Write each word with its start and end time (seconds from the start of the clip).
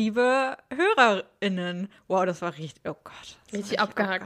liebe 0.00 0.56
HörerInnen. 0.74 1.90
Wow, 2.08 2.24
das 2.24 2.40
war 2.40 2.56
richtig, 2.56 2.82
oh 2.88 2.96
Gott. 3.04 3.36
Richtig 3.52 3.80
abgehackt. 3.80 4.24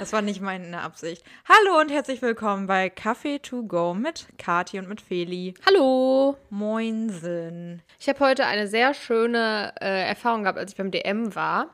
Das 0.00 0.12
war 0.12 0.22
nicht 0.22 0.40
meine 0.40 0.80
Absicht. 0.80 1.22
Hallo 1.48 1.80
und 1.80 1.88
herzlich 1.88 2.20
willkommen 2.20 2.66
bei 2.66 2.90
Kaffee 2.90 3.38
to 3.38 3.62
go 3.62 3.94
mit 3.94 4.26
Kati 4.38 4.76
und 4.76 4.88
mit 4.88 5.00
Feli. 5.00 5.54
Hallo. 5.64 6.36
Moinsen. 6.50 7.80
Ich 8.00 8.08
habe 8.08 8.18
heute 8.18 8.46
eine 8.46 8.66
sehr 8.66 8.92
schöne 8.92 9.72
äh, 9.80 10.08
Erfahrung 10.08 10.42
gehabt, 10.42 10.58
als 10.58 10.72
ich 10.72 10.76
beim 10.76 10.90
DM 10.90 11.32
war. 11.36 11.68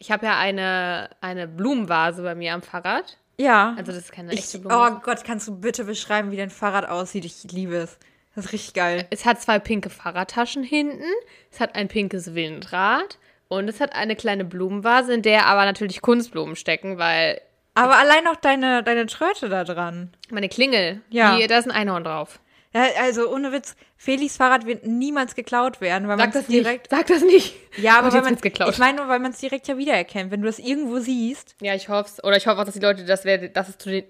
Ich 0.00 0.10
habe 0.10 0.26
ja 0.26 0.36
eine, 0.36 1.10
eine 1.20 1.46
Blumenvase 1.46 2.24
bei 2.24 2.34
mir 2.34 2.54
am 2.54 2.62
Fahrrad. 2.62 3.18
Ja. 3.36 3.76
Also 3.78 3.92
das 3.92 4.02
ist 4.02 4.10
keine 4.10 4.32
ich, 4.32 4.40
echte 4.40 4.58
oh 4.58 4.62
Blumenvase. 4.62 5.00
Gott, 5.04 5.22
kannst 5.24 5.46
du 5.46 5.60
bitte 5.60 5.84
beschreiben, 5.84 6.32
wie 6.32 6.36
dein 6.36 6.50
Fahrrad 6.50 6.88
aussieht? 6.88 7.24
Ich 7.24 7.44
liebe 7.52 7.76
es. 7.76 7.98
Das 8.38 8.46
ist 8.46 8.52
richtig 8.52 8.74
geil. 8.74 9.06
Es 9.10 9.24
hat 9.26 9.40
zwei 9.40 9.58
pinke 9.58 9.90
Fahrradtaschen 9.90 10.62
hinten, 10.62 11.02
es 11.50 11.58
hat 11.60 11.74
ein 11.74 11.88
pinkes 11.88 12.34
Windrad 12.34 13.18
und 13.48 13.68
es 13.68 13.80
hat 13.80 13.94
eine 13.94 14.14
kleine 14.14 14.44
Blumenvase, 14.44 15.12
in 15.12 15.22
der 15.22 15.46
aber 15.46 15.64
natürlich 15.64 16.00
Kunstblumen 16.02 16.54
stecken, 16.54 16.98
weil 16.98 17.40
Aber 17.74 17.96
allein 17.98 18.26
auch 18.28 18.36
deine, 18.36 18.82
deine 18.84 19.06
Tröte 19.06 19.48
da 19.48 19.64
dran. 19.64 20.12
meine 20.30 20.48
Klingel, 20.48 21.00
Ja. 21.10 21.36
die, 21.36 21.46
da 21.48 21.58
ist 21.58 21.64
ein 21.66 21.72
Einhorn 21.72 22.04
drauf. 22.04 22.38
Ja, 22.74 22.84
also 23.00 23.32
ohne 23.32 23.50
Witz, 23.50 23.74
Felis 23.96 24.36
Fahrrad 24.36 24.66
wird 24.66 24.86
niemals 24.86 25.34
geklaut 25.34 25.80
werden, 25.80 26.06
weil 26.06 26.16
man 26.18 26.26
Sag 26.26 26.32
das 26.34 26.42
es 26.42 26.48
nicht. 26.50 26.64
direkt. 26.64 26.90
Sag 26.90 27.06
das 27.06 27.22
nicht. 27.22 27.54
Ja, 27.78 27.98
aber 27.98 28.12
weil 28.12 28.20
man, 28.22 28.36
geklaut. 28.36 28.70
ich 28.72 28.78
meine 28.78 28.98
nur, 28.98 29.08
weil 29.08 29.18
man 29.20 29.32
es 29.32 29.38
direkt 29.38 29.66
ja 29.68 29.78
wiedererkennt. 29.78 30.30
Wenn 30.30 30.42
du 30.42 30.46
das 30.46 30.58
irgendwo 30.58 30.98
siehst, 31.00 31.56
Ja, 31.62 31.74
ich 31.74 31.88
hoffe 31.88 32.10
es. 32.14 32.22
Oder 32.22 32.36
ich 32.36 32.46
hoffe 32.46 32.60
auch, 32.60 32.64
dass 32.64 32.74
die 32.74 32.80
Leute 32.80 33.04
das 33.04 33.24
werden, 33.24 33.52
dass 33.54 33.68
es 33.70 33.78
zu 33.78 33.88
den. 33.90 34.04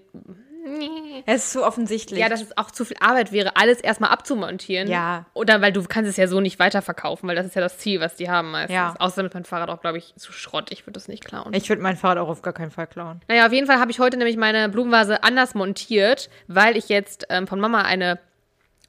Es 1.25 1.45
ist 1.45 1.53
so 1.53 1.65
offensichtlich. 1.65 2.19
Ja, 2.19 2.29
dass 2.29 2.41
es 2.41 2.57
auch 2.57 2.71
zu 2.71 2.85
viel 2.85 2.97
Arbeit 2.99 3.31
wäre, 3.31 3.55
alles 3.55 3.79
erstmal 3.81 4.11
abzumontieren. 4.11 4.87
Ja. 4.87 5.25
Oder 5.33 5.61
weil 5.61 5.71
du 5.71 5.83
kannst 5.83 6.09
es 6.09 6.17
ja 6.17 6.27
so 6.27 6.39
nicht 6.41 6.59
weiterverkaufen, 6.59 7.27
weil 7.27 7.35
das 7.35 7.45
ist 7.45 7.55
ja 7.55 7.61
das 7.61 7.77
Ziel, 7.77 7.99
was 7.99 8.15
die 8.15 8.29
haben 8.29 8.51
meistens. 8.51 8.75
Ja. 8.75 8.95
Außerdem 8.99 9.27
ist 9.27 9.33
mein 9.33 9.45
Fahrrad 9.45 9.69
auch, 9.69 9.81
glaube 9.81 9.97
ich, 9.97 10.13
zu 10.15 10.31
Schrott. 10.31 10.71
Ich 10.71 10.85
würde 10.85 10.93
das 10.93 11.07
nicht 11.07 11.23
klauen. 11.25 11.53
ich 11.53 11.69
würde 11.69 11.81
mein 11.81 11.97
Fahrrad 11.97 12.17
auch 12.17 12.29
auf 12.29 12.41
gar 12.41 12.53
keinen 12.53 12.71
Fall 12.71 12.87
klauen. 12.87 13.21
Naja, 13.27 13.45
auf 13.45 13.53
jeden 13.53 13.67
Fall 13.67 13.79
habe 13.79 13.91
ich 13.91 13.99
heute 13.99 14.17
nämlich 14.17 14.37
meine 14.37 14.69
Blumenvase 14.69 15.23
anders 15.23 15.55
montiert, 15.55 16.29
weil 16.47 16.77
ich 16.77 16.89
jetzt 16.89 17.25
ähm, 17.29 17.47
von 17.47 17.59
Mama 17.59 17.81
eine 17.81 18.19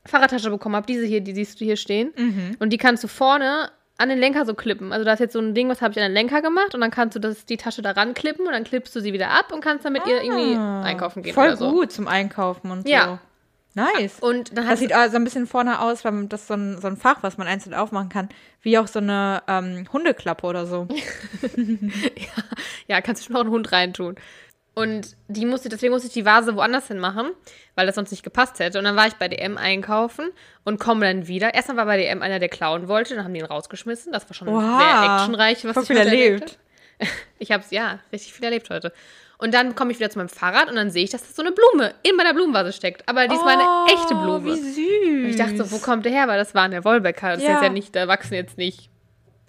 Fahrradtasche 0.06 0.50
bekommen 0.50 0.76
habe. 0.76 0.86
Diese 0.86 1.04
hier, 1.04 1.20
die 1.20 1.34
siehst 1.34 1.60
du 1.60 1.64
hier 1.64 1.76
stehen. 1.76 2.12
Mhm. 2.16 2.56
Und 2.58 2.70
die 2.70 2.78
kannst 2.78 3.04
du 3.04 3.08
vorne 3.08 3.70
an 4.00 4.08
den 4.08 4.18
Lenker 4.18 4.44
so 4.46 4.54
klippen. 4.54 4.92
Also 4.92 5.04
da 5.04 5.12
ist 5.12 5.20
jetzt 5.20 5.32
so 5.32 5.38
ein 5.40 5.54
Ding, 5.54 5.68
was 5.68 5.80
habe 5.82 5.92
ich 5.92 5.98
an 5.98 6.04
den 6.04 6.12
Lenker 6.14 6.42
gemacht 6.42 6.74
und 6.74 6.80
dann 6.80 6.90
kannst 6.90 7.14
du 7.16 7.20
das, 7.20 7.44
die 7.46 7.56
Tasche 7.56 7.82
daran 7.82 8.14
klippen 8.14 8.46
und 8.46 8.52
dann 8.52 8.64
klippst 8.64 8.94
du 8.96 9.00
sie 9.00 9.12
wieder 9.12 9.30
ab 9.30 9.52
und 9.52 9.60
kannst 9.62 9.84
damit 9.84 10.06
ihr 10.06 10.22
irgendwie 10.22 10.56
einkaufen 10.56 11.22
gehen 11.22 11.32
Ah, 11.32 11.34
Voll 11.34 11.48
oder 11.48 11.56
so. 11.56 11.70
gut 11.70 11.92
zum 11.92 12.08
Einkaufen 12.08 12.70
und 12.70 12.88
Ja. 12.88 13.04
so. 13.74 13.80
Nice. 13.80 14.18
Und 14.20 14.58
dann 14.58 14.66
Das 14.68 14.80
sieht 14.80 14.92
also 14.92 15.14
ein 15.16 15.22
bisschen 15.22 15.46
vorne 15.46 15.80
aus, 15.80 16.04
weil 16.04 16.26
das 16.26 16.40
ist 16.40 16.48
so 16.48 16.54
ein, 16.54 16.80
so 16.80 16.88
ein 16.88 16.96
Fach, 16.96 17.18
was 17.22 17.38
man 17.38 17.46
einzeln 17.46 17.72
aufmachen 17.72 18.08
kann, 18.08 18.28
wie 18.62 18.76
auch 18.78 18.88
so 18.88 18.98
eine 18.98 19.42
ähm, 19.46 19.86
Hundeklappe 19.92 20.44
oder 20.44 20.66
so. 20.66 20.88
Ja, 22.88 23.00
kannst 23.00 23.22
du 23.22 23.26
schon 23.26 23.34
noch 23.34 23.40
einen 23.42 23.50
Hund 23.50 23.70
reintun. 23.72 24.16
Und 24.74 25.16
die 25.28 25.46
musste, 25.46 25.68
deswegen 25.68 25.92
musste 25.92 26.06
ich 26.08 26.14
die 26.14 26.24
Vase 26.24 26.54
woanders 26.56 26.86
hin 26.88 26.98
machen, 26.98 27.30
weil 27.74 27.86
das 27.86 27.96
sonst 27.96 28.12
nicht 28.12 28.22
gepasst 28.22 28.58
hätte. 28.60 28.78
Und 28.78 28.84
dann 28.84 28.96
war 28.96 29.06
ich 29.08 29.14
bei 29.14 29.28
DM 29.28 29.58
einkaufen 29.58 30.30
und 30.64 30.78
komme 30.78 31.04
dann 31.06 31.26
wieder. 31.26 31.52
Erstmal 31.54 31.76
war 31.76 31.86
bei 31.86 31.96
DM 31.96 32.22
einer, 32.22 32.38
der 32.38 32.48
klauen 32.48 32.86
wollte, 32.88 33.14
dann 33.16 33.24
haben 33.24 33.34
die 33.34 33.40
ihn 33.40 33.46
rausgeschmissen. 33.46 34.12
Das 34.12 34.28
war 34.28 34.34
schon 34.34 34.48
Oha. 34.48 34.78
sehr 34.78 35.14
actionreich, 35.16 35.64
was 35.64 35.76
ich 35.82 35.86
viel 35.88 35.96
erlebt. 35.96 36.42
habe. 36.42 36.52
Ich 37.38 37.50
habe 37.50 37.64
es, 37.64 37.70
ja, 37.70 37.98
richtig 38.12 38.34
viel 38.34 38.44
erlebt 38.44 38.68
heute. 38.68 38.92
Und 39.38 39.54
dann 39.54 39.74
komme 39.74 39.90
ich 39.90 39.98
wieder 39.98 40.10
zu 40.10 40.18
meinem 40.18 40.28
Fahrrad 40.28 40.68
und 40.68 40.76
dann 40.76 40.90
sehe 40.90 41.02
ich, 41.04 41.08
dass 41.08 41.22
da 41.22 41.28
so 41.32 41.40
eine 41.40 41.50
Blume 41.52 41.94
in 42.02 42.14
meiner 42.14 42.34
Blumenvase 42.34 42.74
steckt. 42.74 43.08
Aber 43.08 43.26
diesmal 43.26 43.56
Oh, 43.56 43.86
eine 43.86 43.94
echte 43.94 44.14
Blume. 44.14 44.44
Wie 44.44 44.60
süß. 44.60 45.24
Und 45.24 45.30
ich 45.30 45.36
dachte 45.36 45.56
so, 45.56 45.70
wo 45.72 45.78
kommt 45.78 46.04
der 46.04 46.12
her? 46.12 46.28
Weil 46.28 46.36
das 46.38 46.54
war 46.54 46.66
in 46.66 46.72
der 46.72 46.84
Wolbecker. 46.84 47.32
Das 47.36 47.42
Ja. 47.42 47.54
ist 47.56 47.62
ja 47.62 47.70
nicht, 47.70 47.96
da 47.96 48.06
wachsen 48.06 48.34
jetzt 48.34 48.58
nicht 48.58 48.90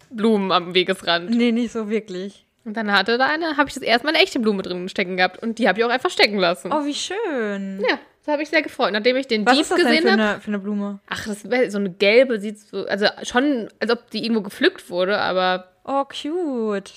Blumen 0.09 0.53
am 0.53 0.73
Wegesrand. 0.73 1.29
Nee, 1.31 1.51
nicht 1.51 1.73
so 1.73 1.89
wirklich. 1.89 2.45
Und 2.63 2.77
dann 2.77 2.91
hatte 2.91 3.17
da 3.17 3.25
eine, 3.25 3.57
habe 3.57 3.67
ich 3.69 3.73
das 3.73 3.83
erste 3.83 4.05
Mal 4.05 4.13
eine 4.13 4.23
echte 4.23 4.39
Blume 4.39 4.61
drin 4.61 4.87
stecken 4.89 5.17
gehabt. 5.17 5.41
Und 5.41 5.57
die 5.59 5.67
habe 5.67 5.79
ich 5.79 5.85
auch 5.85 5.89
einfach 5.89 6.09
stecken 6.11 6.37
lassen. 6.37 6.71
Oh, 6.71 6.85
wie 6.85 6.93
schön. 6.93 7.81
Ja, 7.89 7.97
da 8.25 8.33
habe 8.33 8.43
ich 8.43 8.49
sehr 8.49 8.61
gefreut. 8.61 8.91
Nachdem 8.93 9.15
ich 9.17 9.27
den 9.27 9.45
Was 9.45 9.53
Dieb 9.53 9.61
ist 9.63 9.71
das 9.71 9.77
denn 9.79 9.87
gesehen 9.87 10.03
für 10.03 10.11
habe. 10.11 10.21
eine, 10.21 10.41
für 10.41 10.47
eine 10.49 10.59
Blume? 10.59 10.99
Ach, 11.09 11.25
das 11.25 11.49
wäre 11.49 11.71
so 11.71 11.79
eine 11.79 11.89
gelbe, 11.89 12.39
sieht 12.39 12.59
so, 12.59 12.85
also 12.85 13.07
schon, 13.23 13.67
als 13.79 13.91
ob 13.91 14.09
die 14.11 14.23
irgendwo 14.23 14.41
gepflückt 14.41 14.89
wurde, 14.89 15.17
aber 15.19 15.67
Oh, 15.83 16.03
cute. 16.05 16.91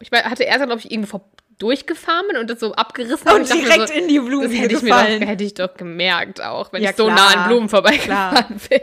ich 0.00 0.10
hatte 0.10 0.42
erst, 0.42 0.64
glaube 0.64 0.80
ich, 0.80 0.90
irgendwo 0.90 1.10
vor, 1.18 1.28
durchgefahren 1.58 2.26
bin 2.28 2.36
und 2.38 2.50
das 2.50 2.58
so 2.58 2.72
abgerissen. 2.74 3.30
Und 3.30 3.48
mir 3.48 3.54
direkt 3.62 3.88
so, 3.88 3.94
in 3.94 4.08
die 4.08 4.18
Blumen 4.18 4.50
Das 4.50 4.58
hätte 4.60 4.74
ich, 4.74 4.82
mir 4.82 4.90
doch, 4.90 5.26
hätte 5.28 5.44
ich 5.44 5.54
doch 5.54 5.74
gemerkt 5.74 6.42
auch, 6.42 6.72
wenn 6.72 6.82
Ja, 6.82 6.90
ich 6.90 6.96
so 6.96 7.04
klar. 7.04 7.16
nah 7.16 7.42
an 7.42 7.48
Blumen 7.48 7.68
vorbeigefahren 7.68 8.56
wäre. 8.68 8.82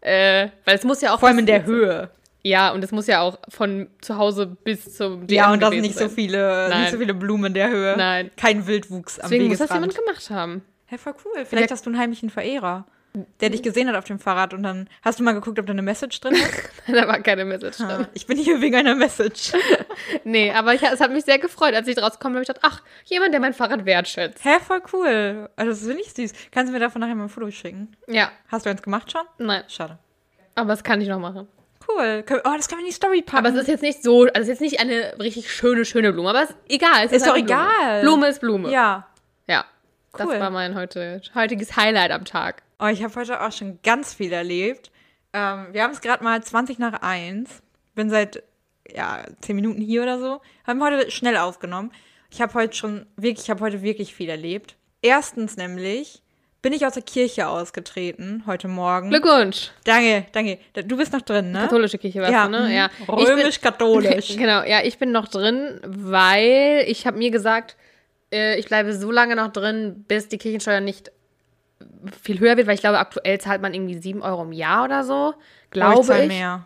Äh, 0.00 0.48
weil 0.64 0.76
es 0.76 0.84
muss 0.84 1.02
ja 1.02 1.14
auch. 1.14 1.20
Vor 1.20 1.28
allem 1.28 1.40
in 1.40 1.46
der 1.46 1.64
Höhe. 1.66 2.10
Ja, 2.46 2.72
und 2.72 2.84
es 2.84 2.92
muss 2.92 3.06
ja 3.06 3.22
auch 3.22 3.38
von 3.48 3.88
zu 4.02 4.18
Hause 4.18 4.46
bis 4.46 4.94
zum 4.96 5.26
DM 5.26 5.34
Ja, 5.36 5.52
und 5.52 5.60
da 5.62 5.70
sind 5.70 5.80
nicht 5.80 5.98
so 5.98 6.08
viele, 6.10 6.68
Nein. 6.68 6.82
nicht 6.82 6.92
so 6.92 6.98
viele 6.98 7.14
Blumen 7.14 7.46
in 7.46 7.54
der 7.54 7.70
Höhe. 7.70 7.94
Nein. 7.96 8.30
Kein 8.36 8.66
Wildwuchs 8.66 9.18
am 9.18 9.30
Deswegen 9.30 9.48
muss 9.48 9.58
das 9.58 9.72
jemand 9.72 9.94
gemacht 9.96 10.28
haben. 10.30 10.62
Hey, 10.86 10.98
voll 10.98 11.14
cool. 11.24 11.44
Vielleicht 11.46 11.70
hast 11.70 11.86
du 11.86 11.90
einen 11.90 11.98
heimlichen 11.98 12.28
Verehrer, 12.28 12.84
der 13.40 13.48
dich 13.48 13.62
gesehen 13.62 13.88
hat 13.88 13.94
auf 13.96 14.04
dem 14.04 14.18
Fahrrad 14.18 14.52
und 14.52 14.62
dann 14.62 14.90
hast 15.02 15.18
du 15.18 15.24
mal 15.24 15.32
geguckt, 15.32 15.58
ob 15.58 15.66
da 15.66 15.70
eine 15.72 15.80
Message 15.80 16.20
drin 16.20 16.34
ist. 16.34 16.52
da 16.86 17.08
war 17.08 17.18
keine 17.20 17.46
Message 17.46 17.78
drin. 17.78 17.86
Ah, 17.88 18.08
ich 18.12 18.26
bin 18.26 18.36
hier 18.36 18.60
wegen 18.60 18.76
einer 18.76 18.94
Message. 18.94 19.52
Nee, 20.24 20.50
aber 20.52 20.74
ich, 20.74 20.82
es 20.82 21.00
hat 21.00 21.12
mich 21.12 21.24
sehr 21.24 21.38
gefreut, 21.38 21.72
als 21.74 21.86
ich 21.88 21.96
rausgekommen 21.96 22.34
bin. 22.34 22.40
habe 22.40 22.42
ich 22.42 22.48
gedacht, 22.48 22.64
ach, 22.64 22.82
jemand, 23.06 23.32
der 23.32 23.40
mein 23.40 23.54
Fahrrad 23.54 23.86
wertschätzt. 23.86 24.44
Hä, 24.44 24.58
voll 24.60 24.82
cool. 24.92 25.48
Also, 25.56 25.70
das 25.70 25.80
finde 25.80 26.02
ich 26.02 26.12
süß. 26.12 26.32
Kannst 26.50 26.68
du 26.68 26.72
mir 26.74 26.80
davon 26.80 27.00
nachher 27.00 27.14
mal 27.14 27.22
ein 27.24 27.28
Foto 27.28 27.50
schicken? 27.50 27.96
Ja, 28.08 28.30
Hast 28.48 28.66
du 28.66 28.70
eins 28.70 28.82
gemacht 28.82 29.10
schon? 29.12 29.22
nein, 29.38 29.62
Schade. 29.68 29.98
aber 30.56 30.68
das 30.68 30.82
kann 30.84 31.00
ich 31.00 31.08
noch 31.08 31.20
machen. 31.20 31.46
Cool. 31.88 32.24
Oh, 32.44 32.52
das 32.56 32.68
können 32.68 32.80
wir 32.80 32.86
in 32.86 32.86
die 32.86 32.92
Story 32.92 33.22
packen. 33.22 33.46
Aber 33.46 33.54
es 33.54 33.62
ist 33.62 33.68
jetzt 33.68 33.82
nicht 33.82 34.02
so, 34.02 34.22
also 34.22 34.30
es 34.34 34.40
ist 34.42 34.48
jetzt 34.48 34.60
nicht 34.60 34.80
eine 34.80 35.16
richtig 35.18 35.50
schöne, 35.52 35.84
schöne 35.84 36.12
Blume, 36.12 36.30
aber 36.30 36.42
es 36.44 36.50
ist 36.50 36.56
egal. 36.68 37.04
Es 37.06 37.12
Ist 37.12 37.26
doch 37.26 37.34
eine 37.34 37.44
Blume. 37.44 37.60
egal. 37.62 38.00
Blume 38.02 38.28
ist 38.28 38.40
Blume. 38.40 38.70
ja. 38.70 39.06
Ja. 39.46 39.64
Das 40.12 40.26
Cool. 40.26 40.38
war 40.40 40.50
mein 40.50 40.74
heute, 40.76 41.20
heutiges 41.34 41.76
Highlight 41.76 42.10
am 42.12 42.24
Tag. 42.24 42.62
Oh, 42.80 42.86
ich 42.86 43.02
habe 43.02 43.14
heute 43.16 43.40
auch 43.42 43.50
schon 43.52 43.80
ganz 43.82 44.14
viel 44.14 44.32
erlebt. 44.32 44.90
Ähm, 45.32 45.68
wir 45.72 45.82
haben 45.82 45.90
es 45.92 46.00
gerade 46.00 46.22
mal 46.22 46.42
20 46.42 46.78
nach 46.78 47.02
1. 47.02 47.50
Bin 47.94 48.10
seit 48.10 48.42
ja, 48.88 49.24
10 49.40 49.56
Minuten 49.56 49.80
hier 49.80 50.02
oder 50.02 50.18
so. 50.18 50.40
Haben 50.66 50.82
heute 50.82 51.10
schnell 51.10 51.36
aufgenommen. 51.36 51.90
Ich 52.30 52.40
habe 52.40 52.54
heute 52.54 52.76
schon 52.76 53.06
wirklich, 53.16 53.44
ich 53.44 53.50
habe 53.50 53.60
heute 53.60 53.82
wirklich 53.82 54.14
viel 54.14 54.28
erlebt. 54.28 54.76
Erstens 55.02 55.56
nämlich 55.56 56.22
bin 56.64 56.72
ich 56.72 56.86
aus 56.86 56.94
der 56.94 57.02
Kirche 57.02 57.46
ausgetreten 57.46 58.42
heute 58.46 58.68
Morgen. 58.68 59.10
Glückwunsch. 59.10 59.70
Danke, 59.84 60.24
danke. 60.32 60.58
Du 60.86 60.96
bist 60.96 61.12
noch 61.12 61.20
drin, 61.20 61.52
ne? 61.52 61.58
Katholische 61.58 61.98
Kirche 61.98 62.22
warst 62.22 62.32
ja, 62.32 62.46
du, 62.46 62.52
ne? 62.52 62.74
Ja. 62.74 62.90
Römisch-katholisch. 63.06 64.34
Genau, 64.38 64.62
ja, 64.62 64.82
ich 64.82 64.96
bin 64.96 65.12
noch 65.12 65.28
drin, 65.28 65.78
weil 65.84 66.84
ich 66.86 67.06
habe 67.06 67.18
mir 67.18 67.30
gesagt, 67.30 67.76
äh, 68.32 68.58
ich 68.58 68.64
bleibe 68.64 68.94
so 68.94 69.10
lange 69.10 69.36
noch 69.36 69.52
drin, 69.52 70.06
bis 70.08 70.28
die 70.28 70.38
Kirchensteuer 70.38 70.80
nicht 70.80 71.12
viel 72.22 72.40
höher 72.40 72.56
wird, 72.56 72.66
weil 72.66 72.76
ich 72.76 72.80
glaube, 72.80 72.98
aktuell 72.98 73.38
zahlt 73.38 73.60
man 73.60 73.74
irgendwie 73.74 73.98
7 73.98 74.22
Euro 74.22 74.42
im 74.44 74.52
Jahr 74.52 74.84
oder 74.84 75.04
so. 75.04 75.34
Glaube 75.68 76.00
ich. 76.00 76.22
ich. 76.22 76.28
mehr. 76.28 76.64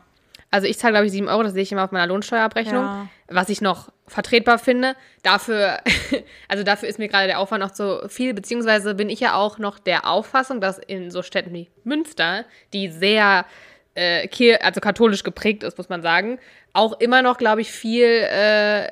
Also 0.50 0.66
ich 0.66 0.78
zahle, 0.78 0.92
glaube 0.94 1.06
ich, 1.06 1.12
7 1.12 1.28
Euro, 1.28 1.42
das 1.42 1.52
sehe 1.52 1.62
ich 1.62 1.72
immer 1.72 1.84
auf 1.84 1.90
meiner 1.92 2.06
Lohnsteuerabrechnung, 2.06 2.82
Ja. 2.82 3.08
was 3.26 3.50
ich 3.50 3.60
noch 3.60 3.90
vertretbar 4.06 4.58
finde. 4.58 4.94
Dafür, 5.22 5.78
also 6.48 6.64
dafür 6.64 6.88
ist 6.88 6.98
mir 6.98 7.08
gerade 7.08 7.26
der 7.26 7.38
Aufwand 7.38 7.62
noch 7.62 7.72
zu 7.72 8.08
viel, 8.08 8.32
beziehungsweise 8.32 8.94
bin 8.94 9.10
ich 9.10 9.20
ja 9.20 9.34
auch 9.34 9.58
noch 9.58 9.78
der 9.78 10.06
Auffassung, 10.06 10.60
dass 10.62 10.78
in 10.78 11.10
so 11.10 11.22
Städten 11.22 11.52
wie 11.52 11.68
Münster, 11.84 12.46
die 12.72 12.88
sehr 12.88 13.44
äh, 13.94 14.26
kir 14.28 14.64
also 14.64 14.80
katholisch 14.80 15.22
geprägt 15.22 15.62
ist, 15.64 15.76
muss 15.76 15.88
man 15.90 16.02
sagen, 16.02 16.38
auch 16.72 16.98
immer 17.00 17.20
noch, 17.20 17.36
glaube 17.36 17.60
ich, 17.60 17.70
viel 17.70 18.06
äh, 18.06 18.88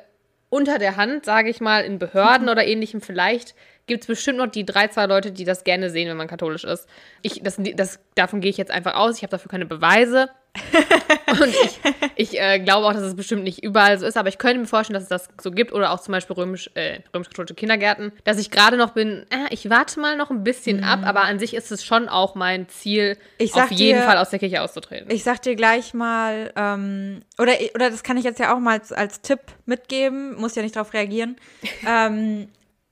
unter 0.49 0.77
der 0.77 0.95
Hand, 0.95 1.25
sage 1.25 1.49
ich 1.49 1.59
mal, 1.59 1.83
in 1.83 1.97
Behörden 1.97 2.49
oder 2.49 2.65
ähnlichem 2.67 3.01
vielleicht, 3.01 3.55
gibt 3.87 4.03
es 4.03 4.07
bestimmt 4.07 4.37
noch 4.37 4.47
die 4.47 4.65
drei, 4.65 4.87
zwei 4.89 5.05
Leute, 5.05 5.31
die 5.31 5.43
das 5.45 5.63
gerne 5.63 5.89
sehen, 5.89 6.07
wenn 6.09 6.17
man 6.17 6.27
katholisch 6.27 6.63
ist. 6.65 6.87
Ich, 7.21 7.41
das, 7.41 7.55
das, 7.75 7.99
davon 8.15 8.41
gehe 8.41 8.49
ich 8.51 8.57
jetzt 8.57 8.71
einfach 8.71 8.95
aus. 8.95 9.17
Ich 9.17 9.23
habe 9.23 9.31
dafür 9.31 9.49
keine 9.49 9.65
Beweise. 9.65 10.29
Und 11.39 11.49
ich, 11.49 11.79
ich 12.15 12.39
äh, 12.41 12.57
glaube 12.59 12.87
auch, 12.87 12.93
dass 12.93 13.03
es 13.03 13.15
bestimmt 13.15 13.43
nicht 13.43 13.63
überall 13.63 13.99
so 13.99 14.05
ist, 14.07 14.17
aber 14.17 14.27
ich 14.29 14.39
könnte 14.39 14.59
mir 14.59 14.65
vorstellen, 14.65 14.95
dass 14.95 15.03
es 15.03 15.09
das 15.09 15.29
so 15.39 15.51
gibt 15.51 15.71
oder 15.71 15.91
auch 15.91 15.99
zum 15.99 16.13
Beispiel 16.13 16.35
römisch, 16.35 16.71
äh, 16.73 16.99
römisch-katholische 17.13 17.53
Kindergärten, 17.53 18.11
dass 18.23 18.39
ich 18.39 18.49
gerade 18.49 18.75
noch 18.75 18.91
bin, 18.91 19.25
äh, 19.29 19.51
ich 19.53 19.69
warte 19.69 19.99
mal 19.99 20.17
noch 20.17 20.31
ein 20.31 20.43
bisschen 20.43 20.83
ab, 20.83 21.01
aber 21.03 21.21
an 21.21 21.37
sich 21.37 21.53
ist 21.53 21.71
es 21.71 21.83
schon 21.85 22.09
auch 22.09 22.33
mein 22.35 22.67
Ziel, 22.69 23.17
Mhm. 23.39 23.49
Auf 23.53 23.71
jeden 23.71 23.99
dir- 23.99 24.05
Fall 24.05 24.17
aus 24.17 24.31
der 24.31 24.39
Kirche 24.39 24.61
auszutreten. 24.63 25.11
Ich 25.11 25.23
sag 25.23 25.41
dir 25.43 25.55
gleich 25.55 25.93
mal, 25.93 26.51
ähm, 26.55 27.21
oder, 27.37 27.53
oder 27.75 27.89
das 27.91 28.01
kann 28.03 28.17
ich 28.17 28.23
jetzt 28.23 28.39
ja 28.39 28.53
auch 28.55 28.59
mal 28.59 28.79
als, 28.79 28.91
als 28.91 29.21
Tipp 29.21 29.39
mitgeben, 29.65 30.35
muss 30.39 30.55
ja 30.55 30.63
nicht 30.63 30.75
darauf 30.75 30.93
reagieren. 30.93 31.35
ähm, 31.87 32.47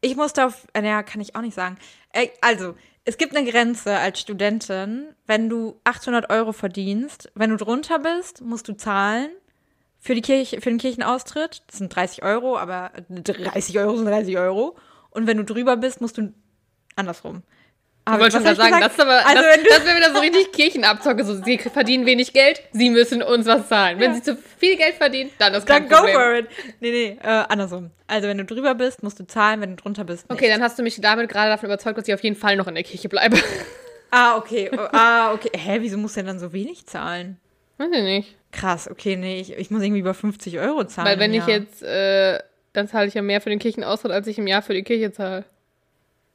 ich 0.06 0.16
musste 0.16 0.46
auf, 0.46 0.68
äh, 0.74 0.82
naja, 0.82 1.04
kann 1.04 1.20
ich 1.20 1.36
auch 1.36 1.42
nicht 1.42 1.56
sagen. 1.56 1.78
Äh, 2.14 2.28
also, 2.42 2.76
es 3.06 3.18
gibt 3.18 3.36
eine 3.36 3.50
Grenze 3.50 3.98
als 3.98 4.20
Studentin, 4.20 5.10
wenn 5.28 5.50
du 5.50 5.80
800 5.84 6.30
Euro 6.30 6.54
verdienst, 6.54 7.32
wenn 7.36 7.50
du 7.50 7.58
drunter 7.58 8.00
bist, 8.00 8.42
musst 8.42 8.68
du 8.68 8.74
zahlen 8.74 9.30
für, 10.00 10.16
die 10.16 10.22
Kirche, 10.22 10.62
für 10.62 10.70
den 10.70 10.78
Kirchenaustritt. 10.78 11.64
Das 11.68 11.78
sind 11.80 11.96
30 11.96 12.24
Euro, 12.24 12.58
aber 12.58 12.92
30 13.10 13.78
Euro 13.80 13.96
sind 13.98 14.06
30 14.06 14.38
Euro. 14.38 14.76
Und 15.10 15.28
wenn 15.28 15.38
du 15.38 15.44
drüber 15.44 15.78
bist, 15.78 16.02
musst 16.02 16.18
du 16.18 16.34
andersrum. 16.96 17.44
Ich 18.08 18.12
Aber 18.12 18.22
wollte 18.22 18.36
schon 18.36 18.44
mal 18.44 18.52
ich 18.52 18.58
sagen, 18.58 18.72
das, 18.80 18.96
gesagt? 18.96 19.00
ist 19.00 19.02
aber, 19.02 19.26
Also, 19.26 19.42
das, 19.64 19.78
das 19.78 19.86
wäre 19.88 19.98
wieder 19.98 20.14
so 20.14 20.20
richtig 20.20 20.52
Kirchenabzocke. 20.52 21.24
So, 21.24 21.42
sie 21.44 21.58
verdienen 21.58 22.06
wenig 22.06 22.34
Geld, 22.34 22.62
sie 22.72 22.92
müssen 22.92 23.24
uns 23.24 23.48
was 23.48 23.68
zahlen. 23.68 24.00
Wenn 24.00 24.12
Ja. 24.12 24.16
sie 24.18 24.22
zu 24.22 24.38
viel 24.60 24.78
Geld 24.78 24.94
verdienen, 24.94 25.32
dann 25.40 25.56
ist 25.56 25.66
kein 25.66 25.90
Dann 25.90 25.90
go 25.90 25.96
Problem. 26.06 26.16
for 26.16 26.34
it. 26.36 26.48
Nee, 26.82 26.92
nee, 26.92 27.18
äh, 27.24 27.28
andersrum. 27.50 27.90
Also, 28.06 28.28
wenn 28.28 28.38
du 28.38 28.46
drüber 28.46 28.76
bist, 28.76 29.02
musst 29.02 29.20
du 29.20 29.26
zahlen, 29.26 29.60
wenn 29.62 29.72
du 29.76 29.82
drunter 29.82 30.04
bist. 30.04 30.30
Nicht. 30.30 30.40
Okay, 30.40 30.50
dann 30.52 30.62
hast 30.62 30.78
du 30.78 30.84
mich 30.84 31.02
damit 31.02 31.30
gerade 31.30 31.50
davon 31.50 31.66
überzeugt, 31.66 31.98
dass 31.98 32.08
ich 32.08 32.14
auf 32.14 32.22
jeden 32.24 32.36
Fall 32.36 32.56
noch 32.58 32.68
in 32.68 32.76
der 32.76 32.84
Kirche 32.84 33.10
bleibe. 33.10 33.38
Ah, 34.12 34.38
okay. 34.38 34.70
Oh, 34.72 34.80
ah, 34.94 35.34
okay. 35.34 35.50
Hä, 35.58 35.78
wieso 35.82 35.98
musst 35.98 36.16
du 36.16 36.20
denn 36.20 36.28
dann 36.28 36.40
so 36.40 36.54
wenig 36.54 36.86
zahlen? 36.86 37.38
Weiß 37.78 37.90
ich 37.92 38.02
nicht. 38.04 38.36
Krass, 38.54 38.90
okay, 38.90 39.18
nee, 39.18 39.42
ich, 39.42 39.52
ich 39.58 39.72
muss 39.72 39.82
irgendwie 39.82 40.00
über 40.00 40.14
50 40.14 40.58
Euro 40.60 40.86
zahlen. 40.86 41.08
Weil 41.10 41.20
wenn 41.20 41.34
ich 41.34 41.46
jetzt, 41.48 41.84
äh, 41.84 42.40
dann 42.72 42.88
zahle 42.88 43.08
ich 43.08 43.14
ja 43.16 43.22
mehr 43.22 43.42
für 43.42 43.50
den 43.50 43.60
Kirchenaustritt, 43.60 44.14
als 44.14 44.28
ich 44.28 44.38
im 44.38 44.48
Jahr 44.48 44.62
für 44.62 44.74
die 44.74 44.84
Kirche 44.84 45.12
zahle. 45.12 45.44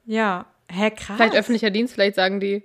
Ja. 0.05 0.45
Hä, 0.71 0.91
krass. 0.91 1.17
Vielleicht 1.17 1.35
öffentlicher 1.35 1.69
Dienst, 1.69 1.93
vielleicht 1.93 2.15
sagen 2.15 2.39
die, 2.39 2.63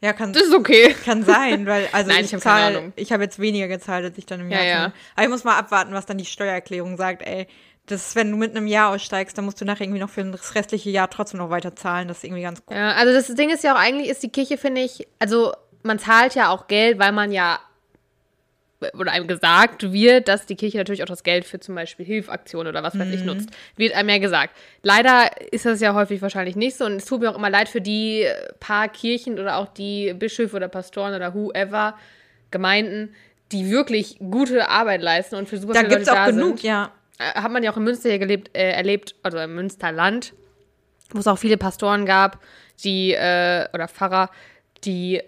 Ja, 0.00 0.12
kann, 0.12 0.32
das 0.32 0.44
ist 0.44 0.54
okay. 0.54 0.94
kann 1.04 1.24
sein, 1.24 1.66
weil, 1.66 1.88
also 1.92 2.10
Nein, 2.10 2.24
ich, 2.24 2.32
ich 2.32 2.34
hab 2.34 2.40
keine 2.42 2.60
zahl- 2.64 2.76
Ahnung. 2.76 2.92
ich 2.96 3.12
habe 3.12 3.22
jetzt 3.24 3.38
weniger 3.38 3.68
gezahlt, 3.68 4.04
als 4.04 4.16
ich 4.18 4.26
dann 4.26 4.40
im 4.40 4.50
Ja, 4.50 4.58
Jahr 4.58 4.66
ja. 4.66 4.74
zahle. 4.76 4.92
Aber 5.14 5.22
ich 5.24 5.28
muss 5.30 5.44
mal 5.44 5.58
abwarten, 5.58 5.92
was 5.92 6.06
dann 6.06 6.18
die 6.18 6.24
Steuererklärung 6.24 6.96
sagt, 6.96 7.22
ey. 7.26 7.46
Das 7.86 8.08
ist, 8.08 8.14
wenn 8.16 8.30
du 8.30 8.36
mit 8.36 8.54
einem 8.54 8.68
Jahr 8.68 8.90
aussteigst, 8.90 9.36
dann 9.36 9.44
musst 9.46 9.60
du 9.60 9.64
nachher 9.64 9.82
irgendwie 9.84 9.98
noch 10.00 10.10
für 10.10 10.22
das 10.22 10.54
restliche 10.54 10.90
Jahr 10.90 11.10
trotzdem 11.10 11.38
noch 11.38 11.50
weiter 11.50 11.74
zahlen. 11.74 12.06
Das 12.06 12.18
ist 12.18 12.24
irgendwie 12.24 12.42
ganz 12.42 12.62
cool. 12.70 12.76
Ja, 12.76 12.92
also 12.92 13.12
das 13.12 13.34
Ding 13.34 13.50
ist 13.50 13.64
ja 13.64 13.74
auch 13.74 13.78
eigentlich, 13.80 14.08
ist 14.08 14.22
die 14.22 14.28
Kirche, 14.30 14.58
finde 14.58 14.82
ich, 14.82 15.08
also 15.18 15.52
man 15.82 15.98
zahlt 15.98 16.36
ja 16.36 16.50
auch 16.50 16.68
Geld, 16.68 17.00
weil 17.00 17.10
man 17.10 17.32
ja, 17.32 17.58
oder 18.98 19.12
einem 19.12 19.26
gesagt 19.26 19.92
wird, 19.92 20.28
dass 20.28 20.46
die 20.46 20.56
Kirche 20.56 20.78
natürlich 20.78 21.02
auch 21.02 21.08
das 21.08 21.22
Geld 21.22 21.44
für 21.44 21.60
zum 21.60 21.74
Beispiel 21.74 22.06
Hilfaktionen 22.06 22.68
oder 22.68 22.82
was 22.82 22.98
weiß 22.98 23.08
Mhm. 23.08 23.14
ich 23.14 23.24
nutzt. 23.24 23.50
Wird 23.76 23.94
einem 23.94 24.08
ja 24.08 24.18
gesagt. 24.18 24.56
Leider 24.82 25.30
ist 25.52 25.66
das 25.66 25.80
ja 25.80 25.94
häufig 25.94 26.22
wahrscheinlich 26.22 26.56
nicht 26.56 26.76
so 26.76 26.86
und 26.86 26.94
es 26.96 27.04
tut 27.04 27.20
mir 27.20 27.30
auch 27.30 27.36
immer 27.36 27.50
leid 27.50 27.68
für 27.68 27.80
die 27.80 28.26
paar 28.58 28.88
Kirchen 28.88 29.38
oder 29.38 29.56
auch 29.56 29.68
die 29.68 30.14
Bischöfe 30.14 30.56
oder 30.56 30.68
Pastoren 30.68 31.14
oder 31.14 31.34
whoever, 31.34 31.94
Gemeinden, 32.50 33.14
die 33.52 33.70
wirklich 33.70 34.16
gute 34.18 34.68
Arbeit 34.68 35.02
leisten 35.02 35.34
und 35.36 35.48
für 35.48 35.58
super 35.58 35.74
Da 35.74 35.80
viele 35.80 35.90
gibt's 35.96 36.08
Leute 36.08 36.20
auch 36.20 36.24
da 36.26 36.30
genug, 36.30 36.58
sind 36.58 36.62
ja. 36.62 36.90
äh, 37.18 37.24
hat 37.40 37.50
man 37.52 37.62
ja 37.62 37.72
auch 37.72 37.76
in 37.76 37.84
Münster 37.84 38.08
hier 38.08 38.18
gelebt, 38.18 38.50
äh, 38.56 38.70
erlebt, 38.72 39.14
also 39.22 39.38
im 39.38 39.54
Münsterland, 39.54 40.32
wo 41.10 41.18
es 41.18 41.26
auch 41.26 41.38
viele 41.38 41.56
Pastoren 41.58 42.06
gab, 42.06 42.38
die, 42.82 43.12
äh, 43.12 43.66
oder 43.74 43.88
Pfarrer, 43.88 44.30
die 44.84 45.20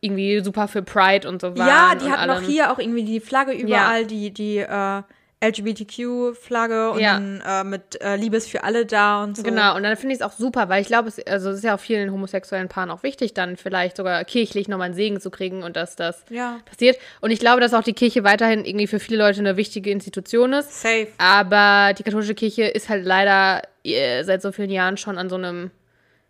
irgendwie 0.00 0.40
super 0.44 0.68
für 0.68 0.82
Pride 0.82 1.28
und 1.28 1.40
so 1.40 1.56
waren. 1.56 1.66
Ja, 1.68 1.94
die 1.94 2.10
hatten 2.10 2.30
auch 2.30 2.40
hier 2.40 2.72
auch 2.72 2.78
irgendwie 2.78 3.04
die 3.04 3.20
Flagge 3.20 3.52
überall, 3.52 4.06
die, 4.06 4.30
die 4.32 4.58
äh, 4.58 5.02
LGBTQ-Flagge 5.40 6.90
und 6.90 7.00
Ja. 7.00 7.14
dann 7.14 7.42
äh, 7.46 7.64
mit 7.64 8.00
äh, 8.00 8.16
Liebes 8.16 8.46
für 8.46 8.64
alle 8.64 8.86
da 8.86 9.22
und 9.22 9.36
so. 9.36 9.42
Genau, 9.42 9.76
und 9.76 9.82
dann 9.82 9.96
finde 9.96 10.14
ich 10.14 10.20
es 10.20 10.26
auch 10.26 10.32
super, 10.32 10.68
weil 10.68 10.80
ich 10.82 10.88
glaube, 10.88 11.08
es, 11.08 11.24
also 11.26 11.50
es 11.50 11.58
ist 11.58 11.64
ja 11.64 11.74
auch 11.76 11.80
vielen 11.80 12.10
homosexuellen 12.12 12.68
Paaren 12.68 12.90
auch 12.90 13.02
wichtig, 13.02 13.34
dann 13.34 13.56
vielleicht 13.56 13.96
sogar 13.96 14.24
kirchlich 14.24 14.68
nochmal 14.68 14.86
einen 14.86 14.94
Segen 14.94 15.20
zu 15.20 15.30
kriegen 15.30 15.62
und 15.62 15.76
dass 15.76 15.96
das 15.96 16.24
Ja. 16.30 16.58
passiert. 16.64 16.98
Und 17.20 17.30
ich 17.30 17.38
glaube, 17.40 17.60
dass 17.60 17.74
auch 17.74 17.82
die 17.84 17.92
Kirche 17.92 18.24
weiterhin 18.24 18.64
irgendwie 18.64 18.86
für 18.86 18.98
viele 18.98 19.18
Leute 19.18 19.40
eine 19.40 19.56
wichtige 19.56 19.90
Institution 19.90 20.52
ist. 20.52 20.82
Safe. 20.82 21.08
Aber 21.18 21.92
die 21.94 22.02
katholische 22.02 22.34
Kirche 22.34 22.64
ist 22.64 22.88
halt 22.88 23.04
leider 23.04 23.62
äh, 23.84 24.22
seit 24.24 24.42
so 24.42 24.52
vielen 24.52 24.70
Jahren 24.70 24.96
schon 24.96 25.18
an 25.18 25.28
so 25.28 25.36
einem 25.36 25.70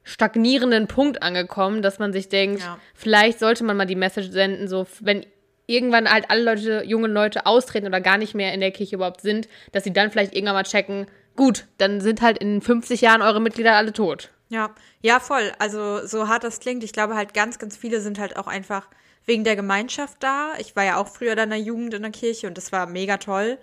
stagnierenden 0.08 0.86
Punkt 0.88 1.22
angekommen, 1.22 1.82
dass 1.82 1.98
man 1.98 2.12
sich 2.12 2.28
denkt, 2.28 2.60
Ja. 2.62 2.78
vielleicht 2.94 3.38
sollte 3.38 3.64
man 3.64 3.76
mal 3.76 3.86
die 3.86 3.94
Message 3.96 4.30
senden, 4.30 4.68
so 4.68 4.86
wenn 5.00 5.24
irgendwann 5.66 6.10
halt 6.10 6.30
alle 6.30 6.42
Leute, 6.42 6.82
junge 6.86 7.08
Leute 7.08 7.44
austreten 7.46 7.86
oder 7.86 8.00
gar 8.00 8.16
nicht 8.18 8.34
mehr 8.34 8.52
in 8.54 8.60
der 8.60 8.70
Kirche 8.70 8.96
überhaupt 8.96 9.20
sind, 9.20 9.48
dass 9.72 9.84
sie 9.84 9.92
dann 9.92 10.10
vielleicht 10.10 10.34
irgendwann 10.34 10.54
mal 10.54 10.62
checken, 10.64 11.06
gut, 11.36 11.66
dann 11.76 12.00
sind 12.00 12.22
halt 12.22 12.38
in 12.38 12.60
50 12.62 13.00
Jahren 13.02 13.22
eure 13.22 13.40
Mitglieder 13.40 13.74
alle 13.76 13.92
tot. 13.92 14.30
Ja, 14.48 14.70
ja, 15.02 15.20
voll. 15.20 15.52
Also 15.58 16.06
so 16.06 16.26
hart 16.26 16.42
das 16.42 16.58
klingt, 16.60 16.82
ich 16.82 16.92
glaube 16.92 17.14
halt 17.16 17.34
ganz, 17.34 17.58
ganz 17.58 17.76
viele 17.76 18.00
sind 18.00 18.18
halt 18.18 18.36
auch 18.38 18.46
einfach 18.46 18.88
wegen 19.26 19.44
der 19.44 19.56
Gemeinschaft 19.56 20.16
da. 20.20 20.52
Ich 20.58 20.74
war 20.74 20.84
ja 20.84 20.96
auch 20.96 21.08
früher 21.08 21.36
dann 21.36 21.44
in 21.52 21.58
der 21.58 21.58
Jugend 21.60 21.92
in 21.92 22.00
der 22.02 22.12
Kirche 22.12 22.46
und 22.46 22.56
das 22.56 22.72
war 22.72 22.86
mega 22.86 23.18
toll. 23.18 23.58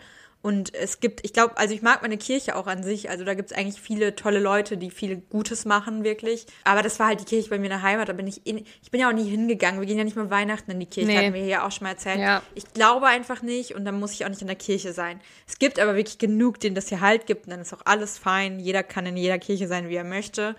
Und 0.46 0.76
es 0.76 1.00
gibt, 1.00 1.26
ich 1.26 1.34
glaube, 1.34 1.58
also 1.58 1.74
ich 1.74 1.82
mag 1.82 2.04
meine 2.04 2.20
Kirche 2.20 2.56
auch 2.56 2.68
an 2.68 2.84
sich. 2.84 3.10
Also 3.10 3.24
da 3.26 3.34
gibt 3.34 3.50
es 3.50 3.58
eigentlich 3.58 3.82
viele 3.82 4.16
tolle 4.16 4.38
Leute, 4.38 4.78
die 4.78 4.92
viel 4.92 5.16
Gutes 5.16 5.66
machen, 5.66 6.04
wirklich. 6.04 6.46
Aber 6.66 6.84
das 6.84 7.00
war 7.00 7.08
halt 7.08 7.20
die 7.20 7.26
Kirche 7.26 7.50
bei 7.50 7.58
mir 7.58 7.66
in 7.66 7.72
der 7.72 7.82
Heimat. 7.82 8.10
Da 8.10 8.14
bin 8.14 8.28
ich 8.28 8.46
in, 8.46 8.64
ich 8.84 8.92
bin 8.92 9.02
ja 9.02 9.10
auch 9.10 9.14
nie 9.14 9.28
hingegangen. 9.28 9.80
Wir 9.80 9.88
gehen 9.88 9.98
ja 9.98 10.04
nicht 10.04 10.16
mal 10.16 10.30
Weihnachten 10.30 10.70
in 10.70 10.80
die 10.80 10.86
Kirche, 10.86 11.08
Nee. 11.08 11.18
hatten 11.18 11.34
wir 11.34 11.42
hier 11.44 11.66
auch 11.66 11.72
schon 11.72 11.86
mal 11.86 11.94
erzählt. 11.94 12.20
Ja. 12.20 12.44
Ich 12.54 12.72
glaube 12.76 13.08
einfach 13.08 13.42
nicht 13.42 13.74
und 13.74 13.86
dann 13.86 14.00
muss 14.00 14.12
ich 14.14 14.24
auch 14.24 14.30
nicht 14.30 14.42
in 14.42 14.48
der 14.48 14.56
Kirche 14.56 14.94
sein. 14.94 15.20
Es 15.48 15.58
gibt 15.58 15.80
aber 15.80 15.96
wirklich 15.96 16.20
genug, 16.20 16.60
denen 16.60 16.76
das 16.76 16.90
hier 16.90 17.02
halt 17.02 17.26
gibt 17.26 17.48
und 17.48 17.50
dann 17.50 17.62
ist 17.62 17.74
auch 17.74 17.82
alles 17.86 18.20
fein. 18.20 18.60
Jeder 18.60 18.84
kann 18.84 19.08
in 19.08 19.18
jeder 19.18 19.40
Kirche 19.40 19.68
sein, 19.68 19.90
wie 19.90 19.96
er 19.96 20.04
möchte. 20.04 20.56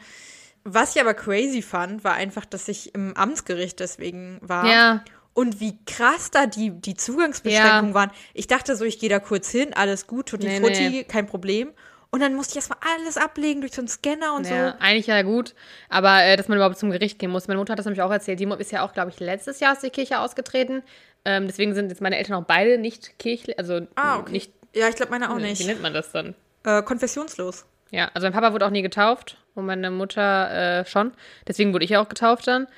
Was 0.64 0.96
ich 0.96 1.00
aber 1.00 1.14
crazy 1.14 1.62
fand, 1.62 2.02
war 2.02 2.14
einfach, 2.14 2.44
dass 2.44 2.66
ich 2.66 2.92
im 2.92 3.16
Amtsgericht 3.16 3.78
deswegen 3.78 4.40
war. 4.42 4.66
Ja. 4.66 5.04
Und 5.36 5.60
wie 5.60 5.76
krass 5.84 6.30
da 6.30 6.46
die, 6.46 6.70
die 6.70 6.94
Zugangsbeschränkungen 6.94 7.90
Ja. 7.90 7.94
waren. 7.94 8.10
Ich 8.32 8.46
dachte 8.46 8.74
so, 8.74 8.86
ich 8.86 8.98
gehe 8.98 9.10
da 9.10 9.18
kurz 9.18 9.50
hin, 9.50 9.74
alles 9.74 10.06
gut, 10.06 10.30
tutti 10.30 10.46
Nee, 10.46 10.60
frutti, 10.60 10.88
nee. 10.88 11.04
kein 11.04 11.26
Problem. 11.26 11.72
Und 12.08 12.20
dann 12.20 12.34
musste 12.34 12.52
ich 12.52 12.56
erstmal 12.56 12.78
alles 12.96 13.18
ablegen 13.18 13.60
durch 13.60 13.74
so 13.74 13.82
einen 13.82 13.88
Scanner 13.88 14.32
und 14.34 14.46
Ja, 14.48 14.70
so. 14.70 14.74
eigentlich 14.80 15.08
ja 15.08 15.20
gut, 15.20 15.54
aber 15.90 16.22
äh, 16.24 16.36
dass 16.38 16.48
man 16.48 16.56
überhaupt 16.56 16.78
zum 16.78 16.90
Gericht 16.90 17.18
gehen 17.18 17.30
muss. 17.30 17.48
Meine 17.48 17.58
Mutter 17.58 17.72
hat 17.72 17.78
das 17.78 17.84
nämlich 17.84 18.00
auch 18.00 18.10
erzählt. 18.10 18.40
Die 18.40 18.44
ist 18.58 18.72
ja 18.72 18.82
auch, 18.82 18.94
glaube 18.94 19.10
ich, 19.10 19.20
letztes 19.20 19.60
Jahr 19.60 19.72
aus 19.72 19.80
der 19.80 19.90
Kirche 19.90 20.20
ausgetreten. 20.20 20.82
Ähm, 21.26 21.46
deswegen 21.46 21.74
sind 21.74 21.90
jetzt 21.90 22.00
meine 22.00 22.16
Eltern 22.16 22.42
auch 22.42 22.46
beide 22.46 22.78
nicht 22.78 23.18
kirchlich, 23.18 23.58
also 23.58 23.80
Ah, 23.96 24.16
okay. 24.18 24.32
nicht, 24.32 24.52
ja, 24.74 24.88
ich 24.88 24.94
glaube, 24.96 25.10
meine 25.10 25.30
auch 25.30 25.36
wie 25.36 25.42
nicht. 25.42 25.66
nennt 25.66 25.82
man 25.82 25.92
das 25.92 26.12
dann? 26.12 26.34
Äh, 26.64 26.82
konfessionslos. 26.82 27.66
Ja, 27.90 28.10
also 28.14 28.24
mein 28.26 28.32
Papa 28.32 28.54
wurde 28.54 28.64
auch 28.64 28.70
nie 28.70 28.82
getauft 28.82 29.36
und 29.54 29.66
meine 29.66 29.90
Mutter 29.90 30.80
äh, 30.80 30.86
schon. 30.86 31.12
Deswegen 31.46 31.74
wurde 31.74 31.84
ich 31.84 31.90
ja 31.90 32.00
auch 32.00 32.08
getauft 32.08 32.46
dann. 32.46 32.68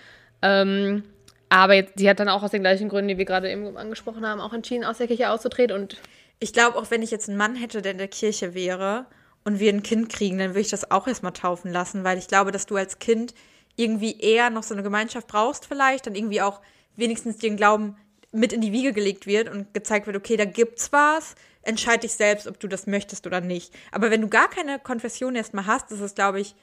Ähm, 0.43 1.05
aber 1.49 1.75
jetzt, 1.75 1.95
sie 1.97 2.09
hat 2.09 2.21
dann 2.21 2.29
auch 2.29 2.43
aus 2.43 2.50
den 2.50 2.62
gleichen 2.62 2.89
Gründen, 2.89 3.09
die 3.09 3.19
wir 3.19 3.25
gerade 3.25 3.50
eben 3.50 3.77
angesprochen 3.77 4.27
haben, 4.27 4.41
auch 4.41 4.53
entschieden, 4.53 4.85
aus 4.85 4.99
der 4.99 5.06
Kirche 5.06 5.31
auszutreten. 5.31 5.75
Und 5.77 5.97
Ich 6.41 6.53
glaube, 6.53 6.77
auch 6.77 6.91
wenn 6.91 7.03
ich 7.03 7.11
jetzt 7.11 7.29
einen 7.29 7.39
Mann 7.39 7.56
hätte, 7.56 7.83
der 7.83 7.93
in 7.93 7.99
der 7.99 8.09
Kirche 8.09 8.55
wäre 8.55 9.06
und 9.45 9.59
wir 9.59 9.73
ein 9.73 9.83
Kind 9.83 10.09
kriegen, 10.11 10.39
dann 10.39 10.50
würde 10.50 10.61
ich 10.61 10.69
das 10.69 10.91
auch 10.91 11.06
erstmal 11.06 11.33
taufen 11.33 11.73
lassen, 11.73 12.05
weil 12.05 12.19
ich 12.19 12.29
glaube, 12.29 12.53
dass 12.53 12.67
du 12.67 12.77
als 12.77 12.99
Kind 12.99 13.35
irgendwie 13.77 14.21
eher 14.21 14.50
noch 14.50 14.62
so 14.62 14.75
eine 14.75 14.83
Gemeinschaft 14.83 15.29
brauchst 15.29 15.67
vielleicht, 15.67 16.06
dann 16.06 16.15
irgendwie 16.15 16.43
auch 16.43 16.61
wenigstens 16.97 17.39
den 17.39 17.56
Glauben 17.56 17.97
mit 18.33 18.53
in 18.53 18.61
die 18.61 18.73
Wiege 18.73 18.93
gelegt 18.93 19.27
wird 19.27 19.49
und 19.49 19.73
gezeigt 19.73 20.06
wird, 20.06 20.17
okay, 20.17 20.37
da 20.37 20.45
gibt's 20.45 20.93
was, 20.93 21.35
entscheid 21.62 22.03
dich 22.03 22.12
selbst, 22.12 22.47
ob 22.47 22.61
du 22.61 22.69
das 22.69 22.87
möchtest 22.87 23.27
oder 23.27 23.41
nicht. 23.41 23.73
Aber 23.93 24.11
wenn 24.11 24.21
du 24.21 24.29
gar 24.29 24.50
keine 24.50 24.79
Konfession 24.79 25.35
erstmal 25.35 25.67
hast, 25.67 25.91
ist 25.93 26.00
es, 26.00 26.15
glaube 26.15 26.41
ich, 26.41 26.55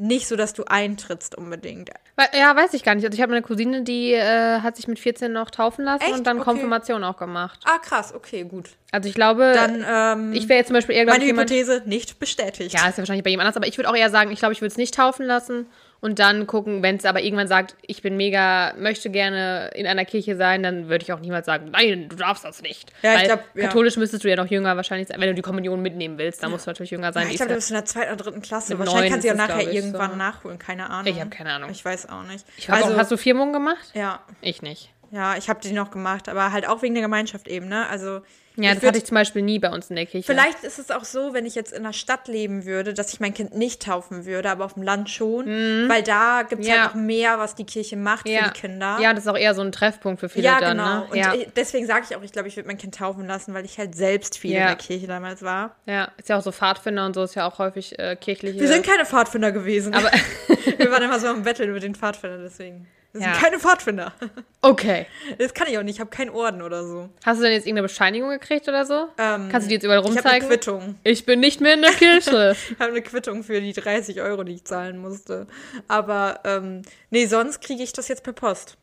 nicht 0.00 0.26
so, 0.26 0.36
dass 0.36 0.52
du 0.52 0.64
eintrittst 0.64 1.34
unbedingt. 1.36 1.90
Ja, 2.32 2.54
weiß 2.56 2.74
ich 2.74 2.82
gar 2.82 2.94
nicht. 2.94 3.04
Also 3.04 3.14
ich 3.14 3.22
habe 3.22 3.32
eine 3.32 3.42
Cousine, 3.42 3.82
die 3.82 4.12
äh, 4.12 4.60
hat 4.60 4.76
sich 4.76 4.88
mit 4.88 4.98
14 4.98 5.32
noch 5.32 5.50
taufen 5.50 5.84
lassen 5.84 6.02
Echt? 6.02 6.14
und 6.14 6.26
dann 6.26 6.38
Okay. 6.38 6.44
Konfirmation 6.50 7.04
auch 7.04 7.16
gemacht. 7.16 7.60
Ah, 7.64 7.78
krass, 7.78 8.14
okay, 8.14 8.44
gut. 8.44 8.70
Also 8.92 9.08
ich 9.08 9.14
glaube, 9.14 9.52
Dann, 9.54 9.84
ähm, 9.88 10.32
ich 10.32 10.48
wäre 10.48 10.58
jetzt 10.58 10.68
zum 10.68 10.74
Beispiel 10.74 10.96
eher, 10.96 11.04
glaube 11.04 11.18
meine 11.18 11.24
ich, 11.24 11.30
jemand... 11.30 11.50
Hypothese 11.50 11.82
nicht 11.86 12.18
bestätigt. 12.18 12.72
Ja, 12.72 12.88
ist 12.88 12.96
ja 12.96 12.98
wahrscheinlich 12.98 13.24
bei 13.24 13.30
jemand 13.30 13.46
anders, 13.46 13.56
aber 13.56 13.68
ich 13.68 13.78
würde 13.78 13.88
auch 13.88 13.96
eher 13.96 14.10
sagen, 14.10 14.30
ich 14.32 14.38
glaube, 14.38 14.52
ich 14.52 14.60
würde 14.60 14.72
es 14.72 14.76
nicht 14.76 14.94
taufen 14.94 15.26
lassen 15.26 15.66
und 16.00 16.18
dann 16.18 16.46
gucken, 16.46 16.82
wenn 16.82 16.96
es 16.96 17.04
aber 17.04 17.22
irgendwann 17.22 17.48
sagt, 17.48 17.76
ich 17.82 18.00
bin 18.02 18.16
mega, 18.16 18.72
möchte 18.78 19.10
gerne 19.10 19.70
in 19.74 19.86
einer 19.86 20.04
Kirche 20.04 20.36
sein, 20.36 20.62
dann 20.62 20.88
würde 20.88 21.02
ich 21.02 21.12
auch 21.12 21.20
niemals 21.20 21.46
sagen, 21.46 21.70
nein, 21.72 22.08
du 22.08 22.16
darfst 22.16 22.44
das 22.44 22.62
nicht. 22.62 22.92
Ja, 23.02 23.14
ich 23.14 23.20
Weil 23.20 23.26
glaub, 23.26 23.40
ja. 23.54 23.66
katholisch 23.66 23.96
müsstest 23.96 24.24
du 24.24 24.28
ja 24.30 24.36
noch 24.36 24.46
jünger 24.46 24.76
wahrscheinlich 24.76 25.08
sein, 25.08 25.20
wenn 25.20 25.28
du 25.28 25.34
die 25.34 25.42
Kommunion 25.42 25.82
mitnehmen 25.82 26.16
willst, 26.18 26.42
dann 26.42 26.50
musst 26.50 26.66
du 26.66 26.70
natürlich 26.70 26.90
jünger 26.90 27.12
sein. 27.12 27.26
Ja, 27.26 27.30
ich 27.30 27.36
glaube, 27.36 27.50
du 27.50 27.56
bist 27.56 27.70
in 27.70 27.74
der 27.74 27.84
zweiten 27.84 28.12
oder 28.14 28.24
dritten 28.24 28.42
Klasse. 28.42 28.78
Wahrscheinlich 28.78 29.10
kannst 29.10 29.24
du 29.24 29.28
ja 29.28 29.34
nachher 29.34 29.60
ich, 29.60 29.74
irgendwann 29.74 30.10
so. 30.12 30.16
nachholen. 30.16 30.58
Keine 30.58 30.88
Ahnung. 30.88 31.12
Ich 31.12 31.20
habe 31.20 31.30
keine 31.30 31.52
Ahnung. 31.52 31.70
Ich 31.70 31.84
weiß 31.84 32.08
auch 32.08 32.24
nicht. 32.24 32.46
Ich 32.56 32.70
also, 32.70 32.92
auch, 32.92 32.96
hast 32.96 33.10
du 33.10 33.16
Firmung 33.16 33.52
gemacht? 33.52 33.90
ja, 33.94 34.20
Ich 34.40 34.62
nicht. 34.62 34.90
ja, 35.10 35.36
ich 35.36 35.48
habe 35.48 35.60
die 35.60 35.72
noch 35.72 35.90
gemacht, 35.90 36.28
aber 36.28 36.52
halt 36.52 36.66
auch 36.66 36.82
wegen 36.82 36.94
der 36.94 37.02
Gemeinschaft 37.02 37.46
eben, 37.48 37.68
ne? 37.68 37.86
Also 37.88 38.22
Ja, 38.56 38.70
ich 38.72 38.78
das 38.80 38.88
hatte 38.88 38.98
ich 38.98 39.04
zum 39.04 39.14
Beispiel 39.14 39.42
nie 39.42 39.58
bei 39.58 39.70
uns 39.70 39.88
in 39.90 39.96
der 39.96 40.06
Kirche. 40.06 40.26
Vielleicht 40.26 40.64
ist 40.64 40.78
es 40.78 40.90
auch 40.90 41.04
so, 41.04 41.32
wenn 41.32 41.46
ich 41.46 41.54
jetzt 41.54 41.72
in 41.72 41.78
einer 41.84 41.92
Stadt 41.92 42.26
leben 42.28 42.64
würde, 42.66 42.92
dass 42.92 43.12
ich 43.14 43.20
mein 43.20 43.32
Kind 43.32 43.54
nicht 43.56 43.82
taufen 43.82 44.26
würde, 44.26 44.50
aber 44.50 44.64
auf 44.64 44.74
dem 44.74 44.82
Land 44.82 45.08
schon, 45.08 45.46
weil 45.88 46.02
da 46.02 46.42
gibt 46.42 46.62
es 46.62 46.68
Mhm. 46.68 46.74
Ja. 46.74 46.82
halt 46.82 46.94
noch 46.96 47.00
mehr, 47.00 47.38
was 47.38 47.54
die 47.54 47.64
Kirche 47.64 47.96
macht 47.96 48.28
ja. 48.28 48.44
für 48.44 48.50
die 48.52 48.60
Kinder. 48.60 48.98
Ja, 49.00 49.14
das 49.14 49.24
ist 49.24 49.28
auch 49.28 49.36
eher 49.38 49.54
so 49.54 49.62
ein 49.62 49.72
Treffpunkt 49.72 50.20
für 50.20 50.28
viele 50.28 50.46
Ja, 50.46 50.58
dann, 50.60 50.76
genau. 50.76 50.98
ne? 51.00 51.06
Und 51.10 51.16
ja. 51.16 51.32
ich- 51.34 51.48
deswegen 51.56 51.86
sage 51.86 52.04
ich 52.10 52.16
auch, 52.16 52.22
ich 52.22 52.32
glaube, 52.32 52.48
ich 52.48 52.56
würde 52.56 52.66
mein 52.66 52.76
Kind 52.78 52.94
taufen 52.96 53.26
lassen, 53.26 53.54
weil 53.54 53.64
ich 53.64 53.78
halt 53.78 53.94
selbst 53.94 54.36
viel 54.36 54.52
Ja. 54.52 54.62
in 54.62 54.66
der 54.66 54.76
Kirche 54.76 55.06
damals 55.06 55.42
war. 55.42 55.76
ja, 55.86 56.10
ist 56.18 56.28
ja 56.28 56.36
auch 56.36 56.42
so 56.42 56.52
Pfadfinder 56.52 57.06
und 57.06 57.14
so, 57.14 57.22
ist 57.22 57.36
ja 57.36 57.46
auch 57.48 57.58
häufig 57.58 57.98
äh, 57.98 58.16
kirchliche. 58.16 58.58
Wir 58.60 58.68
sind 58.68 58.84
keine 58.84 59.06
Pfadfinder 59.06 59.52
gewesen. 59.52 59.94
Aber- 59.94 60.10
wir 60.76 60.90
waren 60.90 61.02
immer 61.04 61.20
so 61.20 61.28
am 61.28 61.44
Betteln 61.44 61.72
mit 61.72 61.82
den 61.84 61.94
Pfadfindern, 61.94 62.42
deswegen. 62.42 62.88
Wir 63.12 63.22
Ja. 63.22 63.32
sind 63.34 63.42
keine 63.42 63.58
Pfadfinder. 63.58 64.12
okay. 64.62 65.06
Das 65.38 65.52
kann 65.52 65.66
ich 65.68 65.76
auch 65.78 65.82
nicht. 65.82 65.96
Ich 65.96 66.00
habe 66.00 66.10
keinen 66.10 66.30
Orden 66.30 66.62
oder 66.62 66.84
so. 66.86 67.08
Hast 67.24 67.38
du 67.38 67.42
denn 67.42 67.52
jetzt 67.52 67.66
irgendeine 67.66 67.88
Bescheinigung 67.88 68.30
gekriegt 68.30 68.68
oder 68.68 68.86
so? 68.86 69.08
Ähm, 69.18 69.48
Kannst 69.50 69.66
du 69.66 69.68
die 69.68 69.74
jetzt 69.74 69.82
überall 69.84 69.98
Ich 70.00 70.04
habe 70.06 70.18
eine 70.18 70.22
rumzeigen? 70.44 70.48
Quittung. 70.48 70.94
Ich 71.02 71.26
bin 71.26 71.40
nicht 71.40 71.60
mehr 71.60 71.74
in 71.74 71.82
der 71.82 71.90
Kirche. 71.98 72.54
Ich 72.70 72.78
habe 72.78 72.90
eine 72.92 73.02
Quittung 73.02 73.42
für 73.42 73.60
die 73.60 73.72
30 73.72 74.20
Euro, 74.20 74.44
die 74.44 74.54
ich 74.54 74.64
zahlen 74.64 74.98
musste. 74.98 75.46
Aber 75.88 76.40
ähm, 76.44 76.82
nee, 77.10 77.26
sonst 77.26 77.60
kriege 77.62 77.82
ich 77.82 77.92
das 77.92 78.06
jetzt 78.08 78.22
per 78.22 78.32
Post. 78.32 78.76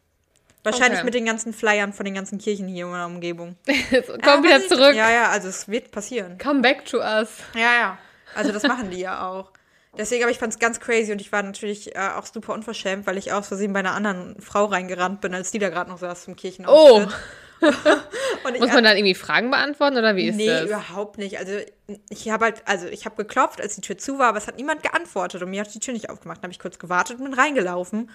Wahrscheinlich 0.63 0.97
Okay. 0.99 1.05
mit 1.05 1.13
den 1.13 1.23
ganzen 1.25 1.53
Flyern 1.53 1.93
von 1.93 2.03
den 2.03 2.13
ganzen 2.15 2.39
Kirchen 2.39 2.67
hier 2.67 2.83
in 2.85 2.91
meiner 2.91 3.05
Umgebung. 3.05 3.55
Komm 4.23 4.43
wieder 4.43 4.59
zurück. 4.67 4.95
Ja, 4.95 5.09
ja, 5.09 5.29
also 5.29 5.47
es 5.47 5.69
wird 5.69 5.91
passieren. 5.91 6.37
Come 6.37 6.61
back 6.61 6.83
to 6.85 6.97
us. 6.97 7.29
Ja, 7.53 7.73
ja. 7.79 7.97
Also 8.35 8.51
das 8.51 8.63
machen 8.63 8.89
die 8.91 8.99
ja 8.99 9.25
auch. 9.29 9.51
Deswegen, 9.97 10.23
aber 10.23 10.31
ich 10.31 10.37
fand 10.37 10.53
es 10.53 10.59
ganz 10.59 10.79
crazy 10.79 11.11
und 11.11 11.21
ich 11.21 11.31
war 11.31 11.43
natürlich 11.43 11.95
äh, 11.95 11.99
auch 12.15 12.25
super 12.25 12.53
unverschämt, 12.53 13.07
weil 13.07 13.17
ich 13.17 13.33
aus 13.33 13.47
Versehen 13.47 13.73
bei 13.73 13.79
einer 13.79 13.93
anderen 13.93 14.39
Frau 14.41 14.65
reingerannt 14.65 15.21
bin, 15.21 15.33
als 15.33 15.51
die 15.51 15.59
da 15.59 15.69
gerade 15.69 15.89
noch 15.89 15.97
saß 15.97 16.23
zum 16.23 16.35
Kirchenauftritt. 16.35 17.09
Oh. 17.09 17.13
Und 18.47 18.53
ich 18.53 18.61
Muss 18.61 18.71
man 18.71 18.83
dann 18.83 18.95
irgendwie 18.95 19.15
Fragen 19.15 19.49
beantworten 19.49 19.97
oder 19.97 20.15
wie 20.15 20.27
ist 20.27 20.35
nee, 20.35 20.45
das? 20.45 20.65
überhaupt 20.65 21.17
nicht. 21.17 21.39
Also 21.39 21.53
ich 22.09 22.29
habe 22.29 22.45
halt, 22.45 22.61
also 22.65 22.87
ich 22.87 23.05
habe 23.05 23.15
geklopft, 23.15 23.59
als 23.59 23.73
die 23.73 23.81
Tür 23.81 23.97
zu 23.97 24.19
war, 24.19 24.27
aber 24.27 24.37
es 24.37 24.47
hat 24.47 24.57
niemand 24.57 24.83
geantwortet 24.83 25.41
und 25.41 25.49
mir 25.49 25.61
hat 25.61 25.73
die 25.73 25.79
Tür 25.79 25.93
nicht 25.93 26.09
aufgemacht. 26.11 26.37
Dann 26.37 26.43
habe 26.43 26.53
ich 26.53 26.59
kurz 26.59 26.77
gewartet 26.77 27.17
und 27.17 27.25
bin 27.25 27.33
reingelaufen 27.33 28.11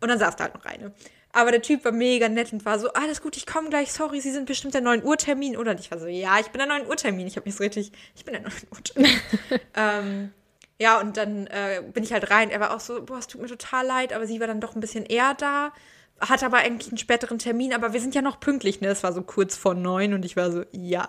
und 0.00 0.08
dann 0.08 0.18
saß 0.18 0.36
da 0.36 0.44
halt 0.44 0.54
noch 0.54 0.64
eine. 0.64 0.92
Aber 1.32 1.50
der 1.50 1.60
Typ 1.60 1.84
war 1.84 1.92
mega 1.92 2.28
nett 2.28 2.52
und 2.52 2.64
war 2.64 2.78
so, 2.78 2.92
alles 2.92 3.20
gut, 3.20 3.36
ich 3.36 3.46
komme 3.46 3.68
gleich, 3.68 3.92
sorry, 3.92 4.20
Sie 4.20 4.30
sind 4.30 4.46
bestimmt 4.46 4.74
der 4.74 4.80
9 4.80 5.04
Uhr 5.04 5.16
Termin. 5.18 5.56
Oder 5.56 5.72
Und 5.72 5.80
ich 5.80 5.90
war 5.90 5.98
so, 5.98 6.06
ja, 6.06 6.38
ich 6.38 6.48
bin 6.48 6.58
der 6.58 6.68
9 6.68 6.86
Uhr 6.86 6.96
Termin. 6.96 7.26
Ich 7.26 7.36
habe 7.36 7.46
mich 7.46 7.56
so 7.56 7.64
richtig, 7.64 7.92
ich 8.16 8.24
bin 8.24 8.32
der 8.32 8.42
9 8.42 8.52
Uhr 8.70 8.82
Termin. 8.82 9.20
ähm, 9.76 10.32
ja, 10.78 11.00
und 11.00 11.16
dann 11.16 11.46
äh, 11.48 11.82
bin 11.92 12.02
ich 12.04 12.12
halt 12.12 12.30
rein. 12.30 12.50
Er 12.50 12.60
war 12.60 12.74
auch 12.74 12.80
so, 12.80 13.02
boah, 13.02 13.18
es 13.18 13.26
tut 13.26 13.40
mir 13.40 13.48
total 13.48 13.86
leid, 13.86 14.12
aber 14.12 14.26
sie 14.26 14.38
war 14.40 14.46
dann 14.46 14.60
doch 14.60 14.74
ein 14.74 14.80
bisschen 14.80 15.04
eher 15.06 15.34
da. 15.34 15.72
Hat 16.20 16.42
aber 16.42 16.58
eigentlich 16.58 16.88
einen 16.88 16.98
späteren 16.98 17.38
Termin, 17.38 17.72
aber 17.72 17.92
wir 17.92 18.00
sind 18.00 18.14
ja 18.14 18.22
noch 18.22 18.40
pünktlich, 18.40 18.80
ne? 18.80 18.88
Es 18.88 19.02
war 19.04 19.12
so 19.12 19.22
kurz 19.22 19.56
vor 19.56 19.74
neun 19.74 20.14
und 20.14 20.24
ich 20.24 20.36
war 20.36 20.50
so, 20.50 20.64
ja, 20.72 21.08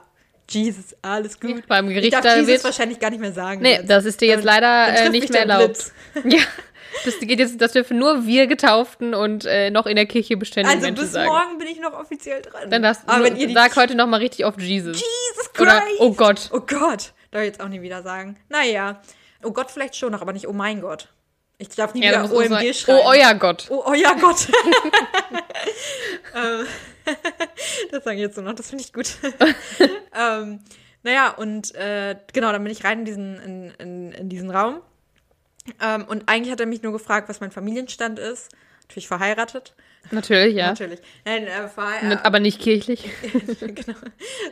Jesus, 0.50 0.96
alles 1.02 1.40
gut. 1.40 1.68
Beim 1.68 1.88
Gericht 1.90 2.06
ich 2.06 2.12
darf 2.12 2.24
da 2.24 2.36
Jesus 2.36 2.48
wird- 2.48 2.64
wahrscheinlich 2.64 3.00
gar 3.00 3.10
nicht 3.12 3.20
mehr 3.20 3.32
sagen. 3.34 3.62
Nee, 3.62 3.74
jetzt. 3.76 3.90
das 3.90 4.06
ist 4.06 4.22
dir 4.22 4.28
jetzt 4.28 4.38
Dann- 4.40 4.62
leider 4.62 4.94
dann 4.94 5.08
äh, 5.08 5.10
nicht 5.10 5.32
mehr 5.32 5.42
erlaubt. 5.48 5.92
Ja, 6.26 6.42
das 7.06 7.20
geht 7.20 7.38
jetzt, 7.40 7.62
das 7.62 7.72
dürfen 7.74 8.00
nur 8.00 8.26
wir 8.26 8.48
Getauften 8.48 9.14
und 9.14 9.46
äh, 9.46 9.70
noch 9.70 9.86
in 9.86 9.96
der 9.96 10.08
Kirche 10.08 10.38
beständige 10.38 10.74
Also 10.76 10.88
Menschen 10.88 11.04
bis 11.04 11.12
sagen. 11.14 11.28
morgen 11.30 11.58
bin 11.60 11.68
ich 11.68 11.80
noch 11.80 11.94
offiziell 11.94 12.42
dran. 12.42 12.70
Dann 12.70 12.82
das, 12.82 13.08
aber 13.08 13.26
wenn 13.26 13.36
ihr 13.36 13.50
sag 13.54 13.76
heute 13.76 13.94
noch 13.96 14.08
mal 14.08 14.18
richtig 14.18 14.46
oft 14.46 14.60
Jesus. 14.60 14.98
Jesus 14.98 15.54
Christ. 15.54 15.62
Oder, 15.62 15.84
oh 16.00 16.14
Gott. 16.14 16.50
Oh 16.52 16.60
Gott. 16.62 17.14
Darf 17.32 17.42
ich 17.44 17.48
jetzt 17.50 17.62
auch 17.62 17.68
nie 17.68 17.82
wieder 17.84 18.02
sagen. 18.02 18.38
Naja. 18.50 19.02
Oh 19.44 19.52
Gott 19.52 19.72
vielleicht 19.72 19.96
schon 19.96 20.12
noch, 20.12 20.22
aber 20.22 20.34
nicht 20.34 20.48
oh 20.48 20.54
mein 20.54 20.82
Gott. 20.82 21.08
Ich 21.58 21.70
darf 21.70 21.94
nie 21.94 22.04
Ja, 22.04 22.24
wieder 22.24 22.34
OMG 22.34 22.50
sagen, 22.50 22.74
schreiben. 22.74 23.00
oh 23.04 23.10
euer 23.10 23.34
Gott. 23.36 23.68
Oh, 23.70 23.84
euer 23.86 24.16
Gott. 24.20 24.48
Ähm, 26.36 26.66
das 27.92 28.04
sage 28.04 28.18
ich 28.18 28.22
jetzt 28.22 28.36
so 28.36 28.42
noch, 28.42 28.54
das 28.54 28.70
finde 28.70 28.84
ich 28.84 28.94
gut. 28.94 29.16
ähm, 30.16 30.60
naja, 31.04 31.32
und 31.32 31.74
äh, 31.76 32.16
genau, 32.34 32.52
dann 32.52 32.64
bin 32.64 32.72
ich 32.72 32.84
rein 32.84 33.00
in 33.00 33.06
diesen, 33.06 33.40
in, 33.42 33.74
in, 33.80 34.12
in 34.12 34.30
diesen 34.30 34.52
Raum. 34.52 34.82
Ähm, 35.82 36.06
und 36.08 36.28
eigentlich 36.28 36.52
hat 36.52 36.60
er 36.60 36.66
mich 36.66 36.82
nur 36.82 36.94
gefragt, 36.94 37.30
was 37.30 37.42
mein 37.42 37.52
Familienstand 37.52 38.20
ist. 38.20 38.50
Natürlich 38.84 39.08
verheiratet. 39.08 39.74
Natürlich, 40.12 40.56
ja. 40.56 40.68
Natürlich. 40.68 41.00
Nein, 41.26 41.46
äh, 41.48 42.06
Mit, 42.06 42.26
aber 42.26 42.40
nicht 42.40 42.62
kirchlich. 42.62 43.10
genau. 43.60 43.98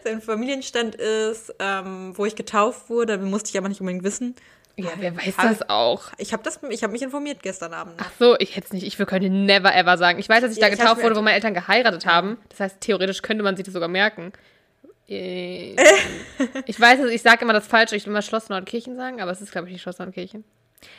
Sein 0.03 0.21
Familienstand 0.21 0.95
ist, 0.95 1.53
ähm, 1.59 2.17
wo 2.17 2.25
ich 2.25 2.35
getauft 2.35 2.89
wurde, 2.89 3.17
musste 3.17 3.49
ich 3.49 3.57
aber 3.57 3.69
nicht 3.69 3.81
unbedingt 3.81 4.03
wissen. 4.03 4.35
Ja, 4.77 4.89
wer 4.97 5.15
weiß 5.17 5.37
Hab- 5.37 5.49
das 5.49 5.69
auch. 5.69 6.03
Ich 6.17 6.33
habe 6.33 6.47
ich 6.69 6.83
habe 6.83 6.93
mich 6.93 7.01
informiert 7.01 7.41
gestern 7.41 7.73
Abend. 7.73 7.95
Ach 7.97 8.11
so, 8.19 8.35
ich 8.37 8.55
hätte 8.55 8.67
es 8.67 8.73
nicht. 8.73 8.85
Ich 8.85 8.95
könnte 8.97 9.29
never 9.29 9.75
ever 9.75 9.97
sagen. 9.97 10.19
Ich 10.19 10.29
weiß, 10.29 10.41
dass 10.41 10.51
ich 10.51 10.57
Ja, 10.59 10.67
da 10.67 10.73
ich 10.73 10.79
getauft 10.79 10.97
mir- 10.97 11.03
wurde, 11.05 11.15
wo 11.15 11.21
meine 11.21 11.35
Eltern 11.35 11.53
geheiratet 11.55 12.05
haben. 12.05 12.37
Das 12.49 12.59
heißt, 12.59 12.81
theoretisch 12.81 13.21
könnte 13.23 13.43
man 13.43 13.55
sich 13.57 13.65
das 13.65 13.73
sogar 13.73 13.89
merken. 13.89 14.31
Äh, 15.09 15.77
ich 16.65 16.77
weiß, 16.81 16.99
ich 17.11 17.21
sage 17.21 17.43
immer 17.45 17.53
das 17.53 17.65
Falsche. 17.65 17.95
Ich 17.95 18.05
will 18.05 18.11
immer 18.11 18.21
Schloss 18.21 18.49
Nordkirchen 18.49 18.97
sagen, 18.97 19.21
aber 19.21 19.31
es 19.31 19.39
ist, 19.39 19.53
glaube 19.53 19.67
ich, 19.67 19.71
nicht 19.73 19.81
Schloss 19.81 19.99
Nordkirchen. 19.99 20.43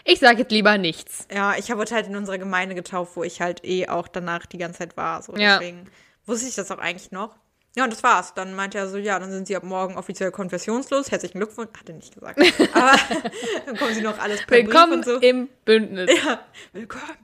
Ich 0.04 0.18
sage 0.18 0.38
jetzt 0.38 0.50
lieber 0.50 0.78
nichts. 0.78 1.28
Ja, 1.30 1.54
ich 1.58 1.68
wurde 1.76 1.94
halt 1.94 2.06
in 2.06 2.16
unserer 2.16 2.38
Gemeinde 2.38 2.74
getauft, 2.74 3.16
wo 3.16 3.22
ich 3.22 3.42
halt 3.42 3.64
eh 3.66 3.86
auch 3.88 4.08
danach 4.08 4.46
die 4.46 4.56
ganze 4.56 4.78
Zeit 4.78 4.96
war. 4.96 5.20
So, 5.22 5.36
Ja. 5.36 5.58
deswegen 5.58 5.90
wusste 6.24 6.48
ich 6.48 6.54
das 6.54 6.70
auch 6.70 6.78
eigentlich 6.78 7.10
noch. 7.12 7.36
Ja, 7.76 7.84
und 7.84 7.92
das 7.92 8.02
war's. 8.02 8.34
Dann 8.34 8.54
meinte 8.54 8.78
er 8.78 8.88
so, 8.88 8.96
ja, 8.98 9.18
dann 9.18 9.30
sind 9.30 9.46
sie 9.46 9.54
ab 9.56 9.62
morgen 9.62 9.96
offiziell 9.96 10.30
konfessionslos. 10.30 11.10
Herzlichen 11.10 11.38
Glückwunsch. 11.38 11.70
Hat 11.78 11.88
er 11.88 11.94
nicht 11.94 12.14
gesagt. 12.14 12.38
Aber 12.74 12.92
dann 13.66 13.76
kommen 13.76 13.94
sie 13.94 14.02
noch 14.02 14.18
alles 14.18 14.44
per 14.46 14.56
Brief 14.58 14.66
Willkommen 14.66 14.92
und 14.94 15.04
so. 15.04 15.16
im 15.18 15.48
Bündnis. 15.64 16.10
Ja, 16.24 16.40
willkommen. 16.72 17.16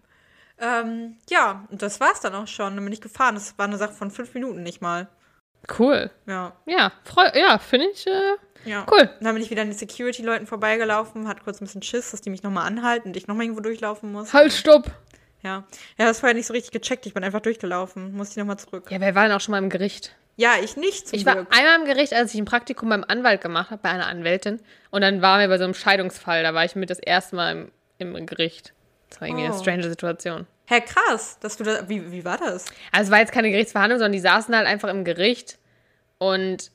Ähm, 0.59 1.17
ja, 1.29 1.67
und 1.71 1.83
das 1.83 1.99
war's 1.99 2.21
dann 2.21 2.35
auch 2.35 2.47
schon. 2.47 2.77
Dann 2.77 2.85
bin 2.85 2.93
ich 2.93 3.01
gefahren. 3.01 3.35
Das 3.35 3.59
war 3.59 3.67
eine 3.67 3.79
Sache 3.79 3.93
von 3.95 4.11
fünf 4.11 4.33
Minuten 4.35 4.63
nicht 4.63 4.81
mal. 4.81 5.09
Cool. 5.79 6.11
Ja, 6.27 6.53
Ja, 6.67 6.93
ja, 7.35 7.59
finde 7.59 7.87
ich 7.93 8.07
äh, 8.07 8.35
ja. 8.67 8.87
cool. 8.93 9.11
Dann 9.21 9.35
bin 9.35 9.43
ich 9.43 9.51
wieder 9.51 9.63
an 9.63 9.69
den 9.71 9.79
Security-Leuten 9.79 10.47
vorbeigelaufen, 10.47 11.27
hat 11.27 11.43
kurz 11.43 11.61
ein 11.61 11.65
bisschen 11.65 11.83
Schiss, 11.83 12.11
dass 12.11 12.21
die 12.21 12.29
mich 12.31 12.43
nochmal 12.43 12.67
anhalten 12.67 13.09
und 13.09 13.17
ich 13.17 13.27
nochmal 13.27 13.45
irgendwo 13.47 13.63
durchlaufen 13.63 14.13
muss. 14.13 14.33
Halt, 14.35 14.53
stopp. 14.53 14.91
Ja. 15.43 15.65
Ja, 15.99 16.07
das 16.07 16.23
war 16.23 16.31
ja 16.31 16.35
nicht 16.35 16.47
so 16.47 16.53
richtig 16.53 16.71
gecheckt. 16.73 17.07
Ich 17.07 17.15
bin 17.15 17.25
einfach 17.25 17.41
durchgelaufen. 17.41 18.15
Musste 18.15 18.33
ich 18.33 18.37
nochmal 18.37 18.59
zurück. 18.59 18.91
Ja, 18.91 19.01
wer 19.01 19.15
war 19.15 19.25
denn 19.27 19.33
auch 19.33 19.41
schon 19.41 19.53
mal 19.53 19.59
im 19.59 19.71
Gericht? 19.71 20.15
Ja, 20.37 20.55
ich 20.63 20.77
nicht 20.77 21.13
Ich 21.13 21.25
war 21.27 21.35
Glück. 21.37 21.49
einmal 21.57 21.79
im 21.81 21.85
Gericht, 21.87 22.13
als 22.13 22.35
ich 22.35 22.41
ein 22.41 22.45
Praktikum 22.45 22.89
beim 22.89 23.05
Anwalt 23.07 23.41
gemacht 23.41 23.71
habe, 23.71 23.81
bei 23.83 23.91
einer 23.91 24.07
Anwältin. 24.07 24.61
Und 24.91 25.03
dann 25.03 25.23
waren 25.23 25.41
wir 25.41 25.49
bei 25.49 25.59
so 25.59 25.65
einem 25.65 25.75
Scheidungsfall. 25.75 26.43
Da 26.43 26.55
war 26.55 26.65
ich 26.65 26.75
mit 26.75 26.91
das 26.91 26.99
erste 26.99 27.37
Mal 27.37 27.69
im, 27.99 28.17
im 28.17 28.27
Gericht. 28.27 28.73
Das 29.11 29.21
war 29.21 29.29
irgendwie 29.29 29.45
eine 29.45 29.55
Oh. 29.55 29.61
strange 29.61 29.89
Situation. 29.89 30.47
Hä, 30.67 30.81
krass, 30.81 31.39
dass 31.41 31.57
du 31.57 31.65
da. 31.65 31.89
Wie, 31.89 32.11
wie 32.11 32.25
war 32.25 32.39
das? 32.39 32.65
Also 32.91 33.05
es 33.07 33.11
war 33.11 33.19
jetzt 33.21 33.33
keine 33.33 33.51
Gerichtsverhandlung, 33.51 33.99
sondern 33.99 34.13
die 34.13 34.19
saßen 34.21 34.57
halt 34.57 34.67
einfach 34.67 34.89
im 34.89 35.05
Gericht 35.05 35.59
und 36.19 36.71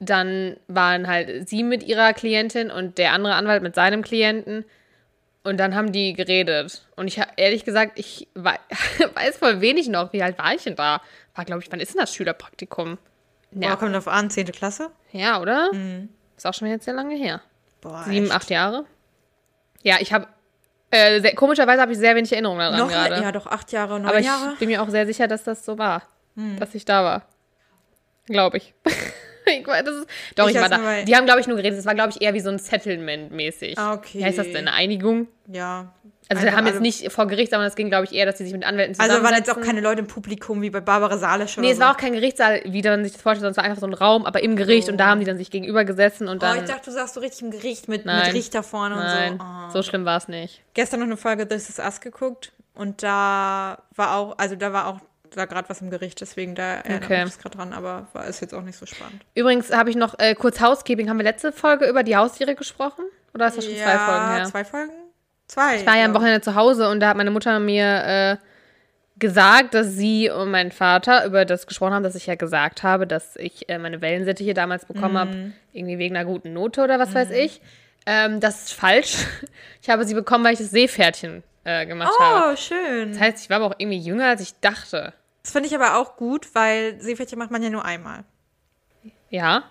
dann 0.00 0.56
waren 0.66 1.06
halt 1.06 1.48
sie 1.48 1.62
mit 1.62 1.82
ihrer 1.84 2.14
Klientin 2.14 2.70
und 2.70 2.98
der 2.98 3.12
andere 3.12 3.34
Anwalt 3.34 3.62
mit 3.62 3.74
seinem 3.76 4.02
Klienten 4.02 4.64
und 5.44 5.58
dann 5.58 5.74
haben 5.74 5.92
die 5.92 6.12
geredet. 6.14 6.82
Und 6.96 7.06
ich 7.06 7.18
habe 7.20 7.30
ehrlich 7.36 7.64
gesagt, 7.64 7.98
ich 7.98 8.28
wei- 8.34 8.58
weiß 9.14 9.38
voll 9.38 9.60
wenig 9.60 9.88
noch. 9.88 10.12
Wie 10.12 10.22
alt 10.22 10.38
war 10.38 10.52
ich 10.54 10.64
denn 10.64 10.74
da? 10.76 11.00
War, 11.34 11.44
glaube 11.44 11.62
ich, 11.62 11.70
wann 11.70 11.80
ist 11.80 11.94
denn 11.94 12.00
das 12.00 12.14
Schülerpraktikum? 12.14 12.98
Ja. 13.52 13.70
Ja, 13.70 13.76
kommt 13.76 13.94
drauf 13.94 14.08
an, 14.08 14.30
10. 14.30 14.46
Klasse? 14.52 14.90
ja 15.12 15.40
oder? 15.40 15.70
Ist 16.36 16.44
auch 16.46 16.54
schon 16.54 16.66
jetzt 16.68 16.84
sehr 16.86 16.94
lange 16.94 17.14
her. 17.14 17.40
Boah, 17.80 18.02
Sieben, 18.04 18.26
echt? 18.26 18.34
acht 18.34 18.50
Jahre. 18.50 18.84
Ja, 19.82 19.98
ich 20.00 20.12
habe, 20.12 20.26
äh, 20.90 21.20
sehr, 21.20 21.34
komischerweise 21.34 21.80
habe 21.82 21.92
ich 21.92 21.98
sehr 21.98 22.16
wenig 22.16 22.32
Erinnerungen 22.32 22.60
daran 22.60 22.78
Noch, 22.78 22.88
gerade. 22.88 23.22
ja, 23.22 23.30
doch 23.30 23.46
acht 23.46 23.70
Jahre, 23.70 24.00
neun 24.00 24.08
Aber 24.08 24.18
ich 24.18 24.26
Jahre. 24.26 24.56
bin 24.58 24.68
mir 24.68 24.82
auch 24.82 24.88
sehr 24.88 25.06
sicher, 25.06 25.28
dass 25.28 25.44
das 25.44 25.64
so 25.64 25.78
war. 25.78 26.02
Dass 26.58 26.74
ich 26.74 26.84
da 26.84 27.04
war. 27.04 27.22
Glaube 28.26 28.56
ich. 28.56 28.74
ich 29.60 29.66
weiß, 29.66 29.84
das 29.84 29.94
ist, 29.96 30.06
doch, 30.36 30.48
Ich 30.48 30.54
ich, 30.56 30.60
war 30.60 30.68
da. 30.68 30.78
bei- 30.78 31.04
Die 31.04 31.14
haben, 31.16 31.24
glaube 31.26 31.40
ich, 31.40 31.46
nur 31.46 31.56
geredet. 31.56 31.78
Das 31.78 31.86
war, 31.86 31.94
glaube 31.94 32.10
ich, 32.10 32.22
eher 32.22 32.34
wie 32.34 32.40
so 32.40 32.50
ein 32.50 32.58
Settlement-mäßig. 32.58 33.78
Ah, 33.78 33.94
okay. 33.94 34.18
Wie 34.20 34.24
heißt 34.24 34.38
das 34.38 34.46
denn? 34.46 34.68
Eine 34.68 34.72
Einigung? 34.72 35.28
Ja. 35.52 35.92
Also, 36.30 36.42
wir 36.42 36.56
haben 36.56 36.66
jetzt 36.66 36.80
nicht 36.80 37.12
vor 37.12 37.26
Gericht, 37.26 37.50
sondern 37.50 37.68
es 37.68 37.74
ging, 37.76 37.90
glaube 37.90 38.04
ich, 38.06 38.12
eher, 38.14 38.24
dass 38.24 38.38
sie 38.38 38.44
sich 38.44 38.54
mit 38.54 38.64
Anwälten 38.64 38.98
Also 38.98 39.22
waren 39.22 39.34
jetzt 39.34 39.44
zusammensetzen. 39.44 39.62
auch 39.62 39.66
keine 39.66 39.80
Leute 39.82 40.00
im 40.00 40.06
Publikum 40.06 40.62
wie 40.62 40.70
bei 40.70 40.80
Barbara 40.80 41.18
Salisch 41.18 41.58
oder 41.58 41.66
Nee, 41.66 41.72
es 41.72 41.76
so. 41.76 41.82
war 41.82 41.92
auch 41.92 41.96
kein 41.98 42.14
Gerichtssaal, 42.14 42.62
wie 42.64 42.80
man 42.82 43.04
sich 43.04 43.12
das 43.12 43.20
vorstellt, 43.20 43.40
sondern 43.42 43.50
es 43.52 43.56
war 43.58 43.64
einfach 43.64 43.80
so 43.80 43.86
ein 43.86 43.92
Raum, 43.92 44.24
aber 44.24 44.42
im 44.42 44.56
Gericht 44.56 44.88
und 44.88 44.96
da 44.96 45.08
haben 45.08 45.20
die 45.20 45.26
dann 45.26 45.36
sich 45.36 45.50
gegenüber 45.50 45.84
gesessen 45.84 46.26
und 46.28 46.38
Oh, 46.38 46.40
dann. 46.46 46.56
ich 46.56 46.64
dachte, 46.64 46.86
du 46.86 46.92
sagst 46.92 47.12
so 47.14 47.20
richtig 47.20 47.42
im 47.42 47.50
Gericht 47.50 47.88
mit, 47.90 48.06
Nein. 48.06 48.24
mit 48.26 48.34
Richter 48.36 48.62
vorne 48.62 48.94
Nein, 48.96 49.32
und 49.34 49.38
so. 49.40 49.44
Oh. 49.44 49.70
so 49.70 49.82
schlimm 49.82 50.06
war 50.06 50.16
es 50.16 50.26
nicht. 50.28 50.62
Gestern 50.72 51.00
noch 51.00 51.06
eine 51.08 51.18
Folge 51.18 51.46
This 51.46 51.68
Is 51.68 51.78
Us 51.78 52.00
geguckt 52.00 52.52
und 52.74 53.02
da 53.02 53.82
war 53.94 54.16
auch, 54.16 54.38
also 54.38 54.56
da 54.56 54.72
war 54.72 54.86
auch 54.88 55.00
da 55.36 55.44
gerade 55.46 55.68
was 55.68 55.80
im 55.80 55.90
Gericht, 55.90 56.20
deswegen 56.20 56.54
da 56.54 56.74
erinnere 56.76 57.04
Okay. 57.04 57.18
ich 57.20 57.24
mich 57.26 57.38
gerade 57.38 57.56
dran, 57.56 57.72
aber 57.72 58.06
war 58.12 58.26
ist 58.26 58.40
jetzt 58.40 58.54
auch 58.54 58.62
nicht 58.62 58.78
so 58.78 58.86
spannend. 58.86 59.24
Übrigens 59.34 59.72
habe 59.72 59.90
ich 59.90 59.96
noch 59.96 60.18
äh, 60.18 60.34
kurz 60.34 60.60
Housekeeping. 60.60 61.08
Haben 61.08 61.18
wir 61.18 61.24
letzte 61.24 61.52
Folge 61.52 61.86
über 61.86 62.02
die 62.02 62.16
Haustiere 62.16 62.54
gesprochen? 62.54 63.04
Oder 63.34 63.48
ist 63.48 63.56
das 63.58 63.64
schon 63.66 63.74
zwei 63.76 63.98
Folgen 63.98 64.34
her? 64.34 64.44
Zwei 64.44 64.64
Folgen? 64.64 64.92
Zwei. 65.48 65.76
Ich 65.76 65.86
war 65.86 65.96
ja 65.96 66.04
am. 66.06 66.14
Wochenende 66.14 66.40
zu 66.40 66.54
Hause 66.54 66.88
und 66.88 67.00
da 67.00 67.08
hat 67.08 67.16
meine 67.16 67.30
Mutter 67.30 67.58
mir 67.60 68.04
äh, 68.04 68.36
gesagt, 69.18 69.74
dass 69.74 69.88
sie 69.88 70.30
und 70.30 70.50
mein 70.50 70.72
Vater 70.72 71.24
über 71.26 71.44
das 71.44 71.66
gesprochen 71.66 71.92
haben, 71.94 72.02
dass 72.02 72.14
ich 72.14 72.26
ja 72.26 72.34
gesagt 72.34 72.82
habe, 72.82 73.06
dass 73.06 73.36
ich 73.36 73.68
äh, 73.68 73.78
meine 73.78 74.00
Wellensittiche 74.00 74.54
damals 74.54 74.86
bekommen 74.86 75.18
habe, 75.18 75.52
irgendwie 75.72 75.98
wegen 75.98 76.16
einer 76.16 76.24
guten 76.24 76.52
Note 76.52 76.82
oder 76.82 76.98
was 76.98 77.14
weiß 77.14 77.30
ich. 77.30 77.60
Ähm, 78.06 78.40
das 78.40 78.64
ist 78.64 78.72
falsch. 78.74 79.16
Ich 79.82 79.90
habe 79.90 80.04
sie 80.06 80.14
bekommen, 80.14 80.44
weil 80.44 80.54
ich 80.54 80.58
das 80.60 80.70
Seepferdchen 80.70 81.42
äh, 81.64 81.84
gemacht 81.84 82.12
habe. 82.18 82.52
Oh, 82.52 82.56
schön. 82.56 83.10
Das 83.12 83.20
heißt, 83.20 83.44
ich 83.44 83.50
war 83.50 83.58
aber 83.58 83.66
auch 83.66 83.74
irgendwie 83.78 83.98
jünger, 83.98 84.28
als 84.28 84.40
ich 84.40 84.58
dachte. 84.60 85.12
Das 85.44 85.52
finde 85.52 85.68
ich 85.68 85.74
aber 85.76 85.98
auch 85.98 86.16
gut, 86.16 86.48
weil 86.54 87.00
Seepferdchen 87.00 87.38
macht 87.38 87.50
man 87.52 87.62
ja 87.62 87.70
nur 87.70 87.84
einmal. 87.84 88.24
Ja. 89.30 89.64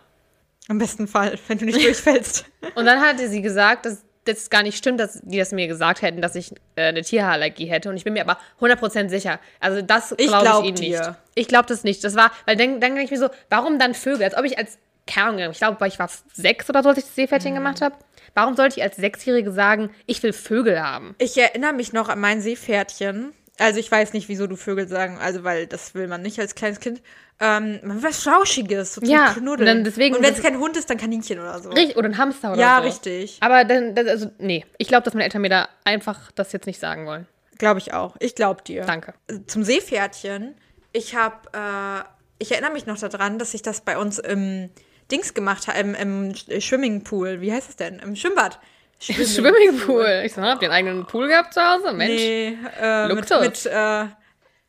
Im 0.69 0.77
besten 0.77 1.07
Fall, 1.07 1.37
wenn 1.47 1.57
du 1.57 1.65
nicht 1.65 1.83
durchfällst. 1.83 2.45
Und 2.75 2.85
dann 2.85 3.01
hatte 3.01 3.27
sie 3.27 3.41
gesagt, 3.41 3.85
dass 3.85 4.03
das 4.25 4.49
gar 4.49 4.63
nicht 4.63 4.77
stimmt, 4.77 5.01
dass 5.01 5.19
die 5.23 5.37
das 5.37 5.51
mir 5.51 5.67
gesagt 5.67 6.01
hätten, 6.01 6.21
dass 6.21 6.35
ich 6.35 6.51
äh, 6.77 6.83
eine 6.83 7.01
Tierhaarallergie 7.01 7.65
hätte. 7.65 7.89
Und 7.89 7.97
ich 7.97 8.05
bin 8.05 8.13
mir 8.13 8.21
aber 8.21 8.37
100% 8.61 9.09
sicher. 9.09 9.39
Also 9.59 9.81
das 9.81 10.13
Ich 10.17 10.27
glaube 10.27 10.43
glaub 10.45 10.61
ich 10.63 10.67
ihnen 10.69 10.75
dir. 10.77 10.99
nicht. 10.99 11.11
Ich 11.35 11.47
glaube 11.49 11.65
das 11.67 11.83
nicht. 11.83 12.01
Das 12.05 12.15
war, 12.15 12.31
weil 12.45 12.55
dann, 12.55 12.79
dann 12.79 12.95
denke 12.95 13.03
ich 13.03 13.11
mir 13.11 13.17
so, 13.19 13.29
warum 13.49 13.79
dann 13.79 13.93
Vögel? 13.93 14.23
Als 14.23 14.37
ob 14.37 14.45
ich 14.45 14.57
als, 14.57 14.77
keine 15.07 15.49
ich 15.51 15.57
glaube, 15.57 15.81
weil 15.81 15.89
ich 15.89 15.99
war 15.99 16.09
sechs 16.33 16.69
oder 16.69 16.83
so, 16.83 16.89
als 16.89 16.99
ich 16.99 17.03
das 17.05 17.15
Seepferdchen 17.15 17.51
Mhm. 17.51 17.55
gemacht 17.57 17.81
habe. 17.81 17.95
Warum 18.35 18.55
sollte 18.55 18.77
ich 18.77 18.83
als 18.83 18.95
Sechsjährige 18.95 19.51
sagen, 19.51 19.89
ich 20.05 20.23
will 20.23 20.31
Vögel 20.33 20.81
haben? 20.81 21.15
Ich 21.17 21.37
erinnere 21.37 21.73
mich 21.73 21.91
noch 21.91 22.07
an 22.07 22.19
mein 22.19 22.39
Seepferdchen. 22.41 23.33
Also 23.59 23.79
ich 23.79 23.91
weiß 23.91 24.13
nicht, 24.13 24.29
wieso 24.29 24.47
du 24.47 24.55
Vögel 24.55 24.87
sagen, 24.87 25.19
also 25.19 25.43
weil 25.43 25.67
das 25.67 25.93
will 25.93 26.07
man 26.07 26.21
nicht 26.23 26.39
als 26.39 26.55
kleines 26.55 26.79
Kind. 26.79 27.01
Ähm, 27.39 27.79
man 27.83 27.97
will 28.01 28.09
was 28.09 28.19
Flauschiges, 28.23 28.95
so 28.95 29.01
zum 29.01 29.09
Ja, 29.09 29.33
Knuddeln. 29.33 29.59
und 29.59 29.65
dann 29.65 29.83
deswegen- 29.83 30.15
und 30.15 30.23
wenn 30.23 30.33
es 30.33 30.41
kein 30.41 30.57
Hund 30.59 30.75
ist, 30.77 30.89
dann 30.89 30.97
Kaninchen 30.97 31.39
oder 31.39 31.59
so. 31.59 31.69
Richtig, 31.69 31.95
oder 31.97 32.07
ein 32.09 32.17
Hamster 32.17 32.53
oder 32.53 32.61
Ja, 32.61 32.77
so. 32.77 32.83
richtig. 32.87 33.37
Aber 33.41 33.63
dann, 33.63 33.93
das, 33.95 34.07
also, 34.07 34.31
nee. 34.39 34.65
Ich 34.77 34.87
glaube, 34.87 35.03
dass 35.03 35.13
meine 35.13 35.25
Eltern 35.25 35.41
mir 35.41 35.49
da 35.49 35.69
einfach 35.83 36.31
das 36.31 36.51
jetzt 36.51 36.65
nicht 36.65 36.79
sagen 36.79 37.05
wollen. 37.05 37.27
Glaube 37.59 37.79
ich 37.79 37.93
auch. 37.93 38.15
Ich 38.19 38.33
glaube 38.35 38.63
dir. 38.63 38.85
Danke. 38.85 39.13
Zum 39.47 39.63
Seepferdchen. 39.63 40.55
Ich 40.91 41.15
habe, 41.15 41.35
äh, 41.53 42.03
ich 42.39 42.51
erinnere 42.51 42.71
mich 42.73 42.85
noch 42.87 42.97
daran, 42.97 43.37
dass 43.39 43.53
ich 43.53 43.61
das 43.61 43.81
bei 43.81 43.97
uns 43.97 44.17
im 44.19 44.69
Dings 45.11 45.33
gemacht 45.35 45.67
habe, 45.67 45.77
im, 45.79 45.93
im 45.95 46.33
Swimmingpool. 46.59 47.41
Wie 47.41 47.51
heißt 47.51 47.69
es 47.69 47.75
denn? 47.75 47.99
Im 47.99 48.15
Schwimmbad. 48.15 48.59
Swimmingpool. 49.03 50.23
Ich 50.25 50.33
so, 50.33 50.41
habt 50.41 50.61
ihr 50.61 50.71
einen 50.71 50.87
eigenen 50.87 51.05
Pool 51.05 51.27
gehabt 51.27 51.53
zu 51.53 51.61
Hause? 51.61 51.91
Mensch. 51.93 52.13
Nee, 52.13 52.57
äh, 52.81 53.07
mit, 53.07 53.15
Luxus. 53.29 53.39
mit 53.41 53.65
äh, 53.65 54.05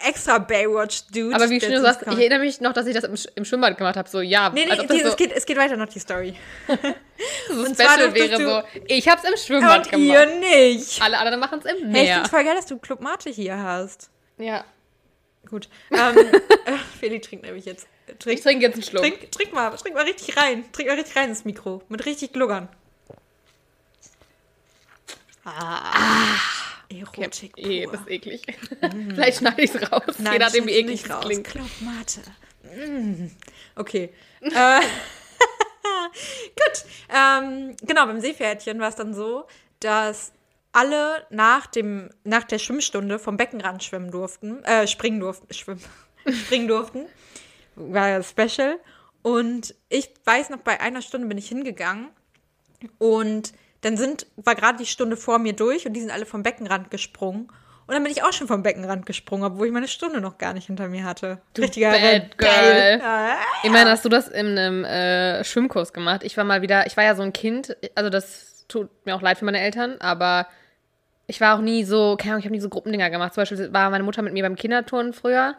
extra 0.09 0.39
Baywatch-Dude. 0.39 1.35
Aber 1.35 1.49
wie 1.51 1.61
schön 1.61 1.73
du 1.73 1.81
sagst, 1.81 2.03
ich 2.03 2.19
erinnere 2.19 2.41
mich 2.41 2.61
noch, 2.61 2.73
dass 2.73 2.87
ich 2.87 2.95
das 2.95 3.05
im, 3.05 3.15
Sch- 3.15 3.29
im 3.37 3.45
Schwimmbad 3.45 3.79
gemacht 3.79 3.97
habe. 3.97 4.09
So, 4.09 4.21
ja, 4.21 4.51
Nee, 4.51 4.67
nee, 4.69 4.87
die, 4.87 5.01
so, 5.03 5.09
es, 5.09 5.17
geht, 5.17 5.33
es 5.33 5.47
geht 5.47 5.57
weiter 5.57 5.77
noch, 5.77 5.89
die 5.89 5.99
Story. 6.01 6.35
so 7.49 7.61
und 7.61 7.75
special 7.75 8.13
wäre. 8.15 8.37
So, 8.43 8.63
ich 8.87 9.09
hab's 9.09 9.25
im 9.25 9.37
Schwimmbad 9.37 9.93
Und 9.93 10.01
ihr 10.01 10.27
gemacht. 10.27 10.41
nicht. 10.41 11.01
Alle 11.03 11.19
anderen 11.19 11.41
machen 11.41 11.61
es 11.65 11.71
im 11.71 11.77
Hey, 11.91 12.03
ich 12.03 12.09
Meer. 12.09 12.15
find's 12.17 12.31
voll 12.31 12.45
geil, 12.45 12.55
dass 12.57 12.67
du 12.67 12.79
Club 12.79 13.01
Mate 13.01 13.31
hier 13.31 13.57
hast. 13.63 14.11
ja. 14.39 14.65
Gut. 15.51 15.69
Ähm, 15.93 16.17
äh, 16.65 16.73
Feli 16.99 17.21
trinkt 17.21 17.45
nämlich 17.45 17.67
jetzt. 17.67 17.87
Trink, 18.19 18.39
Ich 18.39 18.43
trinke 18.43 18.65
jetzt 18.65 18.75
einen 18.77 18.83
Schluck. 18.83 19.03
trink, 19.03 19.31
trink 19.31 19.53
mal, 19.53 19.69
trink 19.77 19.95
mal 19.95 20.05
richtig 20.05 20.35
rein. 20.39 20.65
Trink 20.73 20.89
mal 20.89 20.95
richtig 20.97 21.15
rein 21.17 21.29
ins 21.29 21.45
Mikro. 21.45 21.83
Mit 21.91 22.07
richtig 22.07 22.33
Gluggern. 22.33 22.71
Ah. 25.45 26.39
Erotik 26.91 27.53
Eh, 27.57 27.85
pur. 27.85 27.93
das 27.93 28.01
ist 28.03 28.11
eklig. 28.11 28.43
Vielleicht 28.81 29.39
schneide 29.39 29.63
ich 29.63 29.75
es 29.75 29.91
raus, 29.91 30.03
Nein, 30.19 30.35
je 30.35 30.39
nachdem, 30.39 30.67
wie 30.67 30.73
eklig 30.73 31.05
es 31.05 31.11
raus. 31.11 31.25
klingt. 31.25 31.45
Club 31.47 31.69
Mate. 31.81 32.21
Mm. 32.63 33.31
Okay. 33.77 34.13
äh, 34.41 34.51
gut. 36.57 36.85
Ähm, 37.15 37.77
genau, 37.83 38.07
beim 38.07 38.21
Seepferdchen 38.21 38.79
war 38.81 38.89
es 38.89 38.97
dann 38.97 39.15
so, 39.15 39.47
dass 39.81 40.33
alle 40.73 41.27
nach, 41.31 41.67
dem, 41.67 42.11
nach 42.25 42.45
der 42.45 42.59
Schwimmstunde 42.59 43.19
vom 43.19 43.37
Beckenrand 43.37 43.83
schwimmen 43.85 44.11
durften, 44.11 44.63
äh, 44.65 44.87
springen 44.87 45.21
durften, 45.21 45.53
schwimmen, 45.55 45.83
springen 46.45 46.69
durften. 46.69 47.07
War 47.77 48.09
ja 48.09 48.23
special. 48.23 48.79
Und 49.23 49.75
ich 49.89 50.11
weiß 50.25 50.51
noch, 50.51 50.59
bei 50.59 50.81
einer 50.81 51.01
Stunde 51.03 51.27
bin 51.29 51.39
ich 51.39 51.49
hingegangen 51.49 52.11
und 52.99 53.53
dann 53.85 53.97
sind, 53.97 54.27
war 54.37 54.55
gerade 54.55 54.79
die 54.79 54.87
Stunde 54.87 55.17
vor 55.17 55.39
mir 55.39 55.53
durch 55.53 55.87
und 55.87 55.93
die 55.93 56.01
sind 56.01 56.11
alle 56.11 56.27
vom 56.27 56.43
Beckenrand 56.43 56.91
gesprungen. 56.91 57.49
Und 57.87 57.93
dann 57.93 58.03
bin 58.03 58.11
ich 58.11 58.23
auch 58.23 58.33
schon 58.33 58.49
vom 58.49 58.63
Beckenrand 58.63 59.05
gesprungen, 59.05 59.45
obwohl 59.45 59.67
ich 59.67 59.73
meine 59.73 59.89
Stunde 59.89 60.23
noch 60.23 60.39
gar 60.39 60.55
nicht 60.55 60.69
hinter 60.69 60.89
mir 60.89 61.05
hatte. 61.05 61.43
Richtiger 61.59 61.91
bad 61.91 62.39
girl. 62.39 62.99
Ja. 62.99 63.37
Ich 63.63 63.71
meine, 63.71 63.91
hast 63.91 64.07
du 64.07 64.09
das 64.09 64.29
in 64.29 64.59
einem 64.59 64.85
äh, 64.85 65.45
Schwimmkurs 65.45 65.93
gemacht? 65.93 66.23
Ich 66.25 66.37
war 66.39 66.45
mal 66.45 66.63
wieder, 66.63 66.87
ich 66.87 66.97
war 66.97 67.05
ja 67.05 67.15
so 67.15 67.23
ein 67.23 67.35
Kind, 67.35 67.77
also 67.95 68.09
das 68.09 68.65
tut 68.69 68.89
mir 69.05 69.15
auch 69.15 69.21
leid 69.21 69.37
für 69.37 69.45
meine 69.45 69.61
Eltern, 69.61 69.97
aber 70.01 70.47
ich 71.27 71.43
war 71.43 71.57
auch 71.57 71.61
nie 71.61 71.85
so, 71.85 72.17
keine 72.17 72.33
Ahnung, 72.33 72.41
ich 72.41 72.47
habe 72.47 72.55
nie 72.55 72.61
so 72.61 72.71
Gruppendinger 72.71 73.11
gemacht. 73.11 73.35
Zum 73.35 73.43
Beispiel 73.43 73.73
war 73.73 73.91
meine 73.91 74.05
Mutter 74.05 74.23
mit 74.23 74.33
mir 74.33 74.43
beim 74.43 74.57
Kinderturnen 74.57 75.13
früher. 75.13 75.55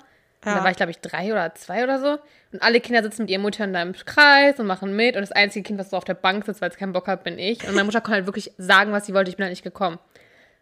Und 0.45 0.51
Ja. 0.51 0.57
Da 0.59 0.63
war 0.63 0.71
ich, 0.71 0.77
glaube 0.77 0.91
ich, 0.91 0.99
drei 0.99 1.31
oder 1.31 1.53
zwei 1.55 1.83
oder 1.83 1.99
so. 1.99 2.17
Und 2.53 2.61
alle 2.61 2.79
Kinder 2.79 3.01
sitzen 3.03 3.23
mit 3.23 3.31
ihren 3.31 3.41
Müttern 3.41 3.73
da 3.73 3.81
im 3.81 3.93
Kreis 3.93 4.59
und 4.59 4.67
machen 4.67 4.95
mit. 4.95 5.15
Und 5.15 5.21
das 5.21 5.31
einzige 5.31 5.63
Kind, 5.63 5.79
was 5.79 5.89
so 5.89 5.97
auf 5.97 6.05
der 6.05 6.13
Bank 6.13 6.45
sitzt, 6.45 6.61
weil 6.61 6.69
es 6.69 6.77
keinen 6.77 6.93
Bock 6.93 7.07
hat, 7.07 7.23
bin 7.23 7.37
ich. 7.39 7.63
Und 7.67 7.73
meine 7.73 7.83
Mutter 7.85 7.99
konnte 8.01 8.15
halt 8.17 8.25
wirklich 8.27 8.51
sagen, 8.57 8.91
was 8.91 9.05
sie 9.07 9.13
wollte. 9.13 9.29
Ich 9.29 9.37
bin 9.37 9.43
halt 9.43 9.51
nicht 9.51 9.63
gekommen. 9.63 9.97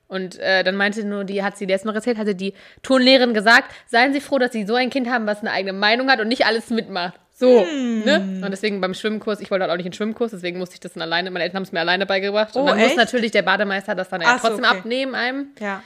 Und 0.08 0.38
äh, 0.40 0.64
dann 0.64 0.76
meinte 0.76 1.04
nur, 1.06 1.24
die 1.24 1.44
hat 1.44 1.58
sie 1.58 1.66
letztes 1.66 1.86
Mal 1.86 1.96
erzählt, 1.96 2.18
hatte 2.18 2.36
die 2.36 2.54
Turnlehrerin 2.84 3.34
gesagt, 3.34 3.72
seien 3.88 4.14
Sie 4.14 4.22
froh, 4.22 4.38
dass 4.38 4.52
Sie 4.52 4.66
so 4.66 4.76
ein 4.76 4.90
Kind 4.90 5.10
haben, 5.10 5.26
was 5.26 5.40
eine 5.40 5.52
eigene 5.52 5.74
Meinung 5.74 6.10
hat 6.12 6.20
und 6.20 6.28
nicht 6.28 6.46
alles 6.46 6.70
mitmacht. 6.70 7.14
So, 7.32 7.66
Hm. 7.66 8.04
ne? 8.04 8.42
Und 8.44 8.52
deswegen 8.52 8.80
beim 8.80 8.94
Schwimmkurs, 8.94 9.40
ich 9.40 9.50
wollte 9.50 9.64
halt 9.64 9.72
auch 9.72 9.78
nicht 9.78 9.86
in 9.88 9.92
den 9.92 9.96
Schwimmkurs, 9.98 10.32
deswegen 10.32 10.60
musste 10.60 10.76
ich 10.76 10.82
das 10.82 10.94
dann 10.94 11.02
alleine, 11.02 11.32
meine 11.32 11.44
Eltern 11.46 11.56
haben 11.58 11.64
es 11.64 11.72
mir 11.72 11.80
alleine 11.80 12.06
beigebracht. 12.06 12.52
Oh, 12.56 12.60
und 12.60 12.68
dann 12.68 12.78
muss 12.78 12.88
echt? 12.90 12.98
natürlich 12.98 13.32
der 13.32 13.42
Bademeister 13.42 13.96
das 13.96 14.10
dann 14.10 14.22
ja 14.22 14.28
Ach 14.36 14.40
trotzdem 14.42 14.66
okay. 14.66 14.78
abnehmen 14.78 15.16
einem. 15.16 15.48
Ja. 15.60 15.78
Und 15.78 15.84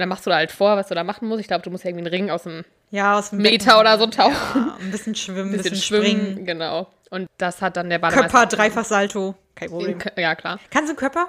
dann 0.00 0.08
machst 0.10 0.26
du 0.26 0.30
da 0.30 0.36
halt 0.36 0.50
vor, 0.52 0.76
was 0.76 0.88
du 0.88 0.94
da 0.94 1.02
machen 1.02 1.26
musst. 1.28 1.40
Ich 1.40 1.46
glaube, 1.48 1.62
du 1.62 1.70
musst 1.70 1.84
ja 1.84 1.88
irgendwie 1.90 2.06
einen 2.06 2.14
Ring 2.14 2.30
aus 2.30 2.42
dem 2.42 2.64
Ja, 2.90 3.18
aus 3.18 3.30
dem 3.30 3.38
Meter 3.40 3.64
Becken. 3.66 3.80
oder 3.80 3.98
so 3.98 4.06
tauchen. 4.06 4.34
Ja, 4.54 4.76
ein 4.80 4.90
bisschen 4.90 5.14
schwimmen, 5.14 5.50
ein 5.50 5.56
Bisschen, 5.58 5.70
bisschen, 5.72 5.82
schwimmen, 6.02 6.06
springen. 6.32 6.44
genau. 6.46 6.88
Und 7.10 7.28
das 7.38 7.60
hat 7.62 7.76
dann 7.76 7.88
der 7.90 7.98
Bademeister. 7.98 8.30
Körper, 8.38 8.56
dreifach 8.56 8.84
Salto. 8.84 9.34
Kein 9.54 9.68
Problem. 9.70 9.98
Ja, 10.16 10.34
klar. 10.34 10.58
Kannst 10.70 10.90
du 10.92 10.96
Körper? 10.96 11.28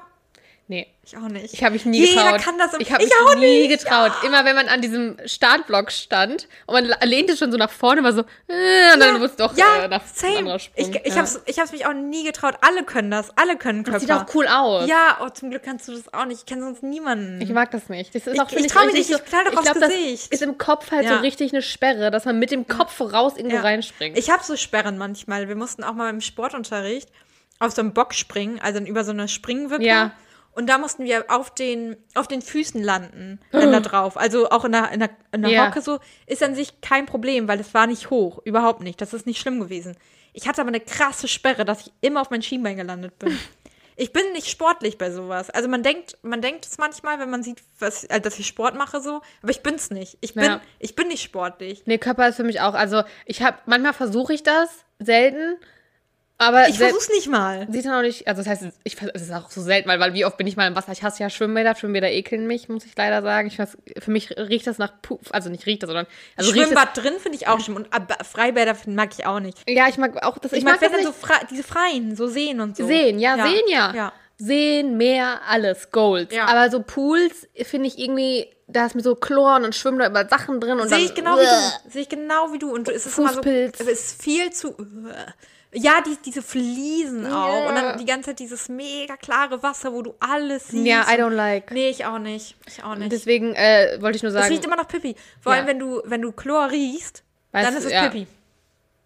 Nee. 0.71 0.87
Ich 1.03 1.17
auch 1.17 1.27
nicht. 1.27 1.53
Ich 1.53 1.61
habe 1.63 1.73
mich 1.73 1.85
nie 1.85 2.05
Jeder 2.05 2.23
getraut. 2.23 2.41
kann 2.41 2.57
das 2.57 2.73
ich 2.79 2.89
habe 2.93 3.03
ich 3.03 3.09
mich 3.09 3.17
auch 3.27 3.35
nie 3.35 3.67
nicht. 3.67 3.81
getraut. 3.83 4.13
Immer 4.23 4.45
wenn 4.45 4.55
man 4.55 4.69
an 4.69 4.79
diesem 4.81 5.17
Startblock 5.25 5.91
stand 5.91 6.47
und 6.65 6.87
man 6.87 6.95
lehnte 7.09 7.35
schon 7.35 7.51
so 7.51 7.57
nach 7.57 7.69
vorne, 7.71 8.01
war 8.03 8.13
so, 8.13 8.21
äh, 8.47 8.93
und 8.93 8.99
dann 9.01 9.19
muss 9.19 9.35
doch 9.35 9.57
ja, 9.57 9.83
äh, 9.83 9.87
nach 9.89 10.05
same. 10.05 10.37
anderer 10.37 10.55
Ich, 10.55 10.63
Sprung. 10.63 10.95
ich, 11.03 11.13
ja. 11.13 11.15
hab's, 11.17 11.41
ich 11.45 11.59
hab's 11.59 11.73
mich 11.73 11.85
auch 11.85 11.93
nie 11.93 12.23
getraut. 12.23 12.55
Alle 12.61 12.83
können 12.85 13.11
das. 13.11 13.35
Alle 13.35 13.57
können 13.57 13.83
Körper. 13.83 13.99
Das 13.99 14.03
sieht 14.03 14.11
auch 14.11 14.33
cool 14.33 14.47
aus. 14.47 14.87
Ja, 14.87 15.17
oh, 15.21 15.27
zum 15.27 15.49
Glück 15.49 15.63
kannst 15.63 15.89
du 15.89 15.91
das 15.91 16.13
auch 16.13 16.23
nicht. 16.23 16.39
Ich 16.39 16.45
kenne 16.45 16.61
sonst 16.61 16.83
niemanden. 16.83 17.41
Ich 17.41 17.49
mag 17.49 17.69
das 17.71 17.89
nicht. 17.89 18.15
Das 18.15 18.27
ist 18.27 18.33
Ich- 18.35 18.39
auch, 18.39 18.47
ich 18.47 18.53
finde 18.55 18.69
trau 18.69 18.85
mich 18.85 18.93
richtig 18.95 19.09
nicht, 19.09 19.19
ich 19.25 19.29
knall 19.29 19.43
doch 19.43 19.57
aufs 19.57 19.63
glaub, 19.73 19.89
Gesicht. 19.89 20.31
ist 20.31 20.41
im 20.41 20.57
Kopf 20.57 20.89
halt 20.91 21.03
Ja. 21.03 21.15
so 21.15 21.19
richtig 21.21 21.51
eine 21.51 21.61
Sperre, 21.63 22.11
dass 22.11 22.23
man 22.23 22.39
mit 22.39 22.51
dem 22.51 22.67
Kopf 22.69 23.01
raus 23.01 23.33
irgendwo 23.35 23.57
Ja. 23.57 23.63
reinspringt. 23.63 24.17
Ich 24.17 24.29
habe 24.29 24.41
so 24.45 24.55
Sperren 24.55 24.97
manchmal. 24.97 25.49
Wir 25.49 25.57
mussten 25.57 25.83
auch 25.83 25.95
mal 25.95 26.09
im 26.09 26.21
Sportunterricht 26.21 27.09
auf 27.59 27.73
so 27.73 27.81
einen 27.81 27.93
Bock 27.93 28.13
springen, 28.13 28.59
also 28.63 28.79
über 28.79 29.03
so 29.03 29.11
eine 29.11 29.27
Springwippe. 29.27 29.83
Ja. 29.83 30.11
Und 30.53 30.67
da 30.69 30.77
mussten 30.77 31.05
wir 31.05 31.25
auf 31.29 31.53
den, 31.53 31.95
auf 32.15 32.27
den 32.27 32.41
Füßen 32.41 32.83
landen, 32.83 33.39
dann 33.51 33.71
da 33.71 33.79
drauf. 33.79 34.17
Also 34.17 34.49
auch 34.49 34.65
in 34.65 34.73
der, 34.73 34.91
in 34.91 34.99
der, 34.99 35.09
in 35.31 35.41
der 35.43 35.51
Ja. 35.51 35.67
Hocke 35.67 35.81
so, 35.81 35.99
ist 36.27 36.43
an 36.43 36.55
sich 36.55 36.81
kein 36.81 37.05
Problem, 37.05 37.47
weil 37.47 37.59
es 37.59 37.73
war 37.73 37.87
nicht 37.87 38.09
hoch. 38.09 38.39
Überhaupt 38.43 38.81
nicht. 38.81 38.99
Das 38.99 39.13
ist 39.13 39.25
nicht 39.25 39.39
schlimm 39.39 39.59
gewesen. 39.61 39.95
Ich 40.33 40.47
hatte 40.47 40.61
aber 40.61 40.69
eine 40.69 40.79
krasse 40.81 41.27
Sperre, 41.27 41.63
dass 41.65 41.81
ich 41.81 41.93
immer 42.01 42.21
auf 42.21 42.29
mein 42.31 42.41
Schienbein 42.41 42.77
gelandet 42.77 43.17
bin. 43.19 43.37
Ich 43.97 44.13
bin 44.13 44.31
nicht 44.31 44.49
sportlich 44.49 44.97
bei 44.97 45.11
sowas. 45.11 45.49
Also 45.51 45.67
man 45.67 45.83
denkt, 45.83 46.17
man 46.23 46.41
denkt 46.41 46.65
es 46.65 46.77
manchmal, 46.79 47.19
wenn 47.19 47.29
man 47.29 47.43
sieht, 47.43 47.61
was, 47.77 48.05
äh, 48.05 48.19
dass 48.19 48.39
ich 48.39 48.47
Sport 48.47 48.73
mache 48.75 48.99
so, 48.99 49.21
aber 49.43 49.51
ich 49.51 49.61
bin's 49.61 49.91
nicht. 49.91 50.17
Ich 50.21 50.33
bin, 50.33 50.45
Ja. 50.45 50.61
ich 50.79 50.95
bin 50.95 51.09
nicht 51.09 51.21
sportlich. 51.21 51.83
nee, 51.85 51.99
Körper 51.99 52.27
ist 52.29 52.37
für 52.37 52.43
mich 52.43 52.61
auch, 52.61 52.73
also 52.73 53.03
ich 53.25 53.43
habe, 53.43 53.57
manchmal 53.67 53.93
versuche 53.93 54.33
ich 54.33 54.41
das, 54.41 54.69
selten, 54.97 55.57
aber 56.41 56.67
Ich 56.69 56.79
versuch's 56.79 57.09
nicht 57.09 57.27
mal. 57.27 57.67
Sieht 57.69 57.85
dann 57.85 57.93
auch 57.93 58.01
nicht, 58.01 58.27
also 58.27 58.41
das 58.41 58.49
heißt, 58.49 58.65
ich, 58.83 58.97
es 59.13 59.21
ist 59.21 59.31
auch 59.31 59.51
so 59.51 59.61
selten, 59.61 59.87
weil, 59.87 59.99
weil 59.99 60.15
wie 60.15 60.25
oft 60.25 60.37
bin 60.37 60.47
ich 60.47 60.57
mal 60.57 60.67
im 60.67 60.75
Wasser? 60.75 60.91
Ich 60.91 61.03
hasse 61.03 61.21
ja 61.21 61.29
Schwimmbäder, 61.29 61.75
Schwimmbäder 61.75 62.09
ekeln 62.11 62.47
mich, 62.47 62.67
muss 62.67 62.83
ich 62.85 62.93
leider 62.97 63.21
sagen. 63.21 63.47
Ich 63.47 63.59
weiß, 63.59 63.77
für 63.99 64.09
mich 64.09 64.31
riecht 64.31 64.65
das 64.65 64.79
nach 64.79 64.91
Puff, 65.03 65.19
also 65.29 65.51
nicht 65.51 65.67
riecht 65.67 65.83
das, 65.83 65.89
sondern 65.89 66.07
also 66.35 66.51
Schwimmbad 66.51 66.97
drin 66.97 67.13
finde 67.19 67.37
ich 67.37 67.47
auch 67.47 67.59
schlimm 67.59 67.75
und 67.75 67.89
Freibäder 68.25 68.75
mag 68.87 69.09
ich 69.17 69.25
auch 69.27 69.39
nicht. 69.39 69.69
ja, 69.69 69.87
ich 69.87 69.97
mag 69.97 70.23
auch 70.23 70.39
das, 70.39 70.51
Ich, 70.53 70.59
ich, 70.59 70.63
mag, 70.63 70.81
mag, 70.81 70.81
das 70.81 70.91
dann 70.91 71.03
so 71.03 71.09
nicht 71.09 71.19
frei, 71.19 71.45
diese 71.51 71.63
Freien, 71.63 72.15
so 72.15 72.25
sehen 72.25 72.59
und 72.59 72.75
so. 72.75 72.87
sehen, 72.87 73.19
ja, 73.19 73.35
sehen 73.47 73.63
ja. 73.67 73.93
Ja. 73.93 74.13
Sehen, 74.37 74.97
Meer, 74.97 75.41
alles, 75.47 75.91
Gold. 75.91 76.33
Ja. 76.33 76.45
Aber 76.47 76.71
so 76.71 76.81
Pools 76.81 77.47
finde 77.61 77.87
ich 77.87 77.99
irgendwie, 77.99 78.47
da 78.65 78.87
ist 78.87 78.95
mit 78.95 79.03
so 79.03 79.13
Chlor 79.13 79.57
und 79.57 79.75
schwimmen 79.75 79.99
da 79.99 80.07
über 80.07 80.27
Sachen 80.27 80.59
drin 80.59 80.79
und 80.79 80.89
Sehe 80.89 81.05
ich 81.05 81.13
genau 81.13 81.35
wie 81.35 81.45
du. 81.45 81.91
Sehe 81.91 82.01
ich 82.01 82.09
genau 82.09 82.51
wie 82.51 82.57
du. 82.57 82.73
Und 82.73 82.89
es 82.89 83.05
ist 83.05 83.19
immer 83.19 83.29
so, 83.29 83.35
Fußpilz. 83.35 83.79
es 83.79 83.87
ist 83.87 84.23
viel 84.23 84.51
zu. 84.51 84.75
Ja, 85.73 86.01
die, 86.05 86.17
diese 86.25 86.41
Fliesen 86.41 87.25
auch. 87.27 87.63
Ja. 87.63 87.69
Und 87.69 87.75
dann 87.75 87.97
die 87.97 88.05
ganze 88.05 88.31
Zeit 88.31 88.39
dieses 88.39 88.67
mega 88.67 89.15
klare 89.15 89.63
Wasser, 89.63 89.93
wo 89.93 90.01
du 90.01 90.15
alles 90.19 90.67
siehst. 90.67 90.85
Ja, 90.85 91.03
I 91.09 91.15
don't 91.17 91.29
like. 91.29 91.71
Nee, 91.71 91.89
ich 91.89 92.05
auch 92.05 92.19
nicht. 92.19 92.55
Ich 92.67 92.83
auch 92.83 92.95
nicht. 92.95 93.11
Deswegen 93.11 93.55
äh, 93.55 93.97
wollte 94.01 94.17
ich 94.17 94.23
nur 94.23 94.31
sagen, 94.33 94.47
riecht 94.47 94.65
immer 94.65 94.75
nach 94.75 94.87
Pipi. 94.87 95.15
Vor 95.39 95.53
Ja. 95.53 95.59
allem, 95.59 95.67
wenn 95.67 95.79
du, 95.79 96.01
wenn 96.05 96.21
du 96.21 96.31
Chlor 96.33 96.69
riechst, 96.71 97.23
Weißt 97.53 97.67
dann 97.67 97.77
ist 97.77 97.85
es 97.85 97.91
ja. 97.93 98.09
Pipi. 98.09 98.27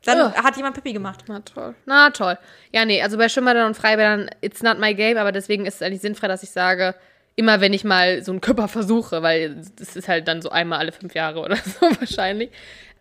Dann 0.05 0.21
Ugh. 0.21 0.33
hat 0.43 0.55
jemand 0.57 0.75
Pipi 0.75 0.93
gemacht. 0.93 1.23
Na 1.27 1.39
toll. 1.41 1.75
Na 1.85 2.09
toll. 2.11 2.37
Ja, 2.71 2.85
nee, 2.85 3.01
also 3.01 3.17
bei 3.17 3.29
Schwimmbadern 3.29 3.67
und 3.67 3.75
Freibädern, 3.77 4.29
it's 4.41 4.61
not 4.63 4.79
my 4.79 4.93
game, 4.93 5.17
aber 5.17 5.31
deswegen 5.31 5.65
ist 5.65 5.75
es 5.75 5.81
eigentlich 5.81 6.01
sinnfrei, 6.01 6.27
dass 6.27 6.43
ich 6.43 6.51
sage, 6.51 6.95
immer 7.35 7.59
wenn 7.61 7.73
ich 7.73 7.83
mal 7.83 8.23
so 8.23 8.31
einen 8.31 8.41
Körper 8.41 8.67
versuche, 8.67 9.21
weil 9.23 9.61
das 9.77 9.95
ist 9.95 10.07
halt 10.07 10.27
dann 10.27 10.41
so 10.41 10.49
einmal 10.49 10.79
alle 10.79 10.91
fünf 10.91 11.13
Jahre 11.15 11.39
oder 11.41 11.55
so 11.79 11.87
wahrscheinlich. 11.99 12.49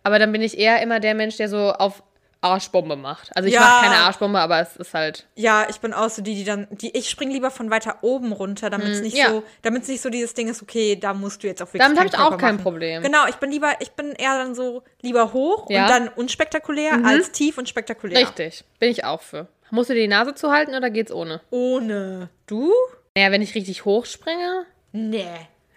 Aber 0.03 0.19
dann 0.19 0.31
bin 0.31 0.41
ich 0.43 0.57
eher 0.57 0.81
immer 0.83 0.99
der 0.99 1.15
Mensch, 1.15 1.37
der 1.37 1.49
so 1.49 1.71
auf 1.73 2.03
Arschbombe 2.45 2.95
macht. 2.95 3.35
Also 3.35 3.47
ich 3.47 3.53
Ja. 3.55 3.61
mache 3.61 3.83
keine 3.85 3.97
Arschbombe, 4.03 4.39
aber 4.39 4.59
es 4.59 4.75
ist 4.77 4.93
halt. 4.93 5.25
Ja, 5.35 5.67
ich 5.69 5.79
bin 5.79 5.93
auch 5.93 6.09
so 6.09 6.21
die, 6.21 6.35
die 6.35 6.43
dann, 6.43 6.67
die, 6.71 6.95
ich 6.95 7.09
spring 7.09 7.31
lieber 7.31 7.51
von 7.51 7.69
weiter 7.71 7.97
oben 8.01 8.31
runter, 8.31 8.69
damit 8.69 8.87
es 8.87 9.01
nicht 9.01 9.17
ja. 9.17 9.29
so, 9.29 9.43
damit 9.63 9.83
es 9.83 9.87
nicht 9.89 10.01
so 10.01 10.09
dieses 10.09 10.33
Ding 10.33 10.47
ist, 10.47 10.61
okay, 10.61 10.95
da 10.95 11.13
musst 11.13 11.43
du 11.43 11.47
jetzt 11.47 11.61
auch 11.61 11.67
wirklich 11.67 11.81
Damit 11.81 11.97
keinen 11.97 12.11
hab 12.11 12.13
ich 12.13 12.19
auch 12.35 12.37
kein 12.37 12.55
machen. 12.55 12.63
Problem. 12.63 13.03
Genau, 13.03 13.25
ich 13.27 13.35
bin 13.35 13.51
lieber, 13.51 13.73
ich 13.79 13.91
bin 13.91 14.11
eher 14.13 14.37
dann 14.37 14.55
so 14.55 14.83
lieber 15.01 15.33
hoch 15.33 15.69
Ja. 15.69 15.79
Mhm. 15.79 15.83
und 15.85 15.89
dann 15.91 16.07
unspektakulär 16.09 16.99
als 17.03 17.31
tief 17.31 17.57
und 17.57 17.67
spektakulär. 17.67 18.19
Richtig. 18.19 18.63
Bin 18.79 18.89
ich 18.89 19.03
auch 19.03 19.21
für. 19.21 19.47
Musst 19.71 19.89
du 19.89 19.93
dir 19.95 20.01
die 20.01 20.07
Nase 20.07 20.35
zuhalten 20.35 20.75
oder 20.75 20.89
geht's 20.91 21.11
ohne? 21.11 21.41
Ohne. 21.49 22.29
Du? 22.45 22.71
Naja, 23.15 23.31
wenn 23.31 23.41
ich 23.41 23.55
richtig 23.55 23.83
hoch 23.85 24.05
springe, 24.05 24.65
Nee. 24.91 25.25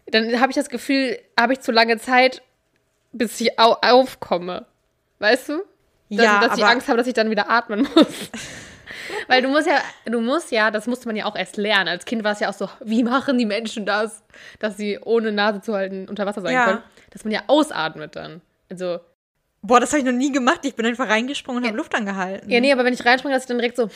dann 0.06 0.40
habe 0.40 0.50
ich 0.50 0.56
das 0.56 0.68
Gefühl, 0.68 1.18
habe 1.40 1.54
ich 1.54 1.60
zu 1.60 1.72
lange 1.72 1.98
Zeit, 1.98 2.42
bis 3.12 3.40
ich 3.40 3.58
au 3.58 3.76
aufkomme. 3.80 4.66
Weißt 5.20 5.48
du? 5.48 5.62
Dass, 6.10 6.24
Ja, 6.24 6.40
dass 6.40 6.56
ich 6.56 6.62
aber- 6.64 6.72
Angst 6.72 6.88
habe, 6.88 6.96
dass 6.98 7.06
ich 7.06 7.14
dann 7.14 7.30
wieder 7.30 7.50
atmen 7.50 7.86
muss. 7.94 8.06
Weil 9.26 9.42
du 9.42 9.48
musst 9.48 9.66
ja, 9.66 9.80
du 10.06 10.20
musst 10.20 10.50
ja, 10.50 10.70
das 10.70 10.86
musste 10.86 11.06
man 11.06 11.16
ja 11.16 11.24
auch 11.26 11.36
erst 11.36 11.56
lernen. 11.56 11.88
Als 11.88 12.04
Kind 12.04 12.24
war 12.24 12.32
es 12.32 12.40
ja 12.40 12.48
auch 12.48 12.54
so, 12.54 12.68
wie 12.80 13.02
machen 13.04 13.36
die 13.38 13.46
Menschen 13.46 13.84
das, 13.86 14.22
dass 14.58 14.76
sie 14.76 14.98
ohne 15.02 15.32
Nase 15.32 15.60
zu 15.60 15.74
halten 15.74 16.06
unter 16.08 16.24
Wasser 16.26 16.40
sein 16.40 16.52
Ja. 16.54 16.64
können? 16.66 16.82
Dass 17.10 17.24
man 17.24 17.32
ja 17.32 17.42
ausatmet 17.46 18.16
dann. 18.16 18.40
Also, 18.70 19.00
Boah, 19.60 19.80
das 19.80 19.90
habe 19.90 19.98
ich 20.00 20.04
noch 20.04 20.12
nie 20.12 20.30
gemacht. 20.30 20.60
Ich 20.62 20.74
bin 20.76 20.86
einfach 20.86 21.08
reingesprungen 21.08 21.62
und 21.62 21.68
habe 21.68 21.76
Luft 21.76 21.94
angehalten. 21.94 22.48
ja, 22.50 22.60
nee, 22.60 22.72
aber 22.72 22.84
wenn 22.84 22.94
ich 22.94 23.04
reinspringe, 23.04 23.34
dass 23.34 23.42
ich 23.44 23.48
dann 23.48 23.58
direkt 23.58 23.76
so, 23.76 23.90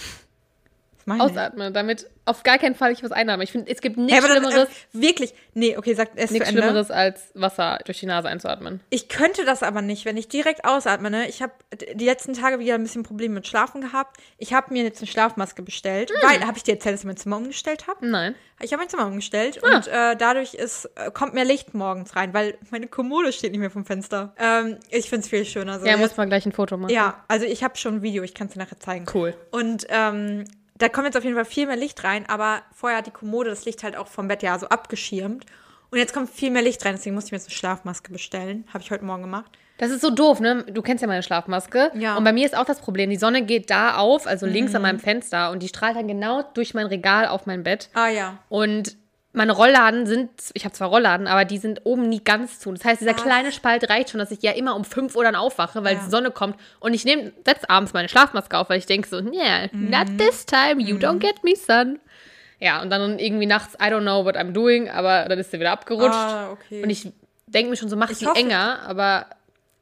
meine 1.07 1.25
ich? 1.25 1.31
Ausatme, 1.31 1.73
damit 1.73 2.09
auf 2.25 2.45
gar 2.45 2.59
keinen 2.59 2.75
Fall 2.77 2.93
ich 2.93 3.03
was 3.03 3.11
einnahme. 3.11 3.43
Ich 3.43 3.51
finde, 3.51 3.71
es 3.73 3.81
gibt 3.81 3.97
nichts 3.97 4.17
aber 4.17 4.33
dann, 4.33 4.45
Schlimmeres, 4.45 4.69
äh, 4.69 4.73
wirklich, 4.93 5.35
nee, 5.55 5.77
okay, 5.77 5.95
sag 5.95 6.11
erst 6.15 6.29
zu 6.29 6.35
nichts. 6.35 6.51
Schlimmeres 6.51 6.91
als 6.93 7.31
Wasser 7.35 7.81
durch 7.85 7.99
die 7.99 8.07
Nase 8.07 8.29
einzuatmen. 8.29 8.81
Ich 8.91 9.09
könnte 9.09 9.45
das 9.45 9.65
aber 9.65 9.83
nicht, 9.83 10.05
wenn 10.05 10.17
ich 10.17 10.29
direkt 10.29 10.65
ausatme. 10.65 11.11
Ne? 11.11 11.29
Ich 11.29 11.43
habe 11.43 11.53
die 11.95 12.05
letzten 12.05 12.35
Tage 12.35 12.61
wieder 12.61 12.75
ein 12.75 12.83
bisschen 12.85 13.03
Probleme 13.03 13.35
mit 13.35 13.49
Schlafen 13.49 13.81
gehabt. 13.81 14.19
Ich 14.39 14.55
habe 14.55 14.73
mir 14.73 14.85
jetzt 14.85 15.01
eine 15.01 15.09
Schlafmaske 15.09 15.63
bestellt, 15.63 16.11
Hm. 16.11 16.17
weil, 16.29 16.47
habe 16.47 16.57
ich 16.57 16.63
dir 16.63 16.75
erzählt, 16.75 16.95
dass 16.95 17.01
ich 17.01 17.07
mein 17.07 17.17
Zimmer 17.17 17.39
umgestellt 17.39 17.89
habe? 17.89 18.07
Nein. 18.07 18.35
Ich 18.61 18.73
habe 18.73 18.81
mein 18.83 18.89
Zimmer 18.89 19.07
umgestellt 19.07 19.59
Ah. 19.65 19.75
und 19.77 19.89
äh, 19.89 20.15
dadurch 20.17 20.55
ist, 20.55 20.89
äh, 20.95 21.11
kommt 21.11 21.35
mehr 21.35 21.45
Licht 21.45 21.75
morgens 21.75 22.15
rein, 22.15 22.33
weil 22.33 22.57
meine 22.71 22.87
Kommode 22.87 23.33
steht 23.33 23.51
nicht 23.51 23.61
mehr 23.61 23.71
vom 23.73 23.85
Fenster. 23.85 24.33
Ähm, 24.39 24.79
ich 24.91 25.09
finde 25.09 25.23
es 25.25 25.29
viel 25.29 25.45
schöner. 25.45 25.81
So. 25.81 25.87
Ja, 25.87 25.97
muss 25.97 26.11
Jetzt- 26.11 26.19
man 26.19 26.29
gleich 26.29 26.47
ein 26.47 26.53
Foto 26.53 26.77
machen. 26.77 26.93
ja, 26.95 27.25
also 27.27 27.45
ich 27.47 27.65
habe 27.65 27.77
schon 27.77 27.97
ein 27.97 28.03
Video, 28.03 28.23
ich 28.23 28.35
kann 28.35 28.47
es 28.47 28.53
dir 28.53 28.61
nachher 28.61 28.79
zeigen. 28.79 29.07
Cool. 29.13 29.35
Und 29.51 29.87
ähm, 29.89 30.45
da 30.77 30.89
kommt 30.89 31.07
jetzt 31.07 31.17
auf 31.17 31.25
jeden 31.25 31.37
Fall 31.37 31.45
viel 31.45 31.67
mehr 31.67 31.77
Licht 31.77 32.03
rein, 32.05 32.25
aber 32.29 32.63
vorher 32.75 32.99
hat 32.99 33.07
die 33.07 33.11
Kommode 33.13 33.51
das 33.51 33.65
Licht 33.65 33.83
halt 33.83 33.97
auch 33.97 34.09
vom 34.09 34.29
Bett 34.29 34.43
ja 34.43 34.59
so 34.59 34.69
abgeschirmt. 34.69 35.47
Und 35.91 35.99
jetzt 35.99 36.15
kommt 36.15 36.31
viel 36.31 36.51
mehr 36.51 36.63
Licht 36.63 36.85
rein, 36.85 36.95
deswegen 36.97 37.15
musste 37.15 37.29
ich 37.29 37.33
mir 37.33 37.39
jetzt 37.39 37.49
eine 37.49 37.55
Schlafmaske 37.57 38.13
bestellen. 38.13 38.65
Habe 38.73 38.83
ich 38.83 38.91
heute 38.91 39.05
Morgen 39.05 39.23
gemacht. 39.23 39.51
Das 39.79 39.91
ist 39.91 40.01
so 40.01 40.11
doof, 40.11 40.41
ne? 40.41 40.65
Du 40.65 40.81
kennst 40.81 41.03
ja 41.03 41.09
meine 41.09 41.23
Schlafmaske. 41.23 41.91
Ja. 41.95 42.17
Und 42.17 42.25
bei 42.25 42.33
mir 42.33 42.47
ist 42.47 42.57
auch 42.57 42.65
das 42.65 42.81
Problem, 42.81 43.11
die 43.11 43.17
Sonne 43.17 43.43
geht 43.43 43.69
da 43.69 43.97
auf, 43.97 44.27
also 44.27 44.47
links 44.47 44.71
Mhm. 44.73 44.77
an 44.77 44.83
meinem 44.83 45.01
Fenster 45.01 45.51
und 45.51 45.63
die 45.63 45.69
strahlt 45.69 45.97
dann 45.97 46.09
genau 46.09 46.43
durch 46.55 46.73
mein 46.73 46.87
Regal 46.87 47.27
auf 47.27 47.47
mein 47.47 47.63
Bett. 47.63 47.91
Ah 47.95 48.09
ja. 48.09 48.39
Und 48.49 48.97
meine 49.35 49.53
Rollladen 49.53 50.07
sind, 50.07 50.31
ich 50.53 50.65
habe 50.65 50.75
zwar 50.75 50.89
Rollladen, 50.89 51.27
aber 51.27 51.45
die 51.45 51.57
sind 51.59 51.81
oben 51.85 52.09
nie 52.09 52.23
ganz 52.23 52.59
zu. 52.61 52.71
Das 52.73 52.85
heißt, 52.85 53.01
dieser 53.01 53.15
Was? 53.17 53.23
kleine 53.23 53.51
Spalt 53.53 53.89
reicht 53.89 54.11
schon, 54.11 54.19
dass 54.19 54.31
ich 54.31 54.43
ja 54.43 54.53
immer 54.53 54.77
um 54.77 54.85
5 54.85 55.15
Uhr 55.17 55.25
dann 55.25 55.35
aufwache, 55.37 55.83
weil 55.85 55.95
Ja. 55.97 56.03
die 56.05 56.11
Sonne 56.11 56.31
kommt. 56.31 56.57
Und 56.81 56.93
ich 56.95 57.05
nehme, 57.05 57.33
setze 57.47 57.69
abends 57.71 57.93
meine 57.95 58.09
Schlafmaske 58.09 58.59
auf, 58.59 58.69
weil 58.69 58.79
ich 58.79 58.87
denke 58.87 59.09
so, 59.09 59.19
yeah, 59.21 59.69
Mhm. 59.73 59.91
not 59.91 60.19
this 60.19 60.45
time, 60.45 60.83
you 60.83 60.97
don't 60.97 61.19
get 61.19 61.43
me, 61.45 61.57
son. 61.57 61.99
Ja, 62.61 62.81
und 62.83 62.91
dann 62.91 63.19
irgendwie 63.19 63.47
nachts, 63.47 63.75
I 63.75 63.87
don't 63.87 64.03
know 64.03 64.25
what 64.25 64.37
I'm 64.37 64.53
doing, 64.53 64.89
aber 64.91 65.25
dann 65.29 65.39
ist 65.39 65.51
sie 65.51 65.59
wieder 65.59 65.73
abgerutscht. 65.73 66.15
Ah, 66.15 66.51
okay. 66.53 66.83
Und 66.83 66.91
ich 66.91 67.11
denke 67.47 67.71
mir 67.71 67.77
schon 67.77 67.89
so, 67.89 67.97
mach 67.97 68.11
Ich 68.11 68.19
sie 68.19 68.27
hoffe- 68.27 68.39
enger, 68.39 68.81
aber 68.87 69.27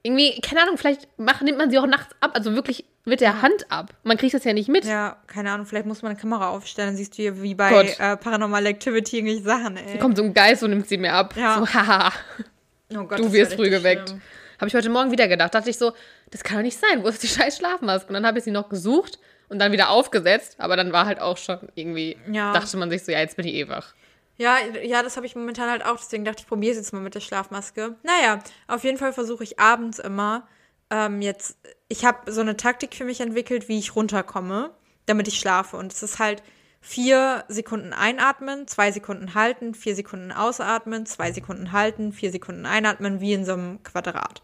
irgendwie, 0.02 0.40
keine 0.40 0.62
Ahnung, 0.62 0.78
vielleicht 0.78 1.06
macht, 1.18 1.42
nimmt 1.42 1.58
man 1.58 1.70
sie 1.70 1.78
auch 1.78 1.86
nachts 1.86 2.14
ab, 2.20 2.30
also 2.34 2.54
wirklich 2.54 2.84
mit 3.04 3.20
der 3.20 3.42
Hand 3.42 3.70
ab. 3.70 3.90
Man 4.02 4.16
kriegt 4.16 4.34
das 4.34 4.44
ja 4.44 4.52
nicht 4.52 4.68
mit. 4.68 4.84
Ja, 4.84 5.16
keine 5.26 5.50
Ahnung, 5.52 5.66
vielleicht 5.66 5.86
muss 5.86 6.02
man 6.02 6.12
eine 6.12 6.20
Kamera 6.20 6.48
aufstellen, 6.50 6.88
dann 6.90 6.96
siehst 6.96 7.12
du 7.14 7.22
hier 7.22 7.42
wie 7.42 7.54
bei 7.54 7.94
äh, 7.98 8.16
Paranormal 8.16 8.64
Activity 8.66 9.18
irgendwelche 9.18 9.42
Sachen, 9.44 9.76
ey. 9.76 9.98
Kommt 9.98 10.16
so 10.16 10.22
ein 10.22 10.32
Geist 10.34 10.62
und 10.62 10.70
nimmt 10.70 10.88
sie 10.88 10.96
mir 10.98 11.12
ab. 11.12 11.34
Ja. 11.36 11.58
So, 11.58 11.66
haha. 11.66 12.12
Oh 12.96 13.04
Gott, 13.04 13.18
Du 13.18 13.32
wirst 13.32 13.54
früh 13.54 13.70
geweckt. 13.70 14.08
schlimm. 14.10 14.22
Habe 14.58 14.68
ich 14.68 14.74
heute 14.74 14.90
Morgen 14.90 15.10
wieder 15.10 15.26
gedacht. 15.28 15.54
Dachte 15.54 15.70
ich 15.70 15.78
so, 15.78 15.92
das 16.30 16.42
kann 16.44 16.58
doch 16.58 16.62
nicht 16.64 16.78
sein. 16.78 17.02
Wo 17.02 17.08
ist 17.08 17.22
die 17.22 17.28
scheiß 17.28 17.56
Schlafmaske? 17.58 18.08
Und 18.08 18.14
dann 18.14 18.26
habe 18.26 18.38
ich 18.38 18.44
sie 18.44 18.50
noch 18.50 18.68
gesucht 18.68 19.18
und 19.48 19.58
dann 19.58 19.72
wieder 19.72 19.88
aufgesetzt. 19.88 20.56
Aber 20.58 20.76
dann 20.76 20.92
war 20.92 21.06
halt 21.06 21.18
auch 21.20 21.38
schon 21.38 21.58
irgendwie, 21.74 22.18
Ja. 22.30 22.52
dachte 22.52 22.76
man 22.76 22.90
sich 22.90 23.02
so, 23.04 23.10
ja, 23.12 23.20
jetzt 23.20 23.36
bin 23.36 23.46
ich 23.46 23.54
eh 23.54 23.68
wach. 23.68 23.94
Ja, 24.40 24.56
ja, 24.82 25.02
das 25.02 25.18
habe 25.18 25.26
ich 25.26 25.36
momentan 25.36 25.68
halt 25.68 25.84
auch, 25.84 25.98
deswegen 25.98 26.24
dachte 26.24 26.40
ich, 26.40 26.46
probiere 26.46 26.70
es 26.70 26.78
jetzt 26.78 26.94
mal 26.94 27.02
mit 27.02 27.14
der 27.14 27.20
Schlafmaske. 27.20 27.96
Naja, 28.02 28.38
auf 28.68 28.84
jeden 28.84 28.96
Fall 28.96 29.12
versuche 29.12 29.44
ich 29.44 29.60
abends 29.60 29.98
immer 29.98 30.48
ähm, 30.88 31.20
jetzt, 31.20 31.58
ich 31.88 32.06
habe 32.06 32.32
so 32.32 32.40
eine 32.40 32.56
Taktik 32.56 32.94
für 32.94 33.04
mich 33.04 33.20
entwickelt, 33.20 33.68
wie 33.68 33.78
ich 33.78 33.94
runterkomme, 33.94 34.70
damit 35.04 35.28
ich 35.28 35.38
schlafe. 35.38 35.76
Und 35.76 35.92
es 35.92 36.02
ist 36.02 36.18
halt 36.18 36.42
vier 36.80 37.44
Sekunden 37.48 37.92
einatmen, 37.92 38.66
zwei 38.66 38.92
Sekunden 38.92 39.34
halten, 39.34 39.74
vier 39.74 39.94
Sekunden 39.94 40.32
ausatmen, 40.32 41.04
zwei 41.04 41.32
Sekunden 41.32 41.72
halten, 41.72 42.14
vier 42.14 42.32
Sekunden 42.32 42.64
einatmen, 42.64 43.20
wie 43.20 43.34
in 43.34 43.44
so 43.44 43.52
einem 43.52 43.82
Quadrat. 43.82 44.40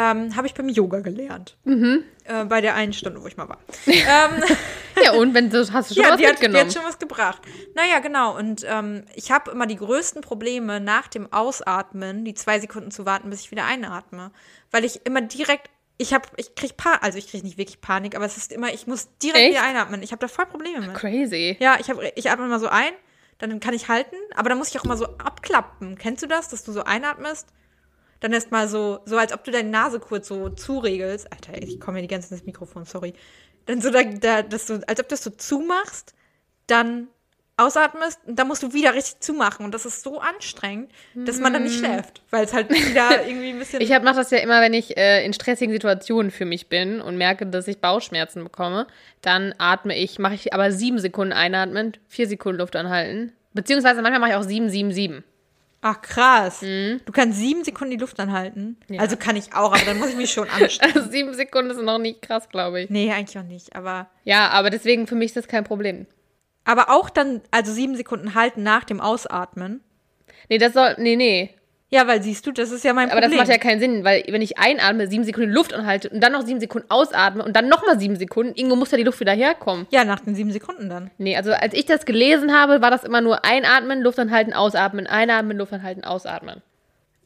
Ähm, 0.00 0.36
habe 0.36 0.46
ich 0.46 0.54
beim 0.54 0.68
Yoga 0.68 1.00
gelernt. 1.00 1.56
Äh, 1.64 2.44
bei 2.44 2.60
der 2.60 2.76
einen 2.76 2.92
Stunde, 2.92 3.20
wo 3.20 3.26
ich 3.26 3.36
mal 3.36 3.48
war. 3.48 3.58
ähm, 3.86 4.42
Ja, 5.02 5.12
und 5.12 5.34
wenn 5.34 5.50
du 5.50 5.58
hast 5.72 5.90
du 5.90 5.94
schon 5.94 6.04
ja, 6.04 6.10
was 6.10 6.18
die 6.18 6.26
hat, 6.26 6.38
die 6.38 6.42
mitgenommen. 6.42 6.66
hat 6.66 6.72
schon 6.72 6.84
was 6.84 6.98
gebracht. 6.98 7.42
Naja, 7.74 7.98
genau. 8.00 8.36
Und 8.36 8.64
ähm, 8.68 9.04
ich 9.14 9.30
habe 9.30 9.50
immer 9.50 9.66
die 9.66 9.76
größten 9.76 10.22
Probleme 10.22 10.80
nach 10.80 11.08
dem 11.08 11.32
Ausatmen, 11.32 12.24
die 12.24 12.34
zwei 12.34 12.60
Sekunden 12.60 12.90
zu 12.90 13.06
warten, 13.06 13.30
bis 13.30 13.40
ich 13.40 13.50
wieder 13.50 13.64
einatme. 13.64 14.30
Weil 14.70 14.84
ich 14.84 15.04
immer 15.04 15.20
direkt, 15.20 15.70
ich 15.96 16.14
habe, 16.14 16.28
ich 16.36 16.54
krieg 16.54 16.76
Panik, 16.76 17.02
also 17.02 17.18
ich 17.18 17.28
kriege 17.28 17.44
nicht 17.44 17.58
wirklich 17.58 17.80
Panik, 17.80 18.14
aber 18.14 18.24
es 18.24 18.36
ist 18.36 18.52
immer, 18.52 18.72
ich 18.72 18.86
muss 18.86 19.08
direkt 19.18 19.38
Echt? 19.38 19.50
wieder 19.54 19.64
einatmen. 19.64 20.02
Ich 20.02 20.12
habe 20.12 20.20
da 20.20 20.28
voll 20.28 20.46
Probleme 20.46 20.80
mit. 20.80 20.94
Crazy. 20.94 21.56
Ja, 21.60 21.76
ich, 21.80 21.90
hab, 21.90 21.98
ich 22.14 22.30
atme 22.30 22.46
immer 22.46 22.60
so 22.60 22.68
ein, 22.68 22.92
dann 23.38 23.60
kann 23.60 23.74
ich 23.74 23.88
halten, 23.88 24.16
aber 24.34 24.48
dann 24.48 24.58
muss 24.58 24.68
ich 24.68 24.78
auch 24.78 24.84
immer 24.84 24.96
so 24.96 25.06
abklappen. 25.18 25.96
Kennst 25.96 26.22
du 26.22 26.26
das, 26.26 26.48
dass 26.48 26.64
du 26.64 26.72
so 26.72 26.84
einatmest? 26.84 27.48
Dann 28.20 28.32
erst 28.32 28.50
mal 28.50 28.68
so, 28.68 29.00
so 29.04 29.16
als 29.16 29.32
ob 29.32 29.44
du 29.44 29.50
deine 29.50 29.68
Nase 29.68 30.00
kurz 30.00 30.28
so 30.28 30.48
zuregelst. 30.50 31.32
Alter, 31.32 31.60
ich 31.62 31.78
komme 31.80 31.96
mir 31.96 32.02
die 32.02 32.08
ganze 32.08 32.28
Zeit 32.28 32.38
ins 32.38 32.46
Mikrofon, 32.46 32.84
sorry. 32.84 33.14
Dann 33.66 33.80
so, 33.80 33.90
da, 33.90 34.02
da, 34.02 34.42
dass 34.42 34.66
du, 34.66 34.80
als 34.86 35.00
ob 35.00 35.08
du 35.08 35.14
das 35.14 35.24
so 35.24 35.30
zumachst, 35.30 36.14
dann 36.66 37.08
ausatmest 37.58 38.20
und 38.24 38.38
dann 38.38 38.46
musst 38.46 38.62
du 38.62 38.72
wieder 38.72 38.94
richtig 38.94 39.20
zumachen. 39.20 39.64
Und 39.64 39.74
das 39.74 39.84
ist 39.84 40.02
so 40.02 40.20
anstrengend, 40.20 40.90
dass 41.14 41.40
man 41.40 41.52
dann 41.52 41.64
nicht 41.64 41.78
schläft, 41.78 42.22
weil 42.30 42.44
es 42.44 42.54
halt 42.54 42.70
wieder 42.70 43.26
irgendwie 43.26 43.50
ein 43.50 43.58
bisschen. 43.58 43.80
Ich 43.80 43.90
mache 43.90 44.16
das 44.16 44.30
ja 44.30 44.38
immer, 44.38 44.60
wenn 44.60 44.72
ich 44.72 44.96
äh, 44.96 45.24
in 45.24 45.32
stressigen 45.32 45.72
Situationen 45.72 46.30
für 46.30 46.44
mich 46.44 46.68
bin 46.68 47.00
und 47.00 47.18
merke, 47.18 47.46
dass 47.46 47.68
ich 47.68 47.80
Bauchschmerzen 47.80 48.44
bekomme. 48.44 48.86
Dann 49.22 49.54
atme 49.58 49.96
ich, 49.98 50.18
mache 50.18 50.34
ich 50.34 50.54
aber 50.54 50.70
sieben 50.70 50.98
Sekunden 50.98 51.32
einatmen, 51.32 51.92
vier 52.06 52.28
Sekunden 52.28 52.60
Luft 52.60 52.76
anhalten. 52.76 53.32
Beziehungsweise 53.54 54.02
manchmal 54.02 54.20
mache 54.20 54.30
ich 54.30 54.36
auch 54.36 54.48
sieben, 54.48 54.70
sieben, 54.70 54.92
sieben. 54.92 55.24
Ach 55.80 56.00
krass. 56.00 56.60
Du 56.60 57.12
kannst 57.12 57.38
sieben 57.38 57.62
Sekunden 57.62 57.92
die 57.92 57.98
Luft 57.98 58.18
anhalten. 58.18 58.76
Ja. 58.88 59.00
Also 59.00 59.16
kann 59.16 59.36
ich 59.36 59.54
auch, 59.54 59.72
aber 59.72 59.84
dann 59.84 59.98
muss 59.98 60.10
ich 60.10 60.16
mich 60.16 60.32
schon 60.32 60.48
anstrengen. 60.48 60.96
Also 60.96 61.10
sieben 61.10 61.34
Sekunden 61.34 61.70
ist 61.70 61.80
noch 61.80 61.98
nicht 61.98 62.22
krass, 62.22 62.48
glaube 62.48 62.82
ich. 62.82 62.90
nee, 62.90 63.12
eigentlich 63.12 63.38
auch 63.38 63.48
nicht. 63.48 63.76
Aber 63.76 64.08
Ja, 64.24 64.48
aber 64.48 64.70
deswegen 64.70 65.06
für 65.06 65.14
mich 65.14 65.26
ist 65.26 65.36
das 65.36 65.48
kein 65.48 65.64
Problem. 65.64 66.06
Aber 66.64 66.90
auch 66.90 67.08
dann, 67.10 67.40
also 67.50 67.72
sieben 67.72 67.96
Sekunden 67.96 68.34
halten 68.34 68.62
nach 68.62 68.84
dem 68.84 69.00
Ausatmen. 69.00 69.80
Nee, 70.48 70.58
das 70.58 70.72
soll. 70.72 70.96
Nee, 70.98 71.16
nee. 71.16 71.54
Ja, 71.90 72.06
weil 72.06 72.22
siehst 72.22 72.46
du, 72.46 72.52
das 72.52 72.70
ist 72.70 72.84
ja 72.84 72.92
mein 72.92 73.10
Aber 73.10 73.20
Problem. 73.22 73.38
das 73.38 73.48
macht 73.48 73.48
ja 73.48 73.56
keinen 73.56 73.80
Sinn, 73.80 74.04
weil 74.04 74.22
wenn 74.28 74.42
ich 74.42 74.58
einatme, 74.58 75.08
sieben 75.08 75.24
Sekunden 75.24 75.50
Luft 75.50 75.72
anhalte 75.72 76.10
und 76.10 76.20
dann 76.22 76.32
noch 76.32 76.44
sieben 76.44 76.60
Sekunden 76.60 76.90
ausatme 76.90 77.42
und 77.42 77.56
dann 77.56 77.68
nochmal 77.68 77.98
sieben 77.98 78.16
Sekunden, 78.16 78.52
irgendwo 78.54 78.76
muss 78.76 78.90
ja 78.90 78.98
die 78.98 79.04
Luft 79.04 79.20
wieder 79.20 79.32
herkommen. 79.32 79.86
ja, 79.90 80.04
nach 80.04 80.20
den 80.20 80.34
sieben 80.34 80.52
Sekunden 80.52 80.90
dann. 80.90 81.10
Nee, 81.16 81.34
also 81.36 81.50
als 81.52 81.72
ich 81.72 81.86
das 81.86 82.04
gelesen 82.04 82.52
habe, 82.54 82.82
war 82.82 82.90
das 82.90 83.04
immer 83.04 83.22
nur 83.22 83.42
einatmen, 83.46 84.02
Luft 84.02 84.18
anhalten, 84.18 84.52
ausatmen, 84.52 85.06
einatmen, 85.06 85.56
Luft 85.56 85.72
anhalten, 85.72 86.04
ausatmen. 86.04 86.60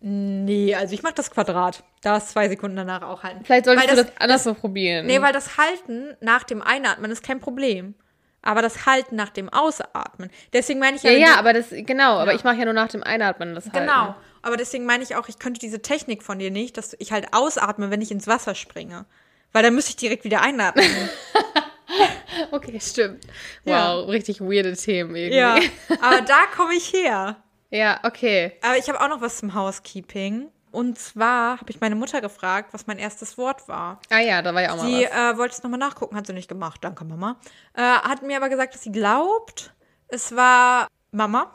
Nee, 0.00 0.74
also 0.74 0.94
ich 0.94 1.02
mach 1.02 1.12
das 1.12 1.30
Quadrat. 1.30 1.84
Da 2.02 2.16
ist 2.16 2.30
zwei 2.30 2.48
Sekunden 2.48 2.76
danach 2.76 3.02
auch 3.02 3.22
halten. 3.22 3.44
Vielleicht 3.44 3.66
solltest 3.66 3.88
weil 3.88 3.96
du 3.96 4.02
das 4.04 4.12
anders 4.18 4.44
mal 4.44 4.54
probieren. 4.54 5.06
Nee, 5.06 5.20
weil 5.22 5.32
das 5.32 5.58
Halten 5.58 6.16
nach 6.20 6.42
dem 6.42 6.60
Einatmen 6.60 7.10
ist 7.12 7.24
kein 7.24 7.38
Problem. 7.40 7.94
Aber 8.42 8.62
das 8.62 8.86
Halten 8.86 9.14
nach 9.14 9.28
dem 9.28 9.48
Ausatmen. 9.48 10.28
Deswegen 10.52 10.80
meine 10.80 10.96
ich 10.96 11.04
ja. 11.04 11.12
ja, 11.12 11.18
ja, 11.18 11.34
aber 11.36 11.52
das, 11.52 11.66
genau, 11.70 12.18
aber 12.18 12.32
Ja. 12.32 12.36
ich 12.36 12.42
mache 12.42 12.56
ja 12.56 12.64
nur 12.64 12.74
nach 12.74 12.88
dem 12.88 13.04
Einatmen 13.04 13.54
das 13.54 13.66
Halten. 13.66 13.78
Genau. 13.78 14.16
Aber 14.42 14.56
deswegen 14.56 14.84
meine 14.84 15.02
ich 15.04 15.14
auch, 15.16 15.28
ich 15.28 15.38
könnte 15.38 15.60
diese 15.60 15.80
Technik 15.82 16.22
von 16.22 16.38
dir 16.38 16.50
nicht, 16.50 16.76
dass 16.76 16.94
ich 16.98 17.12
halt 17.12 17.32
ausatme, 17.32 17.90
wenn 17.90 18.00
ich 18.02 18.10
ins 18.10 18.26
Wasser 18.26 18.54
springe. 18.54 19.06
Weil 19.52 19.62
dann 19.62 19.74
müsste 19.74 19.90
ich 19.90 19.96
direkt 19.96 20.24
wieder 20.24 20.40
einatmen. 20.42 20.86
Okay, 22.50 22.80
stimmt. 22.80 23.26
Ja. 23.64 23.94
Wow, 23.96 24.08
richtig 24.08 24.40
weirde 24.40 24.74
Themen 24.74 25.14
irgendwie. 25.14 25.36
ja. 25.38 25.58
Aber 26.00 26.22
da 26.22 26.46
komme 26.56 26.74
ich 26.74 26.92
her. 26.92 27.36
Ja, 27.70 28.00
okay. 28.04 28.52
Aber 28.62 28.78
ich 28.78 28.88
habe 28.88 29.00
auch 29.00 29.08
noch 29.08 29.20
was 29.20 29.38
zum 29.38 29.54
Housekeeping. 29.54 30.48
Und 30.70 30.98
zwar 30.98 31.60
habe 31.60 31.70
ich 31.70 31.80
meine 31.80 31.94
Mutter 31.94 32.22
gefragt, 32.22 32.72
was 32.72 32.86
mein 32.86 32.98
erstes 32.98 33.36
Wort 33.36 33.68
war. 33.68 34.00
Ah 34.08 34.20
ja, 34.20 34.40
da 34.40 34.54
war 34.54 34.62
ja 34.62 34.72
auch 34.72 34.76
mal 34.78 34.86
Sie 34.86 35.04
was. 35.10 35.34
äh, 35.34 35.38
wollte 35.38 35.54
es 35.56 35.62
nochmal 35.62 35.78
nachgucken, 35.78 36.16
hat 36.16 36.26
sie 36.26 36.32
nicht 36.32 36.48
gemacht. 36.48 36.78
Danke, 36.82 37.04
Mama. 37.04 37.36
Äh, 37.74 37.82
hat 37.82 38.22
mir 38.22 38.38
aber 38.38 38.48
gesagt, 38.48 38.74
dass 38.74 38.82
sie 38.82 38.92
glaubt, 38.92 39.74
es 40.08 40.34
war 40.34 40.88
Mama, 41.10 41.52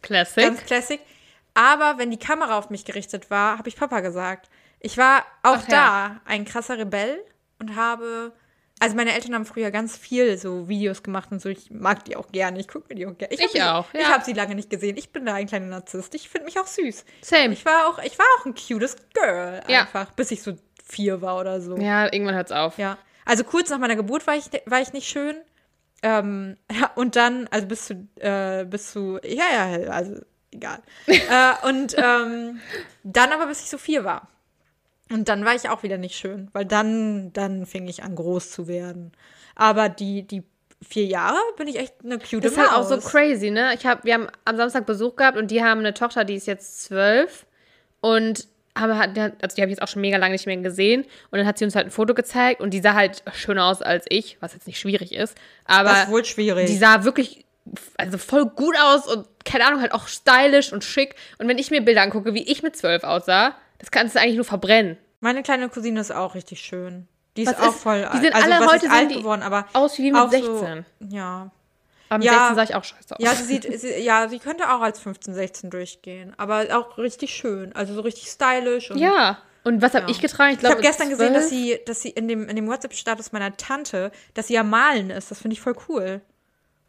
Classic. 0.00 0.42
ganz 0.42 0.64
classic. 0.64 1.00
Aber 1.54 1.98
wenn 1.98 2.10
die 2.10 2.18
Kamera 2.18 2.56
auf 2.58 2.70
mich 2.70 2.84
gerichtet 2.84 3.30
war, 3.30 3.58
habe 3.58 3.68
ich 3.68 3.76
Papa 3.76 4.00
gesagt. 4.00 4.48
Ich 4.78 4.96
war 4.96 5.20
auch 5.42 5.58
Ach 5.58 5.68
ja. 5.68 6.10
da 6.16 6.20
ein 6.24 6.44
krasser 6.44 6.78
Rebell 6.78 7.18
und 7.58 7.76
habe. 7.76 8.32
Also 8.82 8.96
meine 8.96 9.12
Eltern 9.12 9.34
haben 9.34 9.44
früher 9.44 9.70
ganz 9.70 9.94
viel 9.98 10.38
so 10.38 10.66
Videos 10.68 11.02
gemacht 11.02 11.30
und 11.32 11.42
so. 11.42 11.50
Ich 11.50 11.70
mag 11.70 12.02
die 12.06 12.16
auch 12.16 12.32
gerne. 12.32 12.58
Ich 12.60 12.66
gucke 12.68 12.86
mir 12.88 12.94
die 12.94 13.06
auch 13.06 13.18
gerne. 13.18 13.34
Ich 13.34 13.52
die- 13.52 13.62
auch, 13.62 13.86
Ich 13.92 14.00
ja. 14.00 14.08
habe 14.08 14.24
sie 14.24 14.32
lange 14.32 14.54
nicht 14.54 14.70
gesehen. 14.70 14.96
Ich 14.96 15.10
bin 15.12 15.26
da 15.26 15.34
ein 15.34 15.46
kleiner 15.46 15.66
Narzisst. 15.66 16.14
Ich 16.14 16.30
finde 16.30 16.46
mich 16.46 16.58
auch 16.58 16.66
süß. 16.66 17.04
Same. 17.20 17.52
Ich 17.52 17.66
war 17.66 17.88
auch, 17.88 17.98
ich 18.02 18.18
war 18.18 18.24
auch 18.38 18.46
ein 18.46 18.54
cutes 18.54 18.96
Girl 19.12 19.62
Ja. 19.68 19.80
einfach, 19.82 20.12
bis 20.12 20.30
ich 20.30 20.42
so 20.42 20.54
vier 20.88 21.20
war 21.20 21.38
oder 21.38 21.60
so. 21.60 21.76
Ja, 21.76 22.10
irgendwann 22.10 22.34
hört's 22.36 22.52
auf. 22.52 22.78
Ja. 22.78 22.96
Also 23.26 23.44
kurz 23.44 23.68
nach 23.68 23.78
meiner 23.78 23.96
Geburt 23.96 24.26
war 24.26 24.34
ich, 24.36 24.46
war 24.64 24.80
ich 24.80 24.94
nicht 24.94 25.08
schön. 25.08 25.36
Ähm, 26.02 26.56
ja, 26.72 26.90
und 26.94 27.16
dann, 27.16 27.48
also 27.50 27.66
bis 27.66 27.84
zu, 27.84 28.08
äh, 28.18 28.64
bis 28.64 28.92
zu, 28.92 29.18
ja, 29.22 29.44
ja, 29.52 29.90
also 29.90 30.22
egal. 30.52 30.80
äh, 31.06 31.68
und 31.68 31.94
ähm, 31.96 32.60
dann 33.02 33.32
aber 33.32 33.46
bis 33.46 33.60
ich 33.60 33.70
so 33.70 33.78
vier 33.78 34.04
war. 34.04 34.28
Und 35.10 35.28
dann 35.28 35.44
war 35.44 35.54
ich 35.54 35.68
auch 35.68 35.82
wieder 35.82 35.98
nicht 35.98 36.14
schön, 36.14 36.48
weil 36.52 36.64
dann, 36.64 37.32
dann 37.32 37.66
fing 37.66 37.88
ich 37.88 38.04
an, 38.04 38.14
groß 38.14 38.50
zu 38.52 38.68
werden. 38.68 39.12
Aber 39.56 39.88
die, 39.88 40.22
die 40.22 40.44
vier 40.86 41.06
Jahre 41.06 41.38
bin 41.56 41.66
ich 41.68 41.78
echt 41.78 41.94
eine 42.04 42.18
cute 42.18 42.44
Das 42.44 42.52
ist 42.52 42.58
halt 42.58 42.72
auch 42.72 42.88
so 42.88 42.96
crazy, 42.98 43.50
ne? 43.50 43.74
Ich 43.74 43.84
hab, 43.86 44.04
wir 44.04 44.14
haben 44.14 44.28
am 44.44 44.56
Samstag 44.56 44.86
Besuch 44.86 45.16
gehabt 45.16 45.36
und 45.36 45.50
die 45.50 45.62
haben 45.62 45.80
eine 45.80 45.94
Tochter, 45.94 46.24
die 46.24 46.36
ist 46.36 46.46
jetzt 46.46 46.84
zwölf. 46.84 47.44
Und 48.00 48.46
haben, 48.78 48.92
also 48.92 49.56
die 49.56 49.62
habe 49.62 49.70
ich 49.70 49.76
jetzt 49.76 49.82
auch 49.82 49.88
schon 49.88 50.00
mega 50.00 50.16
lange 50.16 50.32
nicht 50.32 50.46
mehr 50.46 50.56
gesehen. 50.56 51.02
Und 51.30 51.38
dann 51.38 51.46
hat 51.46 51.58
sie 51.58 51.64
uns 51.64 51.74
halt 51.74 51.86
ein 51.86 51.90
Foto 51.90 52.14
gezeigt 52.14 52.60
und 52.60 52.70
die 52.70 52.80
sah 52.80 52.94
halt 52.94 53.22
schöner 53.34 53.66
aus 53.66 53.82
als 53.82 54.06
ich, 54.08 54.38
was 54.40 54.54
jetzt 54.54 54.66
nicht 54.66 54.78
schwierig 54.78 55.12
ist. 55.12 55.36
Aber 55.64 55.90
Das 55.90 56.04
ist 56.04 56.10
wohl 56.10 56.24
schwierig. 56.24 56.66
die 56.66 56.76
sah 56.76 57.04
wirklich 57.04 57.44
also 57.96 58.18
voll 58.18 58.46
gut 58.46 58.74
aus 58.80 59.06
und 59.06 59.26
keine 59.44 59.66
Ahnung, 59.66 59.80
halt 59.80 59.92
auch 59.92 60.08
stylisch 60.08 60.72
und 60.72 60.84
schick. 60.84 61.14
Und 61.38 61.48
wenn 61.48 61.58
ich 61.58 61.70
mir 61.70 61.80
Bilder 61.82 62.02
angucke, 62.02 62.34
wie 62.34 62.42
ich 62.42 62.62
mit 62.62 62.76
zwölf 62.76 63.04
aussah, 63.04 63.54
das 63.78 63.90
kannst 63.90 64.14
du 64.14 64.20
eigentlich 64.20 64.36
nur 64.36 64.44
verbrennen. 64.44 64.96
Meine 65.20 65.42
kleine 65.42 65.68
Cousine 65.68 66.00
ist 66.00 66.10
auch 66.12 66.34
richtig 66.34 66.60
schön. 66.60 67.06
Die 67.36 67.42
ist 67.42 67.48
Was 67.58 67.60
auch 67.60 67.74
ist- 67.74 67.82
voll 67.82 68.08
die 68.12 68.18
sind 68.18 68.34
also, 68.34 68.50
alle 68.50 68.66
heute 68.66 68.76
ist 68.76 68.82
sehen 68.82 68.90
alt 68.90 69.10
die 69.10 69.14
geworden, 69.16 69.42
aber 69.42 69.66
aus 69.72 69.96
wie 69.98 70.10
mit 70.10 70.20
auch 70.20 70.30
16. 70.30 70.84
So, 71.00 71.06
ja. 71.16 71.50
Aber 72.08 72.18
mit 72.18 72.26
Ja. 72.26 72.32
16 72.32 72.54
sah 72.56 72.62
ich 72.64 72.74
auch 72.74 72.82
scheiße 72.84 73.14
aus. 73.16 73.18
Ja, 73.24 73.34
sie 73.36 73.44
sieht, 73.44 73.80
sie, 73.80 74.00
ja, 74.02 74.28
sie 74.28 74.40
könnte 74.40 74.68
auch 74.74 74.80
als 74.80 74.98
15, 74.98 75.32
16 75.32 75.70
durchgehen, 75.70 76.34
aber 76.38 76.66
auch 76.76 76.98
richtig 76.98 77.30
schön, 77.32 77.72
also 77.74 77.94
so 77.94 78.00
richtig 78.00 78.26
stylisch. 78.28 78.90
Und 78.90 78.98
ja. 78.98 79.38
Und 79.62 79.80
was 79.82 79.94
habe 79.94 80.06
Ja. 80.06 80.10
ich 80.10 80.20
getragen? 80.20 80.50
Ich, 80.50 80.54
Ich 80.54 80.60
glaube, 80.60 80.76
habe 80.76 80.82
gestern 80.82 81.10
gesehen, 81.10 81.34
dass 81.34 81.48
12. 81.48 81.50
sie, 81.50 81.78
dass 81.86 82.00
sie 82.02 82.08
in 82.10 82.26
dem, 82.28 82.48
in 82.48 82.56
dem 82.56 82.66
WhatsApp-Status 82.66 83.30
meiner 83.32 83.54
Tante, 83.56 84.10
dass 84.34 84.46
sie 84.48 84.54
ja 84.54 84.62
malen 84.64 85.10
ist. 85.10 85.30
Das 85.30 85.40
finde 85.40 85.52
ich 85.54 85.60
voll 85.60 85.76
cool. 85.88 86.22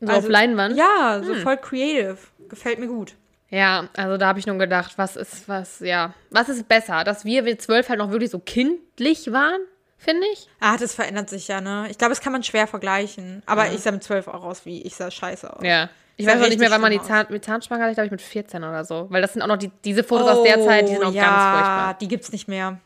So 0.02 0.12
auf 0.12 0.28
Leinwand. 0.28 0.76
Ja, 0.76 1.22
so 1.24 1.34
Hm. 1.34 1.42
voll 1.42 1.58
creative. 1.58 2.18
Gefällt 2.50 2.80
mir 2.80 2.88
gut. 2.88 3.16
Ja, 3.50 3.90
also 3.96 4.18
da 4.18 4.28
habe 4.28 4.40
ich 4.40 4.48
nur 4.48 4.58
gedacht, 4.58 4.94
was 4.98 5.16
ist, 5.16 5.48
was, 5.50 5.80
ja, 5.82 6.14
was 6.30 6.48
ist 6.50 6.68
besser? 6.68 7.04
Dass 7.04 7.26
wir, 7.26 7.44
wir 7.46 7.58
zwölf 7.60 7.90
halt 7.90 8.00
noch 8.00 8.12
wirklich 8.12 8.32
so 8.32 8.40
kindlich 8.40 9.32
waren, 9.34 9.60
finde 9.98 10.24
ich. 10.34 10.48
Ah, 10.62 10.78
das 10.78 10.96
verändert 10.96 11.30
sich 11.30 11.48
ja, 11.50 11.60
ne? 11.60 11.88
Ich 11.90 11.98
glaube, 11.98 12.12
das 12.12 12.22
kann 12.22 12.32
man 12.32 12.44
schwer 12.44 12.66
vergleichen. 12.68 13.44
Aber 13.46 13.68
ich 13.72 13.82
sah 13.82 13.92
mit 13.92 14.04
12 14.04 14.28
auch 14.30 14.44
aus, 14.46 14.66
wie 14.66 14.82
ich 14.84 14.96
sah 14.96 15.12
scheiße 15.12 15.54
aus. 15.54 15.64
Ja. 15.64 15.90
Ich 16.18 16.28
weiß 16.28 16.42
auch 16.42 16.48
nicht 16.48 16.60
mehr, 16.60 16.70
wann 16.72 16.82
man 16.82 16.92
die 16.92 17.02
Zahn, 17.02 17.26
mit 17.30 17.44
Zahnspange 17.44 17.82
hatte, 17.84 17.92
ich 17.92 17.96
glaube 17.96 18.06
ich 18.08 18.12
mit 18.12 18.22
14 18.22 18.64
oder 18.64 18.86
so. 18.86 19.08
Weil 19.10 19.22
das 19.22 19.34
sind 19.34 19.42
auch 19.42 19.48
noch 19.48 19.58
die, 19.58 19.72
diese 19.84 20.04
Fotos 20.04 20.28
aus 20.28 20.44
der 20.44 20.62
Zeit, 20.64 20.88
die 20.88 20.94
sind 20.94 21.04
auch 21.04 21.12
ja, 21.14 21.24
ganz 21.24 21.44
furchtbar. 21.58 21.94
die 22.00 22.08
gibt's 22.08 22.32
nicht 22.32 22.48
mehr. 22.48 22.80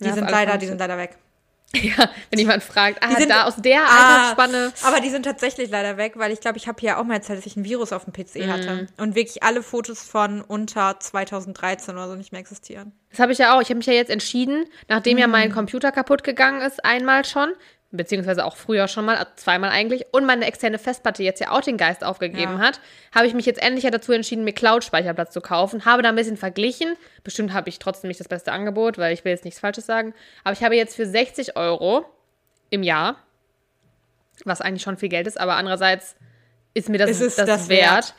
Die 0.00 0.06
Ja, 0.06 0.14
sind 0.14 0.30
leider, 0.30 0.56
die 0.58 0.66
sind 0.66 0.78
leider 0.78 0.96
weg. 0.96 1.16
Ja, 1.76 2.08
wenn 2.30 2.38
jemand 2.38 2.62
fragt, 2.62 3.02
ah, 3.02 3.14
sind- 3.16 3.28
da 3.30 3.44
aus 3.44 3.56
der 3.56 3.82
Ah, 3.82 4.16
Altersspanne. 4.30 4.72
aber 4.84 5.00
die 5.00 5.10
sind 5.10 5.24
tatsächlich 5.24 5.68
leider 5.70 5.96
weg, 5.98 6.14
weil 6.16 6.32
ich 6.32 6.40
glaube, 6.40 6.56
ich 6.56 6.66
habe 6.66 6.80
hier 6.80 6.98
auch 6.98 7.04
mal 7.04 7.14
erzählt, 7.14 7.38
dass 7.38 7.46
ich 7.46 7.56
ein 7.56 7.64
Virus 7.64 7.92
auf 7.92 8.04
dem 8.06 8.12
PC 8.14 8.46
Mhm. 8.46 8.50
hatte. 8.52 8.86
Und 8.96 9.14
wirklich 9.14 9.42
alle 9.42 9.62
Fotos 9.62 10.02
von 10.02 10.40
unter 10.40 10.98
2013 10.98 11.94
oder 11.94 12.08
so 12.08 12.14
nicht 12.14 12.32
mehr 12.32 12.40
existieren. 12.40 12.92
Das 13.10 13.20
habe 13.20 13.32
ich 13.32 13.38
ja 13.38 13.54
auch. 13.56 13.60
Ich 13.60 13.68
habe 13.68 13.76
mich 13.76 13.86
ja 13.86 13.92
jetzt 13.92 14.10
entschieden, 14.10 14.64
nachdem 14.88 15.18
ja 15.18 15.24
Hm. 15.24 15.30
mein 15.30 15.52
Computer 15.52 15.92
kaputt 15.92 16.24
gegangen 16.24 16.62
ist, 16.62 16.84
einmal 16.84 17.24
schon, 17.26 17.52
beziehungsweise 17.90 18.44
auch 18.44 18.56
früher 18.56 18.86
schon 18.86 19.06
mal, 19.06 19.16
also 19.16 19.30
zweimal 19.36 19.70
eigentlich, 19.70 20.06
und 20.12 20.26
meine 20.26 20.44
externe 20.46 20.78
Festplatte 20.78 21.22
jetzt 21.22 21.40
ja 21.40 21.50
auch 21.52 21.62
den 21.62 21.78
Geist 21.78 22.04
aufgegeben 22.04 22.58
Ja. 22.58 22.58
hat, 22.58 22.80
habe 23.14 23.26
ich 23.26 23.32
mich 23.34 23.46
jetzt 23.46 23.62
endlich 23.62 23.84
ja 23.84 23.90
dazu 23.90 24.12
entschieden, 24.12 24.44
mir 24.44 24.52
Cloud-Speicherplatz 24.52 25.32
zu 25.32 25.40
kaufen. 25.40 25.84
Habe 25.86 26.02
da 26.02 26.10
ein 26.10 26.16
bisschen 26.16 26.36
verglichen. 26.36 26.96
Bestimmt 27.24 27.54
habe 27.54 27.70
ich 27.70 27.78
trotzdem 27.78 28.08
nicht 28.08 28.20
das 28.20 28.28
beste 28.28 28.52
Angebot, 28.52 28.98
weil 28.98 29.14
ich 29.14 29.24
will 29.24 29.32
jetzt 29.32 29.44
nichts 29.44 29.60
Falsches 29.60 29.86
sagen. 29.86 30.12
Aber 30.44 30.52
ich 30.52 30.62
habe 30.62 30.76
jetzt 30.76 30.96
für 30.96 31.06
60 31.06 31.56
Euro 31.56 32.04
im 32.70 32.82
Jahr, 32.82 33.16
was 34.44 34.60
eigentlich 34.60 34.82
schon 34.82 34.98
viel 34.98 35.08
Geld 35.08 35.26
ist, 35.26 35.40
aber 35.40 35.56
andererseits 35.56 36.14
ist 36.74 36.88
mir 36.90 36.98
das, 36.98 37.20
ist 37.20 37.38
das, 37.38 37.46
das 37.46 37.68
wert. 37.70 37.90
wert. 37.90 38.14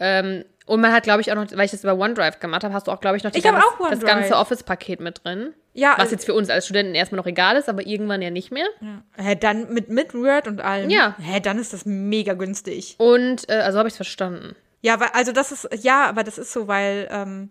Ähm, 0.00 0.44
und 0.66 0.80
man 0.80 0.92
hat, 0.92 1.02
glaube 1.02 1.20
ich, 1.20 1.30
auch 1.30 1.36
noch, 1.36 1.46
weil 1.52 1.66
ich 1.66 1.72
das 1.72 1.84
über 1.84 1.96
OneDrive 1.98 2.40
gemacht 2.40 2.64
habe, 2.64 2.72
hast 2.72 2.86
du 2.86 2.90
auch, 2.90 3.00
glaube 3.00 3.16
ich, 3.16 3.24
noch 3.24 3.34
Ich 3.34 3.42
ganze, 3.42 3.62
das 3.90 4.00
ganze 4.00 4.36
Office-Paket 4.36 5.00
mit 5.00 5.22
drin. 5.22 5.52
Ja, 5.74 5.94
Was 5.98 6.08
äh, 6.08 6.12
jetzt 6.12 6.24
für 6.24 6.32
uns 6.32 6.48
als 6.48 6.64
Studenten 6.64 6.94
erstmal 6.94 7.18
noch 7.18 7.26
egal 7.26 7.56
ist, 7.56 7.68
aber 7.68 7.86
irgendwann 7.86 8.22
ja 8.22 8.30
nicht 8.30 8.50
mehr. 8.50 8.66
Hä, 9.16 9.34
dann 9.34 9.72
mit, 9.74 9.90
mit 9.90 10.14
Word 10.14 10.48
und 10.48 10.62
allem. 10.62 10.88
Ja. 10.88 11.16
Hä, 11.20 11.40
dann 11.40 11.58
ist 11.58 11.72
das 11.72 11.84
mega 11.84 12.32
günstig. 12.34 12.94
Und, 12.98 13.48
äh, 13.50 13.56
also 13.56 13.78
habe 13.78 13.88
ich 13.88 13.92
es 13.92 13.96
verstanden. 13.96 14.56
Ja, 14.80 15.00
weil, 15.00 15.08
also 15.12 15.32
das 15.32 15.52
ist, 15.52 15.68
ja, 15.82 16.06
aber 16.06 16.24
das 16.24 16.38
ist 16.38 16.52
so, 16.52 16.66
weil 16.66 17.08
ähm, 17.10 17.50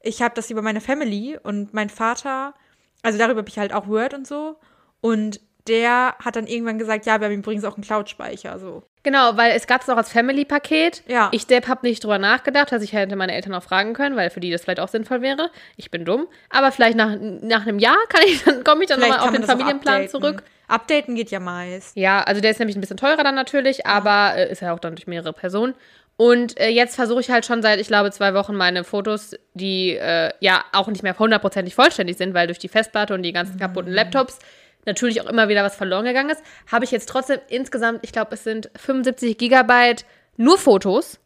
ich 0.00 0.22
habe 0.22 0.34
das 0.34 0.50
über 0.50 0.62
meine 0.62 0.80
Family 0.80 1.38
und 1.42 1.74
mein 1.74 1.90
Vater, 1.90 2.54
also 3.02 3.18
darüber 3.18 3.40
habe 3.40 3.48
ich 3.48 3.58
halt 3.58 3.74
auch 3.74 3.88
Word 3.88 4.14
und 4.14 4.26
so. 4.26 4.56
Und 5.00 5.40
der 5.66 6.14
hat 6.18 6.36
dann 6.36 6.46
irgendwann 6.46 6.78
gesagt, 6.78 7.04
ja, 7.04 7.20
wir 7.20 7.26
haben 7.26 7.34
übrigens 7.34 7.64
auch 7.64 7.74
einen 7.74 7.84
Cloud-Speicher, 7.84 8.58
so. 8.58 8.84
Genau, 9.04 9.36
weil 9.36 9.52
es 9.52 9.66
gab 9.66 9.82
es 9.82 9.88
auch 9.90 9.98
als 9.98 10.10
Family-Paket. 10.10 11.02
Ja. 11.06 11.28
Ich, 11.30 11.46
Depp, 11.46 11.68
habe 11.68 11.86
nicht 11.86 12.02
drüber 12.02 12.18
nachgedacht, 12.18 12.72
dass 12.72 12.82
ich 12.82 12.94
hätte 12.94 13.14
meine 13.16 13.34
Eltern 13.34 13.54
auch 13.54 13.62
fragen 13.62 13.92
können, 13.92 14.16
weil 14.16 14.30
für 14.30 14.40
die 14.40 14.50
das 14.50 14.62
vielleicht 14.62 14.80
auch 14.80 14.88
sinnvoll 14.88 15.20
wäre. 15.20 15.50
Ich 15.76 15.90
bin 15.90 16.06
dumm. 16.06 16.26
Aber 16.48 16.72
vielleicht 16.72 16.96
nach, 16.96 17.14
nach 17.20 17.62
einem 17.62 17.78
Jahr 17.78 17.98
kann 18.08 18.22
ich, 18.26 18.42
dann 18.42 18.64
komme 18.64 18.82
ich 18.82 18.88
dann 18.88 19.00
nochmal 19.00 19.20
auf 19.20 19.30
den 19.30 19.44
Familienplan 19.44 20.08
zurück. 20.08 20.42
Updaten 20.68 21.14
geht 21.14 21.30
ja 21.30 21.38
meist. 21.38 21.94
Ja, 21.96 22.22
also 22.22 22.40
der 22.40 22.50
ist 22.50 22.58
nämlich 22.58 22.76
ein 22.76 22.80
bisschen 22.80 22.96
teurer 22.96 23.22
dann 23.22 23.34
natürlich, 23.34 23.86
aber 23.86 24.36
äh, 24.36 24.50
ist 24.50 24.62
ja 24.62 24.72
auch 24.72 24.78
dann 24.78 24.96
durch 24.96 25.06
mehrere 25.06 25.34
Personen. 25.34 25.74
Und 26.16 26.58
äh, 26.58 26.68
jetzt 26.68 26.94
versuche 26.94 27.20
ich 27.20 27.30
halt 27.30 27.44
schon 27.44 27.60
seit, 27.60 27.80
ich 27.80 27.88
glaube, 27.88 28.10
zwei 28.10 28.32
Wochen 28.32 28.54
meine 28.54 28.84
Fotos, 28.84 29.34
die 29.52 29.96
äh, 29.96 30.30
ja 30.40 30.64
auch 30.72 30.88
nicht 30.88 31.02
mehr 31.02 31.18
hundertprozentig 31.18 31.74
vollständig 31.74 32.16
sind, 32.16 32.32
weil 32.32 32.46
durch 32.46 32.58
die 32.58 32.68
Festplatte 32.68 33.12
und 33.12 33.22
die 33.22 33.32
ganzen 33.32 33.58
kaputten 33.58 33.92
Laptops 33.92 34.38
natürlich 34.86 35.20
auch 35.20 35.26
immer 35.26 35.48
wieder 35.48 35.64
was 35.64 35.76
verloren 35.76 36.04
gegangen 36.04 36.30
ist, 36.30 36.42
habe 36.70 36.84
ich 36.84 36.90
jetzt 36.90 37.08
trotzdem 37.08 37.40
insgesamt, 37.48 38.00
ich 38.02 38.12
glaube, 38.12 38.34
es 38.34 38.44
sind 38.44 38.70
75 38.76 39.38
Gigabyte 39.38 40.04
nur 40.36 40.58
Fotos, 40.58 41.20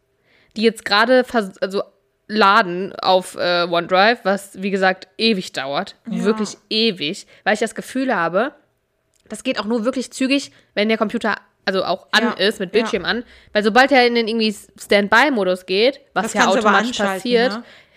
die 0.56 0.62
jetzt 0.62 0.84
gerade 0.84 1.24
also 1.60 1.82
laden 2.26 2.94
auf 3.00 3.36
äh, 3.36 3.66
OneDrive, 3.68 4.20
was 4.24 4.62
wie 4.62 4.70
gesagt 4.70 5.08
ewig 5.16 5.52
dauert. 5.52 5.96
Wirklich 6.04 6.58
ewig, 6.68 7.26
weil 7.44 7.54
ich 7.54 7.60
das 7.60 7.74
Gefühl 7.74 8.14
habe, 8.14 8.52
das 9.28 9.42
geht 9.42 9.58
auch 9.58 9.64
nur 9.64 9.84
wirklich 9.84 10.12
zügig, 10.12 10.52
wenn 10.74 10.88
der 10.88 10.98
Computer 10.98 11.36
also 11.64 11.84
auch 11.84 12.06
an 12.12 12.24
Ja, 12.24 12.32
ist, 12.32 12.60
mit 12.60 12.74
ja. 12.74 12.80
Bildschirm 12.80 13.04
an. 13.04 13.24
Weil 13.52 13.62
sobald 13.62 13.92
er 13.92 14.06
in 14.06 14.14
den 14.14 14.26
irgendwie 14.26 14.54
Standby-Modus 14.78 15.66
geht, 15.66 16.00
was 16.14 16.24
Das 16.24 16.34
ja 16.34 16.46
automatisch 16.46 16.96
passiert, 16.96 17.52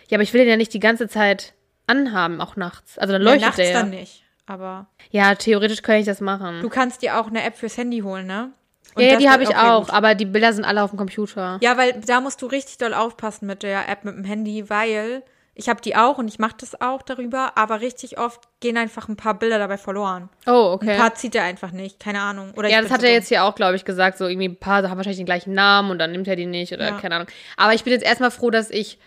ja, 0.10 0.18
aber 0.18 0.24
ich 0.24 0.34
will 0.34 0.42
den 0.42 0.50
ja 0.50 0.58
nicht 0.58 0.74
die 0.74 0.82
ganze 0.82 1.08
Zeit 1.08 1.54
anhaben, 1.88 2.42
auch 2.42 2.58
nachts. 2.58 2.98
Also 2.98 3.14
dann 3.14 3.22
leuchtet 3.22 3.42
ja, 3.42 3.48
nachts 3.48 3.58
der. 3.58 3.74
dann 3.74 3.90
nicht. 3.92 4.24
Aber 4.52 4.88
Ja, 5.12 5.34
theoretisch 5.36 5.82
könnte 5.82 6.02
ich 6.02 6.06
das 6.06 6.20
machen. 6.20 6.62
du 6.62 6.70
kannst 6.70 7.02
dir 7.02 7.20
auch 7.20 7.28
eine 7.28 7.44
App 7.44 7.56
fürs 7.56 7.78
Handy 7.78 8.00
holen, 8.00 8.28
ne? 8.28 8.52
Und 8.96 9.04
ja, 9.04 9.12
ja, 9.12 9.18
die 9.18 9.30
habe 9.30 9.44
ich 9.44 9.50
okay, 9.50 9.58
auch, 9.58 9.86
gut. 9.86 9.94
aber 9.94 10.16
die 10.16 10.26
Bilder 10.26 10.52
sind 10.52 10.66
alle 10.66 10.84
auf 10.84 10.90
dem 10.90 10.98
Computer. 10.98 11.58
Ja, 11.62 11.78
weil 11.78 11.94
da 12.06 12.20
musst 12.20 12.42
du 12.42 12.48
richtig 12.48 12.78
doll 12.78 12.94
aufpassen 12.94 13.46
mit 13.48 13.64
der 13.64 13.88
App 13.88 14.04
mit 14.04 14.16
dem 14.16 14.26
Handy, 14.26 14.70
weil 14.70 15.24
ich 15.54 15.70
habe 15.70 15.80
die 15.80 15.96
auch 15.96 16.18
und 16.18 16.28
ich 16.28 16.40
mache 16.40 16.56
das 16.60 16.80
auch 16.82 17.02
darüber, 17.02 17.54
aber 17.58 17.80
richtig 17.80 18.18
oft 18.20 18.42
gehen 18.60 18.78
einfach 18.78 19.08
ein 19.08 19.16
paar 19.16 19.36
Bilder 19.36 19.60
dabei 19.60 19.78
verloren. 19.78 20.28
Oh, 20.46 20.50
Ein 20.52 20.74
okay. 20.74 20.98
paar 20.98 21.14
zieht 21.16 21.36
er 21.36 21.44
einfach 21.44 21.72
nicht, 21.72 22.02
keine 22.02 22.20
Ahnung. 22.22 22.52
Oder 22.58 22.68
Ja, 22.70 22.82
das 22.82 22.92
hat 22.92 23.04
er 23.04 23.14
jetzt 23.14 23.30
hier 23.30 23.46
auch, 23.46 23.56
glaube 23.56 23.76
ich, 23.78 23.86
gesagt. 23.86 24.18
So 24.18 24.28
irgendwie 24.28 24.50
ein 24.50 24.58
paar 24.58 24.84
haben 24.84 24.98
wahrscheinlich 24.98 25.18
den 25.18 25.26
gleichen 25.26 25.54
Namen 25.54 25.92
und 25.92 26.00
dann 26.00 26.12
nimmt 26.12 26.28
er 26.28 26.36
die 26.36 26.46
nicht 26.46 26.74
oder 26.74 26.90
Ja. 26.90 26.98
keine 27.00 27.16
Ahnung. 27.16 27.28
Aber 27.56 27.74
ich 27.74 27.84
bin 27.86 27.94
jetzt 27.94 28.04
erstmal 28.06 28.32
froh, 28.32 28.50
dass 28.50 28.70
ich, 28.72 28.98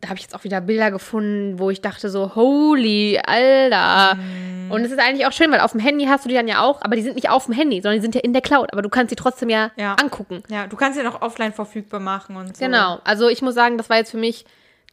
da 0.00 0.08
habe 0.08 0.16
ich 0.18 0.22
jetzt 0.24 0.34
auch 0.34 0.44
wieder 0.44 0.60
Bilder 0.60 0.90
gefunden, 0.90 1.58
wo 1.58 1.70
ich 1.70 1.80
dachte 1.80 2.10
so, 2.10 2.34
holy, 2.34 3.18
Alter. 3.24 4.14
Mm. 4.16 4.70
Und 4.70 4.82
es 4.84 4.90
ist 4.92 4.98
eigentlich 4.98 5.26
auch 5.26 5.32
schön, 5.32 5.50
weil 5.50 5.60
auf 5.60 5.72
dem 5.72 5.80
Handy 5.80 6.04
hast 6.06 6.24
du 6.24 6.28
die 6.28 6.34
dann 6.34 6.48
ja 6.48 6.62
auch, 6.62 6.82
aber 6.82 6.96
die 6.96 7.02
sind 7.02 7.14
nicht 7.14 7.30
auf 7.30 7.46
dem 7.46 7.54
Handy, 7.54 7.80
sondern 7.80 7.98
die 7.98 8.02
sind 8.02 8.14
ja 8.14 8.20
in 8.20 8.32
der 8.32 8.42
Cloud. 8.42 8.72
Aber 8.72 8.82
du 8.82 8.88
kannst 8.88 9.10
sie 9.10 9.16
trotzdem 9.16 9.48
ja, 9.48 9.70
Ja. 9.76 9.94
angucken. 9.94 10.42
Ja, 10.48 10.66
du 10.66 10.76
kannst 10.76 10.98
sie 10.98 11.04
noch 11.04 11.22
offline 11.22 11.52
verfügbar 11.52 12.00
machen 12.00 12.36
und 12.36 12.56
so. 12.56 12.64
Genau. 12.64 12.98
Also 13.04 13.28
ich 13.28 13.42
muss 13.42 13.54
sagen, 13.54 13.78
das 13.78 13.88
war 13.88 13.96
jetzt 13.96 14.10
für 14.10 14.18
mich 14.18 14.44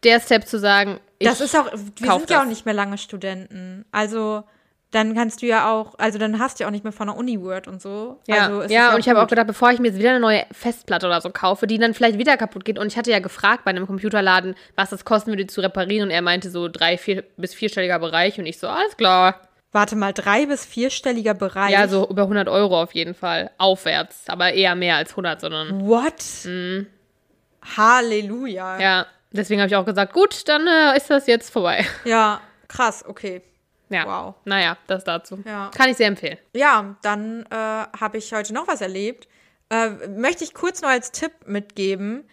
der 0.03 0.19
Step 0.19 0.47
zu 0.47 0.59
sagen, 0.59 0.99
ich, 1.19 1.27
Das 1.27 1.41
ist 1.41 1.55
auch, 1.55 1.71
wir 1.71 1.77
sind 1.77 1.99
ja 2.01 2.11
auch 2.13 2.25
das. 2.25 2.47
nicht 2.47 2.65
mehr 2.65 2.73
lange 2.75 2.97
Studenten. 2.97 3.85
Also 3.91 4.43
dann 4.93 5.15
kannst 5.15 5.41
du 5.41 5.45
ja 5.47 5.71
auch, 5.71 5.95
also 5.97 6.17
dann 6.19 6.39
hast 6.39 6.59
du 6.59 6.63
ja 6.63 6.67
auch 6.67 6.71
nicht 6.71 6.83
mehr 6.83 6.93
von 6.93 7.07
der 7.07 7.17
Uni 7.17 7.41
Word 7.41 7.67
und 7.67 7.81
so. 7.81 8.19
Ja, 8.27 8.47
also, 8.47 8.63
ja, 8.73 8.93
und 8.93 8.99
ich 8.99 9.09
habe 9.09 9.21
auch 9.21 9.27
gedacht, 9.27 9.47
bevor 9.47 9.71
ich 9.71 9.79
mir 9.79 9.87
jetzt 9.87 9.97
wieder 9.99 10.11
eine 10.11 10.19
neue 10.19 10.45
Festplatte 10.51 11.07
oder 11.07 11.19
so 11.21 11.29
kaufe, 11.31 11.67
die 11.67 11.77
dann 11.79 11.93
vielleicht 11.93 12.17
wieder 12.19 12.37
kaputt 12.37 12.63
geht. 12.65 12.77
Und 12.79 12.87
ich 12.87 12.97
hatte 12.97 13.11
ja 13.11 13.19
gefragt 13.19 13.63
bei 13.65 13.71
einem 13.71 13.87
Computerladen, 13.87 14.55
was 14.75 14.91
das 14.91 15.03
kosten 15.05 15.31
würde, 15.31 15.47
zu 15.47 15.61
reparieren. 15.61 16.07
Und 16.09 16.11
er 16.11 16.21
meinte 16.21 16.49
so 16.49 16.67
drei, 16.69 16.97
vier 16.97 17.23
bis 17.37 17.53
vierstelliger 17.53 17.99
Bereich. 17.99 18.37
Und 18.39 18.45
ich 18.45 18.59
so, 18.59 18.67
alles 18.67 18.95
klar. 18.97 19.41
Warte 19.71 19.95
mal, 19.95 20.13
drei- 20.13 20.45
bis 20.45 20.63
vierstelliger 20.65 21.33
Bereich. 21.33 21.71
Ja, 21.71 21.87
so 21.87 22.07
über 22.07 22.21
100 22.23 22.47
Euro 22.47 22.79
auf 22.81 22.93
jeden 22.93 23.15
Fall. 23.15 23.49
Aufwärts. 23.57 24.25
Aber 24.27 24.53
eher 24.53 24.75
mehr 24.75 24.97
als 24.97 25.11
100, 25.11 25.41
sondern. 25.41 25.87
What? 25.87 26.23
Halleluja. 27.75 28.75
Mhm. 28.75 28.81
Ja, 28.81 29.05
deswegen 29.31 29.61
habe 29.61 29.67
ich 29.69 29.75
auch 29.75 29.85
gesagt, 29.85 30.13
gut, 30.13 30.47
dann 30.47 30.67
äh, 30.67 30.97
ist 30.97 31.09
das 31.09 31.27
jetzt 31.27 31.49
vorbei. 31.51 31.85
Ja, 32.05 32.41
krass, 32.67 33.03
okay. 33.07 33.41
Ja. 33.93 34.05
Wow. 34.05 34.35
Naja, 34.45 34.77
das 34.87 35.03
dazu. 35.03 35.39
Ja. 35.45 35.69
Kann 35.75 35.89
ich 35.89 35.97
sehr 35.97 36.07
empfehlen. 36.07 36.37
Ja, 36.53 36.95
dann 37.03 37.45
äh, 37.49 37.55
habe 37.55 38.17
ich 38.17 38.33
heute 38.33 38.53
noch 38.53 38.67
was 38.67 38.81
erlebt. 38.81 39.27
Äh, 39.69 39.89
möchte 40.07 40.43
ich 40.43 40.53
kurz 40.53 40.81
noch 40.81 40.89
als 40.89 41.11
Tipp 41.11 41.31
mitgeben. 41.45 42.27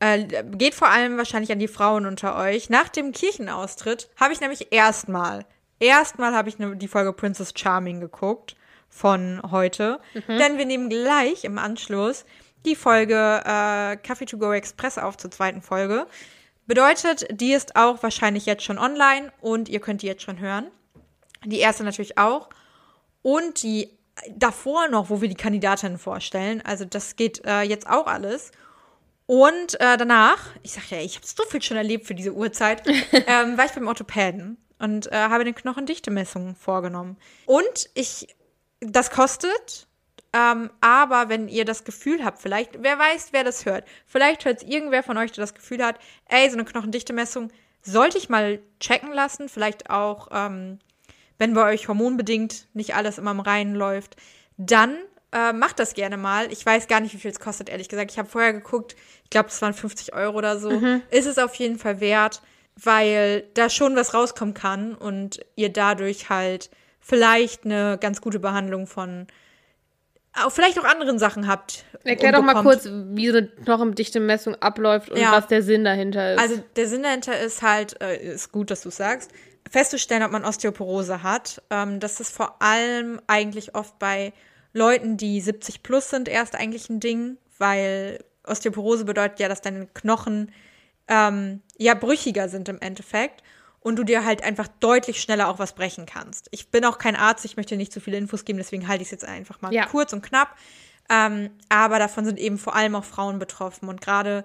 Äh, 0.00 0.24
geht 0.56 0.74
vor 0.74 0.88
allem 0.88 1.18
wahrscheinlich 1.18 1.52
an 1.52 1.58
die 1.58 1.68
Frauen 1.68 2.06
unter 2.06 2.36
euch. 2.36 2.70
Nach 2.70 2.88
dem 2.88 3.12
Kirchenaustritt 3.12 4.08
habe 4.18 4.32
ich 4.32 4.40
nämlich 4.40 4.72
erstmal, 4.72 5.44
erstmal 5.78 6.34
habe 6.34 6.48
ich 6.48 6.58
ne, 6.58 6.76
die 6.76 6.88
Folge 6.88 7.12
Princess 7.12 7.52
Charming 7.54 8.00
geguckt 8.00 8.56
von 8.88 9.40
heute. 9.50 10.00
Denn 10.28 10.58
wir 10.58 10.66
nehmen 10.66 10.88
gleich 10.88 11.44
im 11.44 11.58
Anschluss 11.58 12.24
die 12.64 12.76
Folge 12.76 13.42
äh, 13.44 13.96
Coffee 13.96 14.26
to 14.26 14.38
go 14.38 14.52
Express 14.52 14.98
auf 14.98 15.16
zur 15.16 15.30
zweiten 15.30 15.62
Folge. 15.62 16.06
Bedeutet, 16.66 17.26
die 17.30 17.52
ist 17.52 17.76
auch 17.76 18.02
wahrscheinlich 18.02 18.46
jetzt 18.46 18.62
schon 18.64 18.78
online 18.78 19.32
und 19.40 19.68
ihr 19.68 19.80
könnt 19.80 20.02
die 20.02 20.06
jetzt 20.06 20.22
schon 20.22 20.38
hören. 20.38 20.70
Die 21.44 21.58
erste 21.58 21.84
natürlich 21.84 22.18
auch. 22.18 22.48
Und 23.22 23.62
die 23.62 23.90
davor 24.30 24.88
noch, 24.88 25.10
wo 25.10 25.20
wir 25.20 25.28
die 25.28 25.34
Kandidatinnen 25.34 25.98
vorstellen. 25.98 26.62
Also 26.62 26.84
das 26.84 27.16
geht 27.16 27.44
äh, 27.44 27.62
jetzt 27.62 27.88
auch 27.88 28.06
alles. 28.06 28.50
Und 29.26 29.80
äh, 29.80 29.96
danach, 29.96 30.38
ich 30.62 30.72
sag 30.72 30.90
ja, 30.90 30.98
ich 30.98 31.16
habe 31.16 31.26
so 31.26 31.44
viel 31.44 31.62
schon 31.62 31.76
erlebt 31.76 32.06
für 32.06 32.14
diese 32.14 32.34
Uhrzeit, 32.34 32.86
ähm, 33.12 33.56
war 33.56 33.64
ich 33.64 33.72
beim 33.72 33.86
Orthopäden. 33.88 34.58
und 34.78 35.10
äh, 35.10 35.16
habe 35.16 35.42
eine 35.42 35.54
Knochendichtemessung 35.54 36.56
vorgenommen. 36.56 37.16
Und 37.46 37.88
ich, 37.94 38.28
das 38.80 39.10
kostet, 39.10 39.86
ähm, 40.32 40.70
aber 40.80 41.28
wenn 41.28 41.48
ihr 41.48 41.64
das 41.64 41.84
Gefühl 41.84 42.24
habt, 42.24 42.40
vielleicht, 42.40 42.82
wer 42.82 42.98
weiß, 42.98 43.28
wer 43.30 43.44
das 43.44 43.64
hört, 43.64 43.86
vielleicht 44.06 44.44
hört 44.44 44.62
es 44.62 44.68
irgendwer 44.68 45.02
von 45.02 45.16
euch, 45.18 45.32
der 45.32 45.42
das 45.42 45.54
Gefühl 45.54 45.84
hat, 45.84 45.98
ey, 46.28 46.48
so 46.50 46.56
eine 46.56 46.64
Knochendichtemessung 46.64 47.50
sollte 47.82 48.18
ich 48.18 48.28
mal 48.28 48.60
checken 48.80 49.12
lassen, 49.12 49.48
vielleicht 49.48 49.90
auch, 49.90 50.28
ähm, 50.32 50.78
wenn 51.42 51.54
bei 51.54 51.72
euch 51.72 51.88
hormonbedingt 51.88 52.68
nicht 52.72 52.94
alles 52.94 53.18
immer 53.18 53.32
im 53.32 53.40
Reinen 53.40 53.74
läuft, 53.74 54.14
dann 54.58 54.96
äh, 55.32 55.52
macht 55.52 55.80
das 55.80 55.94
gerne 55.94 56.16
mal. 56.16 56.52
Ich 56.52 56.64
weiß 56.64 56.86
gar 56.86 57.00
nicht, 57.00 57.14
wie 57.14 57.18
viel 57.18 57.32
es 57.32 57.40
kostet, 57.40 57.68
ehrlich 57.68 57.88
gesagt. 57.88 58.12
Ich 58.12 58.18
habe 58.20 58.28
vorher 58.28 58.52
geguckt, 58.52 58.94
ich 59.24 59.30
glaube, 59.30 59.48
es 59.48 59.60
waren 59.60 59.74
50 59.74 60.14
Euro 60.14 60.38
oder 60.38 60.56
so. 60.60 60.70
Mhm. 60.70 61.02
Ist 61.10 61.26
es 61.26 61.38
auf 61.38 61.56
jeden 61.56 61.80
Fall 61.80 61.98
wert, 61.98 62.42
weil 62.76 63.42
da 63.54 63.68
schon 63.68 63.96
was 63.96 64.14
rauskommen 64.14 64.54
kann 64.54 64.94
und 64.94 65.44
ihr 65.56 65.72
dadurch 65.72 66.30
halt 66.30 66.70
vielleicht 67.00 67.64
eine 67.64 67.98
ganz 68.00 68.20
gute 68.20 68.38
Behandlung 68.38 68.86
von 68.86 69.26
auch 70.40 70.52
vielleicht 70.52 70.78
auch 70.78 70.84
anderen 70.84 71.18
Sachen 71.18 71.48
habt. 71.48 71.84
Erklär 72.04 72.30
doch 72.30 72.42
mal 72.42 72.62
kurz, 72.62 72.88
wie 72.88 73.28
so 73.30 73.38
eine 73.38 73.48
Knochendichte-Messung 73.48 74.54
abläuft 74.62 75.10
und 75.10 75.18
ja. 75.18 75.32
was 75.32 75.48
der 75.48 75.62
Sinn 75.64 75.82
dahinter 75.82 76.34
ist. 76.34 76.40
Also 76.40 76.62
der 76.76 76.86
Sinn 76.86 77.02
dahinter 77.02 77.38
ist 77.40 77.62
halt, 77.62 78.00
äh, 78.00 78.16
ist 78.16 78.52
gut, 78.52 78.70
dass 78.70 78.82
du 78.82 78.90
sagst, 78.90 79.32
festzustellen, 79.72 80.22
ob 80.22 80.30
man 80.30 80.44
Osteoporose 80.44 81.22
hat. 81.22 81.62
Ähm, 81.70 81.98
das 81.98 82.20
ist 82.20 82.34
vor 82.34 82.60
allem 82.60 83.20
eigentlich 83.26 83.74
oft 83.74 83.98
bei 83.98 84.32
Leuten, 84.74 85.16
die 85.16 85.40
70 85.40 85.82
plus 85.82 86.10
sind, 86.10 86.28
erst 86.28 86.54
eigentlich 86.54 86.90
ein 86.90 87.00
Ding, 87.00 87.38
weil 87.58 88.22
Osteoporose 88.46 89.04
bedeutet 89.04 89.40
ja, 89.40 89.48
dass 89.48 89.62
deine 89.62 89.86
Knochen 89.86 90.52
ähm, 91.08 91.62
ja 91.78 91.94
brüchiger 91.94 92.48
sind 92.48 92.68
im 92.68 92.80
Endeffekt 92.80 93.42
und 93.80 93.96
du 93.96 94.04
dir 94.04 94.24
halt 94.24 94.44
einfach 94.44 94.68
deutlich 94.68 95.20
schneller 95.20 95.48
auch 95.48 95.58
was 95.58 95.74
brechen 95.74 96.06
kannst. 96.06 96.48
Ich 96.50 96.70
bin 96.70 96.84
auch 96.84 96.98
kein 96.98 97.16
Arzt, 97.16 97.44
ich 97.44 97.56
möchte 97.56 97.76
nicht 97.76 97.92
zu 97.92 98.00
viele 98.00 98.18
Infos 98.18 98.44
geben, 98.44 98.58
deswegen 98.58 98.88
halte 98.88 99.02
ich 99.02 99.08
es 99.08 99.12
jetzt 99.12 99.24
einfach 99.24 99.60
mal 99.62 99.72
ja. 99.72 99.86
kurz 99.86 100.12
und 100.12 100.22
knapp. 100.22 100.56
Ähm, 101.10 101.50
aber 101.70 101.98
davon 101.98 102.24
sind 102.26 102.38
eben 102.38 102.58
vor 102.58 102.76
allem 102.76 102.94
auch 102.94 103.04
Frauen 103.04 103.38
betroffen 103.38 103.88
und 103.88 104.00
gerade 104.00 104.44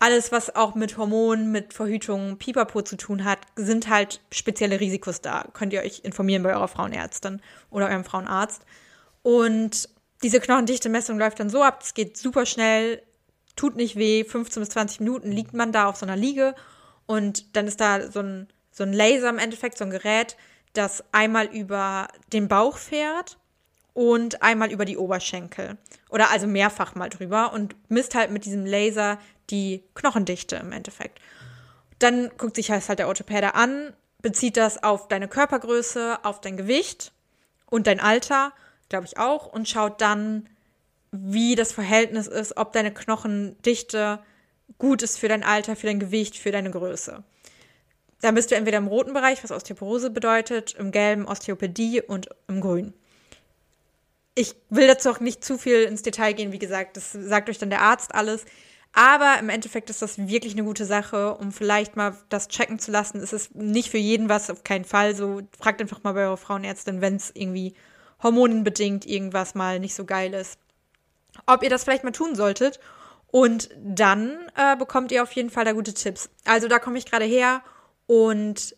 alles, 0.00 0.30
was 0.30 0.54
auch 0.54 0.74
mit 0.74 0.96
Hormonen, 0.96 1.50
mit 1.50 1.74
Verhütung, 1.74 2.38
Pipapo 2.38 2.82
zu 2.82 2.96
tun 2.96 3.24
hat, 3.24 3.40
sind 3.56 3.88
halt 3.88 4.20
spezielle 4.32 4.80
Risikos 4.80 5.20
da. 5.20 5.46
Könnt 5.52 5.72
ihr 5.72 5.80
euch 5.80 6.00
informieren 6.04 6.42
bei 6.42 6.54
eurer 6.54 6.68
Frauenärztin 6.68 7.40
oder 7.70 7.88
eurem 7.88 8.04
Frauenarzt. 8.04 8.62
Und 9.22 9.88
diese 10.22 10.40
Knochendichte-Messung 10.40 11.18
läuft 11.18 11.40
dann 11.40 11.50
so 11.50 11.62
ab, 11.62 11.80
es 11.82 11.94
geht 11.94 12.16
super 12.16 12.46
schnell, 12.46 13.02
tut 13.56 13.76
nicht 13.76 13.96
weh, 13.96 14.24
15 14.24 14.60
bis 14.60 14.70
20 14.70 15.00
Minuten 15.00 15.32
liegt 15.32 15.52
man 15.52 15.72
da 15.72 15.86
auf 15.86 15.96
so 15.96 16.06
einer 16.06 16.16
Liege 16.16 16.54
und 17.06 17.56
dann 17.56 17.66
ist 17.66 17.80
da 17.80 18.10
so 18.10 18.20
ein, 18.20 18.48
so 18.70 18.84
ein 18.84 18.92
Laser 18.92 19.28
im 19.28 19.38
Endeffekt, 19.38 19.78
so 19.78 19.84
ein 19.84 19.90
Gerät, 19.90 20.36
das 20.74 21.02
einmal 21.12 21.46
über 21.46 22.08
den 22.32 22.46
Bauch 22.46 22.76
fährt 22.76 23.38
und 23.94 24.42
einmal 24.42 24.70
über 24.70 24.84
die 24.84 24.96
Oberschenkel. 24.96 25.76
Oder 26.08 26.30
also 26.30 26.46
mehrfach 26.46 26.94
mal 26.94 27.08
drüber 27.08 27.52
und 27.52 27.74
misst 27.90 28.14
halt 28.14 28.30
mit 28.30 28.44
diesem 28.44 28.64
Laser 28.64 29.18
die 29.50 29.82
Knochendichte 29.94 30.56
im 30.56 30.72
Endeffekt. 30.72 31.20
Dann 31.98 32.30
guckt 32.36 32.56
sich 32.56 32.70
halt 32.70 32.98
der 32.98 33.08
Orthopäde 33.08 33.54
an, 33.54 33.92
bezieht 34.20 34.56
das 34.56 34.82
auf 34.82 35.08
deine 35.08 35.28
Körpergröße, 35.28 36.18
auf 36.24 36.40
dein 36.40 36.56
Gewicht 36.56 37.12
und 37.66 37.86
dein 37.86 38.00
Alter 38.00 38.52
glaube 38.88 39.06
ich 39.06 39.18
auch, 39.18 39.46
und 39.46 39.68
schaut 39.68 40.00
dann, 40.00 40.48
wie 41.10 41.54
das 41.54 41.72
Verhältnis 41.72 42.26
ist, 42.26 42.56
ob 42.56 42.72
deine 42.72 42.92
Knochendichte 42.92 44.20
gut 44.78 45.02
ist 45.02 45.18
für 45.18 45.28
dein 45.28 45.44
Alter, 45.44 45.76
für 45.76 45.86
dein 45.86 46.00
Gewicht, 46.00 46.36
für 46.36 46.52
deine 46.52 46.70
Größe. 46.70 47.22
Dann 48.20 48.34
bist 48.34 48.50
du 48.50 48.56
entweder 48.56 48.78
im 48.78 48.88
roten 48.88 49.12
Bereich, 49.12 49.42
was 49.44 49.52
Osteoporose 49.52 50.10
bedeutet, 50.10 50.74
im 50.74 50.90
gelben 50.90 51.26
Osteopädie 51.26 52.02
und 52.02 52.28
im 52.48 52.60
grünen. 52.60 52.94
Ich 54.34 54.54
will 54.70 54.86
dazu 54.86 55.10
auch 55.10 55.20
nicht 55.20 55.44
zu 55.44 55.56
viel 55.56 55.84
ins 55.84 56.02
Detail 56.02 56.32
gehen, 56.32 56.52
wie 56.52 56.58
gesagt, 56.58 56.96
das 56.96 57.12
sagt 57.12 57.48
euch 57.48 57.58
dann 57.58 57.70
der 57.70 57.82
Arzt 57.82 58.14
alles. 58.14 58.44
Aber 58.92 59.36
im 59.38 59.48
Endeffekt 59.48 59.90
ist 59.90 60.02
das 60.02 60.18
wirklich 60.18 60.54
eine 60.54 60.64
gute 60.64 60.84
Sache, 60.84 61.34
um 61.34 61.52
vielleicht 61.52 61.96
mal 61.96 62.16
das 62.30 62.48
checken 62.48 62.78
zu 62.78 62.90
lassen. 62.90 63.20
Es 63.20 63.32
ist 63.32 63.54
nicht 63.54 63.90
für 63.90 63.98
jeden 63.98 64.28
was, 64.28 64.50
auf 64.50 64.64
keinen 64.64 64.84
Fall. 64.84 65.14
So, 65.14 65.42
fragt 65.58 65.80
einfach 65.80 66.02
mal 66.02 66.14
bei 66.14 66.22
eurer 66.22 66.36
Frauenärztin, 66.36 67.00
wenn 67.00 67.16
es 67.16 67.30
irgendwie 67.34 67.74
hormonenbedingt 68.22 69.06
irgendwas 69.06 69.54
mal 69.54 69.78
nicht 69.78 69.94
so 69.94 70.04
geil 70.04 70.34
ist. 70.34 70.58
Ob 71.46 71.62
ihr 71.62 71.70
das 71.70 71.84
vielleicht 71.84 72.04
mal 72.04 72.10
tun 72.10 72.34
solltet. 72.34 72.80
Und 73.30 73.68
dann 73.76 74.50
äh, 74.56 74.74
bekommt 74.76 75.12
ihr 75.12 75.22
auf 75.22 75.32
jeden 75.32 75.50
Fall 75.50 75.66
da 75.66 75.72
gute 75.72 75.92
Tipps. 75.92 76.30
Also 76.44 76.66
da 76.66 76.78
komme 76.78 76.98
ich 76.98 77.04
gerade 77.04 77.26
her 77.26 77.62
und 78.06 78.74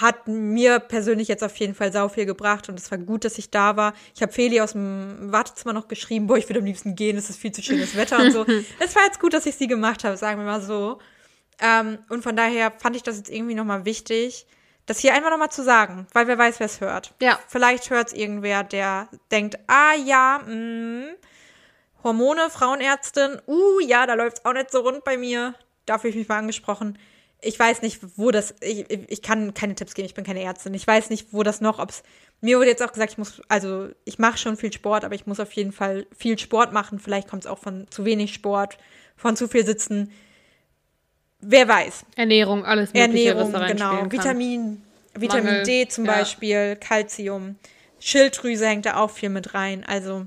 hat 0.00 0.28
mir 0.28 0.78
persönlich 0.78 1.28
jetzt 1.28 1.42
auf 1.42 1.56
jeden 1.56 1.74
Fall 1.74 1.92
sau 1.92 2.08
viel 2.08 2.26
gebracht 2.26 2.68
und 2.68 2.78
es 2.78 2.90
war 2.90 2.98
gut, 2.98 3.24
dass 3.24 3.38
ich 3.38 3.50
da 3.50 3.76
war. 3.76 3.94
Ich 4.14 4.22
habe 4.22 4.32
Feli 4.32 4.60
aus 4.60 4.72
dem 4.72 5.32
Wartezimmer 5.32 5.72
noch 5.72 5.88
geschrieben, 5.88 6.26
boah, 6.26 6.36
ich 6.36 6.48
würde 6.48 6.60
am 6.60 6.66
liebsten 6.66 6.94
gehen, 6.94 7.16
es 7.16 7.30
ist 7.30 7.40
viel 7.40 7.52
zu 7.52 7.62
schönes 7.62 7.96
Wetter 7.96 8.18
und 8.18 8.32
so. 8.32 8.44
es 8.78 8.94
war 8.94 9.04
jetzt 9.04 9.20
gut, 9.20 9.32
dass 9.32 9.46
ich 9.46 9.56
sie 9.56 9.66
gemacht 9.66 10.04
habe, 10.04 10.16
sagen 10.16 10.40
wir 10.40 10.46
mal 10.46 10.60
so. 10.60 10.98
Ähm, 11.60 11.98
und 12.10 12.22
von 12.22 12.36
daher 12.36 12.72
fand 12.78 12.96
ich 12.96 13.02
das 13.02 13.16
jetzt 13.16 13.30
irgendwie 13.30 13.54
nochmal 13.54 13.84
wichtig, 13.84 14.46
das 14.84 14.98
hier 14.98 15.14
einfach 15.14 15.30
nochmal 15.30 15.50
zu 15.50 15.64
sagen, 15.64 16.06
weil 16.12 16.28
wer 16.28 16.38
weiß, 16.38 16.60
wer 16.60 16.66
es 16.66 16.80
hört. 16.80 17.14
Ja. 17.20 17.38
Vielleicht 17.48 17.90
hört 17.90 18.08
es 18.08 18.12
irgendwer, 18.12 18.62
der 18.62 19.08
denkt, 19.30 19.58
ah 19.66 19.94
ja, 19.94 20.40
mh, 20.46 20.54
mm, 20.54 21.16
Hormone, 22.04 22.50
Frauenärztin, 22.50 23.40
uh, 23.48 23.80
ja, 23.80 24.06
da 24.06 24.14
läuft 24.14 24.38
es 24.38 24.44
auch 24.44 24.52
nicht 24.52 24.70
so 24.70 24.80
rund 24.80 25.02
bei 25.02 25.16
mir. 25.16 25.54
Da 25.86 25.98
fühle 25.98 26.10
ich 26.10 26.16
mich 26.16 26.28
mal 26.28 26.38
angesprochen. 26.38 26.98
Ich 27.40 27.58
weiß 27.58 27.82
nicht, 27.82 28.00
wo 28.16 28.30
das, 28.30 28.54
ich, 28.60 28.86
ich 28.90 29.22
kann 29.22 29.54
keine 29.54 29.74
Tipps 29.74 29.94
geben, 29.94 30.06
ich 30.06 30.14
bin 30.14 30.24
keine 30.24 30.42
Ärztin. 30.42 30.74
Ich 30.74 30.86
weiß 30.86 31.10
nicht, 31.10 31.32
wo 31.32 31.42
das 31.42 31.60
noch, 31.60 31.78
ob 31.78 31.90
es, 31.90 32.02
mir 32.40 32.58
wurde 32.58 32.68
jetzt 32.68 32.82
auch 32.82 32.92
gesagt, 32.92 33.12
ich 33.12 33.18
muss, 33.18 33.42
also 33.48 33.88
ich 34.04 34.18
mache 34.18 34.38
schon 34.38 34.56
viel 34.56 34.72
Sport, 34.72 35.04
aber 35.04 35.14
ich 35.14 35.26
muss 35.26 35.40
auf 35.40 35.52
jeden 35.52 35.72
Fall 35.72 36.06
viel 36.16 36.38
Sport 36.38 36.72
machen. 36.72 36.98
Vielleicht 36.98 37.28
kommt 37.28 37.44
es 37.44 37.50
auch 37.50 37.58
von 37.58 37.86
zu 37.90 38.04
wenig 38.04 38.34
Sport, 38.34 38.78
von 39.16 39.36
zu 39.36 39.48
viel 39.48 39.66
Sitzen. 39.66 40.10
Wer 41.40 41.68
weiß. 41.68 42.04
Ernährung, 42.16 42.64
alles 42.64 42.92
Mögliche, 42.92 43.28
Ernährung, 43.28 43.52
was 43.52 43.60
da 43.60 43.66
genau. 43.68 44.10
Vitamin, 44.10 44.82
Vitamin 45.14 45.44
Mangel, 45.44 45.62
D 45.64 45.88
zum 45.88 46.06
ja. 46.06 46.12
Beispiel, 46.12 46.76
Calcium, 46.76 47.56
Schilddrüse 48.00 48.66
hängt 48.66 48.86
da 48.86 48.96
auch 48.96 49.10
viel 49.10 49.28
mit 49.28 49.54
rein. 49.54 49.84
Also 49.86 50.26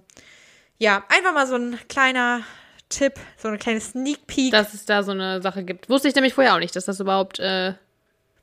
ja, 0.77 1.03
einfach 1.09 1.33
mal 1.33 1.47
so 1.47 1.55
ein 1.55 1.79
kleiner 1.89 2.41
Tipp, 2.89 3.13
so 3.37 3.47
eine 3.47 3.57
kleine 3.57 3.79
Sneak 3.79 4.27
Peek. 4.27 4.51
Dass 4.51 4.73
es 4.73 4.85
da 4.85 5.03
so 5.03 5.11
eine 5.11 5.41
Sache 5.41 5.63
gibt. 5.63 5.89
Wusste 5.89 6.07
ich 6.07 6.15
nämlich 6.15 6.33
vorher 6.33 6.55
auch 6.55 6.59
nicht, 6.59 6.75
dass 6.75 6.85
das 6.85 6.99
überhaupt 6.99 7.39
äh, 7.39 7.73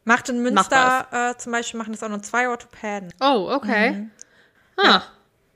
Macht 0.05 0.29
in 0.29 0.41
Münster 0.41 1.09
äh, 1.11 1.37
zum 1.37 1.51
Beispiel, 1.51 1.79
machen 1.79 1.93
das 1.93 2.03
auch 2.05 2.09
nur 2.09 2.23
zwei 2.23 2.49
Orthopäden. 2.49 3.13
Oh, 3.21 3.51
okay. 3.53 3.91
Mhm. 3.91 4.11
Ah, 4.77 4.85
ja. 4.85 5.03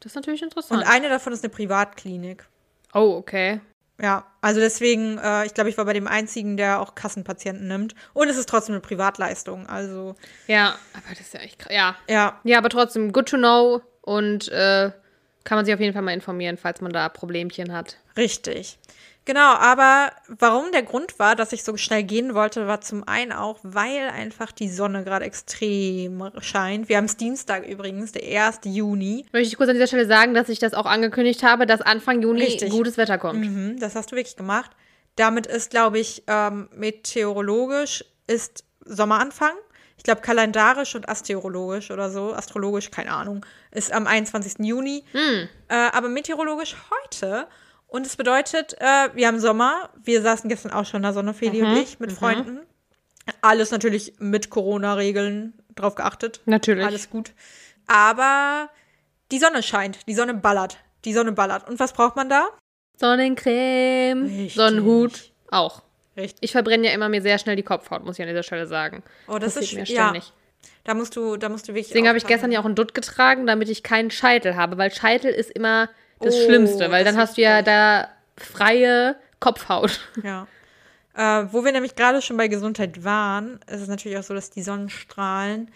das 0.00 0.12
ist 0.12 0.16
natürlich 0.16 0.42
interessant. 0.42 0.82
Und 0.82 0.88
eine 0.88 1.08
davon 1.08 1.32
ist 1.32 1.44
eine 1.44 1.52
Privatklinik. 1.52 2.44
Oh, 2.92 3.14
okay. 3.16 3.60
Ja, 4.02 4.24
also 4.40 4.58
deswegen, 4.58 5.18
äh, 5.18 5.46
ich 5.46 5.54
glaube, 5.54 5.70
ich 5.70 5.78
war 5.78 5.84
bei 5.84 5.92
dem 5.92 6.08
einzigen, 6.08 6.56
der 6.56 6.80
auch 6.80 6.96
Kassenpatienten 6.96 7.68
nimmt. 7.68 7.94
Und 8.12 8.28
es 8.28 8.36
ist 8.36 8.48
trotzdem 8.48 8.74
eine 8.74 8.80
Privatleistung, 8.80 9.68
also. 9.68 10.16
Ja, 10.48 10.74
aber 10.94 11.10
das 11.10 11.20
ist 11.20 11.34
ja 11.34 11.40
echt 11.40 11.60
krass. 11.60 11.72
Ja. 11.72 11.94
Ja. 12.08 12.40
Ja, 12.42 12.58
aber 12.58 12.70
trotzdem, 12.70 13.12
good 13.12 13.28
to 13.28 13.36
know 13.36 13.82
und 14.00 14.48
äh, 14.48 14.90
kann 15.44 15.58
man 15.58 15.64
sich 15.64 15.74
auf 15.74 15.80
jeden 15.80 15.92
Fall 15.92 16.02
mal 16.02 16.12
informieren, 16.12 16.56
falls 16.56 16.80
man 16.80 16.92
da 16.92 17.08
Problemchen 17.08 17.72
hat. 17.72 17.98
Richtig. 18.20 18.78
Genau, 19.26 19.54
aber 19.54 20.10
warum 20.28 20.72
der 20.72 20.82
Grund 20.82 21.18
war, 21.18 21.36
dass 21.36 21.52
ich 21.52 21.62
so 21.62 21.76
schnell 21.76 22.02
gehen 22.02 22.34
wollte, 22.34 22.66
war 22.66 22.80
zum 22.80 23.06
einen 23.06 23.32
auch, 23.32 23.58
weil 23.62 24.08
einfach 24.08 24.50
die 24.50 24.68
Sonne 24.68 25.04
gerade 25.04 25.24
extrem 25.24 26.30
scheint. 26.40 26.88
Wir 26.88 26.96
haben 26.96 27.04
es 27.04 27.16
Dienstag 27.16 27.66
übrigens, 27.66 28.12
der 28.12 28.22
1. 28.46 28.60
Juni. 28.64 29.26
Möchte 29.32 29.48
ich 29.48 29.56
kurz 29.56 29.68
an 29.68 29.74
dieser 29.74 29.86
Stelle 29.86 30.06
sagen, 30.06 30.34
dass 30.34 30.48
ich 30.48 30.58
das 30.58 30.74
auch 30.74 30.86
angekündigt 30.86 31.42
habe, 31.42 31.66
dass 31.66 31.80
Anfang 31.80 32.22
Juni 32.22 32.42
Richtig. 32.42 32.70
gutes 32.70 32.96
Wetter 32.96 33.18
kommt. 33.18 33.40
Mhm, 33.40 33.78
das 33.78 33.94
hast 33.94 34.10
du 34.10 34.16
wirklich 34.16 34.36
gemacht. 34.36 34.70
Damit 35.16 35.46
ist, 35.46 35.70
glaube 35.70 35.98
ich, 35.98 36.24
ähm, 36.26 36.68
meteorologisch 36.74 38.04
ist 38.26 38.64
Sommeranfang. 38.84 39.52
Ich 39.98 40.04
glaube, 40.04 40.22
kalendarisch 40.22 40.94
und 40.94 41.08
astrologisch 41.10 41.90
oder 41.90 42.10
so, 42.10 42.32
astrologisch, 42.32 42.90
keine 42.90 43.12
Ahnung, 43.12 43.44
ist 43.70 43.92
am 43.92 44.06
21. 44.06 44.66
Juni. 44.66 45.04
Mhm. 45.12 45.48
Äh, 45.68 45.74
aber 45.92 46.08
meteorologisch 46.08 46.74
heute. 46.90 47.46
Und 47.90 48.06
es 48.06 48.16
bedeutet, 48.16 48.74
äh, 48.78 49.08
wir 49.14 49.26
haben 49.26 49.40
Sommer. 49.40 49.90
Wir 50.02 50.22
saßen 50.22 50.48
gestern 50.48 50.70
auch 50.70 50.86
schon 50.86 50.98
in 50.98 51.02
der 51.02 51.12
Sonne, 51.12 51.34
Feli 51.34 51.60
mhm. 51.60 51.68
und 51.68 51.76
ich, 51.76 51.98
mit 51.98 52.10
mhm. 52.10 52.14
Freunden. 52.14 52.60
Alles 53.42 53.72
natürlich 53.72 54.14
mit 54.18 54.48
Corona-Regeln 54.48 55.54
drauf 55.74 55.96
geachtet. 55.96 56.40
Natürlich. 56.46 56.86
Alles 56.86 57.10
gut. 57.10 57.32
Aber 57.88 58.70
die 59.32 59.40
Sonne 59.40 59.62
scheint, 59.62 60.06
die 60.06 60.14
Sonne 60.14 60.34
ballert. 60.34 60.78
Die 61.04 61.12
Sonne 61.12 61.32
ballert. 61.32 61.68
Und 61.68 61.80
was 61.80 61.92
braucht 61.92 62.14
man 62.14 62.28
da? 62.28 62.48
Sonnencreme, 62.96 64.24
Richtig. 64.24 64.54
Sonnenhut, 64.54 65.32
auch. 65.50 65.82
Richtig. 66.16 66.38
Ich 66.42 66.52
verbrenne 66.52 66.86
ja 66.86 66.92
immer 66.92 67.08
mir 67.08 67.22
sehr 67.22 67.38
schnell 67.38 67.56
die 67.56 67.62
Kopfhaut, 67.62 68.04
muss 68.04 68.18
ich 68.18 68.22
an 68.22 68.28
dieser 68.28 68.42
Stelle 68.42 68.66
sagen. 68.66 69.02
Oh, 69.26 69.38
das, 69.38 69.54
das 69.54 69.64
ist 69.64 69.74
mir 69.74 69.86
ständig. 69.86 70.24
Ja. 70.24 70.32
Da 70.84 70.94
musst 70.94 71.16
du, 71.16 71.36
da 71.36 71.48
musst 71.48 71.66
du 71.66 71.72
wirklich. 71.72 71.88
Deswegen 71.88 72.06
habe 72.06 72.18
ich 72.18 72.26
gestern 72.26 72.52
ja 72.52 72.60
auch 72.60 72.64
einen 72.64 72.74
Dutt 72.74 72.94
getragen, 72.94 73.46
damit 73.46 73.68
ich 73.68 73.82
keinen 73.82 74.10
Scheitel 74.10 74.54
habe, 74.54 74.78
weil 74.78 74.92
Scheitel 74.92 75.32
ist 75.32 75.50
immer 75.50 75.88
das 76.20 76.34
oh, 76.34 76.44
Schlimmste, 76.44 76.90
weil 76.90 77.04
dann 77.04 77.16
hast 77.16 77.36
du 77.36 77.42
ja 77.42 77.62
da 77.62 78.08
freie 78.36 79.16
Kopfhaut. 79.40 80.00
Ja. 80.22 80.46
Äh, 81.14 81.52
wo 81.52 81.64
wir 81.64 81.72
nämlich 81.72 81.96
gerade 81.96 82.22
schon 82.22 82.36
bei 82.36 82.46
Gesundheit 82.46 83.02
waren, 83.02 83.58
ist 83.66 83.80
es 83.80 83.88
natürlich 83.88 84.16
auch 84.16 84.22
so, 84.22 84.32
dass 84.32 84.50
die 84.50 84.62
Sonnenstrahlen 84.62 85.70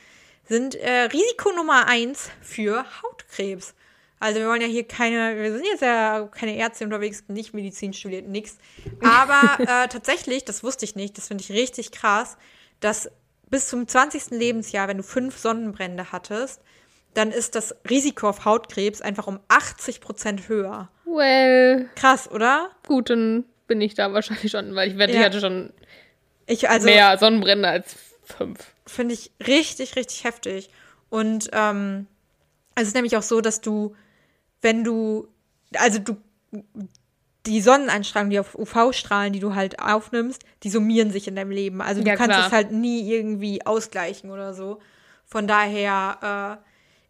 sind 0.45 0.75
äh, 0.77 1.09
Risiko 1.13 1.51
Nummer 1.53 1.87
eins 1.89 2.31
für 2.41 2.85
Hautkrebs. 3.03 3.75
Also 4.21 4.41
wir 4.41 4.49
wollen 4.49 4.63
ja 4.63 4.69
hier 4.69 4.87
keine, 4.87 5.37
wir 5.37 5.53
sind 5.53 5.67
jetzt 5.67 5.83
ja 5.83 6.29
keine 6.31 6.57
Ärzte 6.57 6.85
unterwegs, 6.85 7.25
nicht 7.29 7.53
Medizin 7.53 7.93
studiert, 7.93 8.29
nix. 8.29 8.59
Aber 9.03 9.59
äh, 9.63 9.89
tatsächlich, 9.89 10.45
das 10.45 10.63
wusste 10.63 10.85
ich 10.85 10.95
nicht, 10.95 11.19
das 11.19 11.29
finde 11.29 11.43
ich 11.43 11.51
richtig 11.51 11.91
krass, 11.91 12.37
dass 12.81 13.11
bis 13.51 13.69
zum 13.69 13.87
20. 13.87 14.31
Lebensjahr, 14.31 14.89
wenn 14.89 14.99
du 14.99 15.03
fünf 15.03 15.39
Sonnenbrände 15.39 16.13
hattest, 16.13 16.63
dann 17.15 17.31
ist 17.31 17.55
das 17.55 17.75
Risiko 17.89 18.29
auf 18.29 18.45
Hautkrebs 18.45 19.01
einfach 19.01 19.27
um 19.27 19.41
80 19.49 20.01
Prozent 20.01 20.49
höher. 20.49 20.89
Well, 21.05 21.89
Krass, 21.97 22.31
oder? 22.31 22.71
gut, 22.87 23.11
dann 23.11 23.45
bin 23.67 23.81
ich 23.81 23.95
da 23.95 24.13
wahrscheinlich 24.13 24.51
schon, 24.51 24.75
weil 24.75 24.91
ich 24.91 24.99
wette, 24.99 25.13
Ja. 25.15 25.21
ich 25.21 25.25
hatte 25.27 25.41
schon 25.41 25.73
Ich, 26.47 26.69
also, 26.69 26.87
mehr 26.87 27.17
Sonnenbrände 27.19 27.69
als 27.69 27.97
fünf. 28.25 28.59
finde 28.87 29.15
ich 29.15 29.31
richtig, 29.47 29.97
richtig 29.97 30.25
heftig. 30.25 30.69
Und 31.09 31.49
ähm, 31.53 32.07
es 32.75 32.89
ist 32.89 32.95
nämlich 32.95 33.17
auch 33.17 33.23
so, 33.23 33.41
dass 33.41 33.61
du, 33.61 33.95
wenn 34.61 34.83
du, 34.85 35.29
also 35.75 35.99
du, 36.01 36.17
die 37.47 37.61
Sonneneinstrahlung, 37.61 38.31
die 38.31 38.39
auf 38.41 38.55
UV-Strahlen, 38.55 39.33
die 39.33 39.41
du 39.41 39.55
halt 39.55 39.79
aufnimmst, 39.79 40.43
die 40.63 40.71
summieren 40.71 41.11
sich 41.11 41.29
in 41.29 41.37
deinem 41.37 41.51
Leben. 41.51 41.81
Also 41.83 42.03
du 42.03 42.09
Ja, 42.09 42.17
kannst 42.17 42.39
es 42.39 42.51
halt 42.53 42.73
nie 42.73 43.09
irgendwie 43.11 43.65
ausgleichen 43.67 44.31
oder 44.31 44.55
so. 44.55 44.81
Von 45.27 45.47
daher 45.47 46.59
äh, 46.61 46.65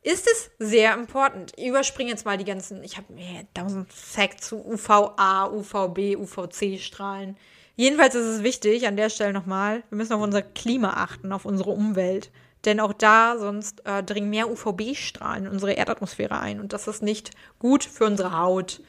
ist 0.04 0.28
es 0.30 0.50
sehr 0.58 0.94
important. 0.94 1.52
Ich 1.56 1.66
überspringe 1.66 2.10
jetzt 2.10 2.24
mal 2.24 2.36
die 2.38 2.44
ganzen, 2.44 2.84
ich 2.84 2.96
habe 2.96 3.12
mir 3.12 3.46
tausend 3.54 3.92
Facts 3.92 4.48
zu 4.48 4.64
UVA, 4.64 5.46
UVB, 5.50 6.16
UVC-Strahlen. 6.16 7.36
Jedenfalls 7.76 8.14
ist 8.14 8.26
es 8.26 8.42
wichtig, 8.44 8.86
an 8.86 8.96
der 8.96 9.10
Stelle 9.10 9.32
nochmal, 9.32 9.82
wir 9.88 9.96
müssen 9.96 10.12
auf 10.12 10.22
unser 10.22 10.42
Klima 10.42 10.90
achten, 10.90 11.32
auf 11.32 11.44
unsere 11.44 11.70
Umwelt. 11.70 12.30
Denn 12.64 12.80
auch 12.80 12.92
da 12.92 13.36
sonst 13.38 13.84
äh, 13.84 14.02
dringen 14.02 14.30
mehr 14.30 14.48
UVB-Strahlen 14.50 15.46
in 15.46 15.52
unsere 15.52 15.72
Erdatmosphäre 15.72 16.38
ein. 16.38 16.60
Und 16.60 16.72
das 16.72 16.86
ist 16.86 17.02
nicht 17.02 17.30
gut 17.58 17.84
für 17.84 18.04
unsere 18.06 18.38
Haut. 18.38 18.80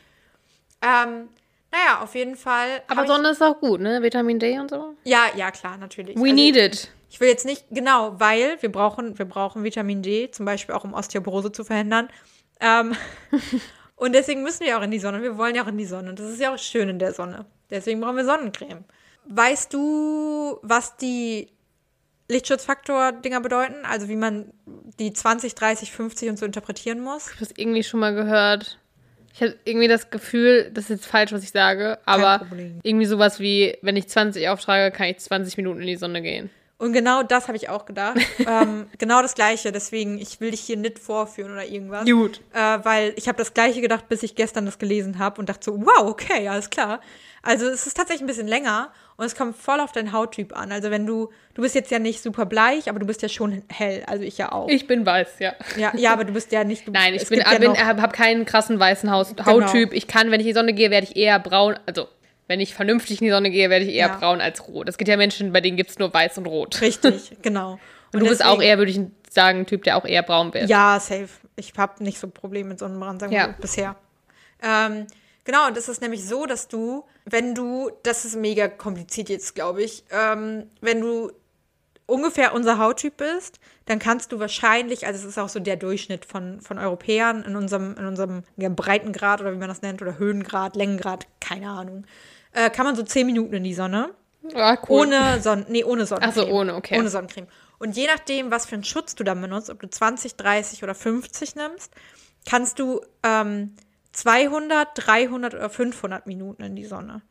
Ähm, 0.82 1.30
naja, 1.72 2.02
auf 2.02 2.16
jeden 2.16 2.36
Fall. 2.38 2.84
Aber 2.88 3.06
Sonne 3.08 3.30
ist 3.32 3.42
auch 3.42 3.60
gut, 3.60 3.82
ne? 3.82 4.02
Vitamin 4.02 4.40
D 4.40 4.60
und 4.60 4.70
so. 4.70 4.96
ja, 5.04 5.26
ja, 5.36 5.52
klar, 5.52 5.78
natürlich. 5.78 6.16
We 6.16 6.22
Also, 6.22 6.34
need 6.36 6.56
it. 6.56 6.92
Ich 7.16 7.22
will 7.22 7.30
jetzt 7.30 7.46
nicht, 7.46 7.64
genau, 7.72 8.20
weil 8.20 8.62
wir 8.62 8.70
brauchen, 8.70 9.18
wir 9.18 9.24
brauchen 9.24 9.64
Vitamin 9.64 10.02
D, 10.02 10.32
zum 10.32 10.46
Beispiel 10.46 10.76
auch 10.76 10.84
um 10.84 10.94
Osteoporose 10.94 11.50
zu 11.50 11.64
verhindern. 11.64 12.10
Ähm, 12.60 12.94
und 13.96 14.14
deswegen 14.14 14.44
müssen 14.44 14.66
wir 14.66 14.78
auch 14.78 14.82
in 14.82 14.92
die 14.92 15.00
Sonne. 15.00 15.22
Wir 15.22 15.38
wollen 15.38 15.56
ja 15.56 15.64
auch 15.64 15.70
in 15.70 15.78
die 15.78 15.86
Sonne. 15.86 16.10
Und 16.10 16.20
das 16.20 16.30
ist 16.30 16.42
ja 16.42 16.54
auch 16.54 16.60
schön 16.60 16.90
in 16.90 17.00
der 17.00 17.14
Sonne. 17.14 17.46
Deswegen 17.70 18.02
brauchen 18.02 18.18
wir 18.18 18.26
Sonnencreme. 18.26 18.84
Weißt 19.30 19.74
du, 19.74 20.60
was 20.62 20.98
die 20.98 21.48
Lichtschutzfaktor-Dinger 22.28 23.40
bedeuten? 23.40 23.86
Also 23.86 24.10
wie 24.10 24.18
man 24.18 24.52
die 25.00 25.14
20, 25.14 25.56
30, 25.56 25.94
50 25.94 26.28
und 26.32 26.38
so 26.38 26.46
interpretieren 26.46 27.00
muss? 27.00 27.28
Ich 27.28 27.36
habe 27.36 27.46
das 27.46 27.54
irgendwie 27.56 27.84
schon 27.84 28.02
mal 28.02 28.14
gehört. 28.14 28.78
Ich 29.34 29.42
habe 29.42 29.56
irgendwie 29.64 29.88
das 29.88 30.10
Gefühl, 30.10 30.70
das 30.74 30.84
ist 30.86 30.90
jetzt 30.90 31.06
falsch, 31.06 31.32
was 31.32 31.44
ich 31.44 31.52
sage, 31.52 31.98
aber 32.04 32.46
irgendwie 32.84 33.06
sowas 33.06 33.40
wie, 33.40 33.78
wenn 33.82 33.96
ich 33.96 34.10
20 34.10 34.50
auftrage, 34.50 34.94
kann 34.94 35.08
ich 35.08 35.20
20 35.20 35.56
Minuten 35.56 35.80
in 35.80 35.88
die 35.88 35.96
Sonne 35.96 36.22
gehen. 36.22 36.50
Und 36.78 36.92
genau 36.92 37.24
das 37.24 37.48
habe 37.48 37.58
ich 37.58 37.70
auch 37.70 37.86
gedacht. 37.86 38.18
ähm, 38.40 38.88
genau 38.98 39.22
das 39.22 39.34
Gleiche. 39.34 39.72
Deswegen, 39.72 40.20
ich 40.20 40.42
will 40.42 40.52
dich 40.52 40.62
hier 40.62 40.76
nicht 40.76 41.00
vorführen 41.00 41.54
oder 41.54 41.66
irgendwas. 41.66 42.06
Gut. 42.06 42.42
Äh, 42.54 42.80
weil 42.84 43.14
ich 43.16 43.28
habe 43.28 43.38
das 43.38 43.54
Gleiche 43.54 43.80
gedacht, 43.80 44.10
bis 44.10 44.24
ich 44.24 44.36
gestern 44.36 44.66
das 44.66 44.78
gelesen 44.78 45.18
habe 45.18 45.40
und 45.40 45.48
dachte 45.48 45.64
so, 45.64 45.80
wow, 45.80 46.10
okay, 46.10 46.48
alles 46.50 46.70
klar. 46.70 47.00
Also 47.42 47.68
es 47.68 47.86
ist 47.86 47.96
tatsächlich 47.96 48.24
ein 48.24 48.28
bisschen 48.28 48.48
länger 48.48 48.92
und 49.18 49.26
es 49.26 49.36
kommt 49.36 49.56
voll 49.56 49.80
auf 49.80 49.92
deinen 49.92 50.12
Hauttyp 50.12 50.58
an. 50.58 50.72
Also 50.72 50.90
wenn 50.92 51.06
du, 51.06 51.30
du 51.54 51.62
bist 51.62 51.76
jetzt 51.76 51.92
ja 51.92 52.00
nicht 52.00 52.22
super 52.22 52.46
bleich, 52.46 52.90
aber 52.90 53.00
du 53.00 53.06
bist 53.06 53.22
ja 53.22 53.30
schon 53.30 53.64
hell. 53.70 54.04
Also 54.08 54.24
ich 54.24 54.38
ja 54.38 54.52
auch. 54.52 54.68
Ich 54.68 54.88
bin 54.88 55.06
weiß, 55.06 55.40
ja. 55.40 55.54
ja, 55.78 55.96
ja, 55.96 56.12
aber 56.12 56.26
du 56.26 56.34
bist 56.34 56.52
ja 56.52 56.64
nicht. 56.64 56.88
Du, 56.88 56.92
Nein, 56.92 57.14
ich 57.14 57.30
bin, 57.30 57.40
ja 57.40 57.58
bin, 57.58 57.78
habe 57.78 58.02
hab 58.02 58.14
keinen 58.14 58.46
krassen 58.46 58.80
weißen 58.80 59.10
Haus, 59.12 59.34
Hauttyp. 59.46 59.94
Ich 59.94 60.08
kann, 60.08 60.32
wenn 60.32 60.42
ich 60.42 60.48
in 60.48 60.54
die 60.54 60.60
Sonne 60.60 60.74
gehe, 60.74 60.92
werde 60.92 61.08
ich 61.08 61.16
eher 61.16 61.40
braun. 61.40 61.76
Also, 61.86 62.08
wenn 62.48 62.60
ich 62.60 62.74
vernünftig 62.76 63.22
in 63.22 63.26
die 63.26 63.32
Sonne 63.32 63.50
gehe, 63.52 63.70
werde 63.70 63.86
ich 63.86 63.94
eher 63.94 64.08
Ja. 64.08 64.18
braun 64.18 64.42
als 64.42 64.68
rot. 64.68 64.88
Es 64.90 64.98
gibt 64.98 65.08
ja 65.08 65.18
Menschen, 65.18 65.52
bei 65.52 65.62
denen 65.62 65.78
gibt 65.78 65.90
es 65.92 66.00
nur 66.00 66.14
weiß 66.14 66.38
und 66.38 66.46
rot. 66.48 66.80
Richtig, 66.82 67.38
genau. 67.42 67.80
Und 68.14 68.20
du 68.22 68.28
bist 68.30 68.44
auch 68.44 68.52
deswegen- 68.54 68.62
eher, 68.70 68.78
würde 68.78 68.92
ich 68.92 69.00
sagen, 69.30 69.60
ein 69.60 69.66
Typ, 69.66 69.84
der 69.84 69.98
auch 69.98 70.06
eher 70.06 70.24
braun 70.24 70.54
wird. 70.54 70.70
Ja, 70.70 71.00
safe. 71.00 71.28
Ich 71.58 71.74
habe 71.78 72.04
nicht 72.04 72.20
so 72.20 72.28
Probleme 72.28 72.70
mit 72.70 72.80
Sonnenbrand, 72.80 73.20
sagen 73.22 73.32
wir 73.32 73.40
Ja. 73.40 73.48
mal, 73.48 73.56
bisher. 73.60 73.96
Ähm, 74.64 75.08
genau, 75.44 75.68
und 75.68 75.76
das 75.76 75.90
ist 75.90 76.02
nämlich 76.02 76.26
so, 76.26 76.46
dass 76.46 76.68
du, 76.68 77.04
wenn 77.26 77.54
du, 77.56 77.92
das 78.04 78.24
ist 78.26 78.36
mega 78.38 78.68
kompliziert 78.68 79.30
jetzt, 79.30 79.56
glaube 79.56 79.84
ich, 79.84 80.04
ähm, 80.12 80.70
wenn 80.82 81.02
du 81.02 81.32
ungefähr 82.08 82.54
unser 82.54 82.78
Hauttyp 82.78 83.18
bist, 83.18 83.60
dann 83.86 84.00
kannst 84.00 84.32
du 84.32 84.40
wahrscheinlich, 84.40 85.06
also 85.08 85.20
es 85.20 85.26
ist 85.26 85.38
auch 85.40 85.50
so 85.50 85.60
der 85.60 85.76
Durchschnitt 85.76 86.24
von, 86.26 86.62
von 86.62 86.78
Europäern 86.78 87.44
in 87.44 87.56
unserem, 87.56 87.96
in 87.98 88.06
unserem 88.06 88.44
Breitengrad 88.58 89.42
oder 89.42 89.54
wie 89.54 89.58
man 89.58 89.68
das 89.70 89.82
nennt, 89.82 90.02
oder 90.02 90.18
Höhengrad, 90.20 90.76
Längengrad, 90.76 91.26
keine 91.42 91.70
Ahnung, 91.70 92.06
äh, 92.56 92.70
kann 92.70 92.86
man 92.86 92.96
so 92.96 93.04
10 93.04 93.26
Minuten 93.26 93.54
in 93.54 93.64
die 93.64 93.74
Sonne. 93.74 94.12
Ah, 94.54 94.78
cool. 94.88 95.02
Ohne 95.02 95.42
Sonnen, 95.42 95.66
nee, 95.70 95.84
ohne 95.84 96.06
Sonnencreme. 96.06 96.46
Ach 96.46 96.50
so, 96.50 96.54
ohne, 96.54 96.76
okay. 96.76 97.00
Ohne 97.00 97.10
Sonnencreme. 97.10 97.48
Und 97.78 97.96
je 97.98 98.08
nachdem, 98.08 98.52
was 98.52 98.66
für 98.66 98.76
einen 98.76 98.84
Schutz 98.84 99.16
du 99.16 99.24
dann 99.24 99.42
benutzt, 99.42 99.70
ob 99.70 99.80
du 99.80 99.90
20, 99.90 100.36
30 100.36 100.84
oder 100.84 100.96
50 100.96 101.56
nimmst, 101.56 101.92
kannst 102.48 102.80
du 102.80 103.02
ähm, 103.24 103.76
200, 104.14 104.90
300 104.94 105.54
oder 105.56 105.70
500 105.70 106.28
Minuten 106.28 106.64
in 106.64 106.76
die 106.76 106.86
Sonne. 106.86 107.22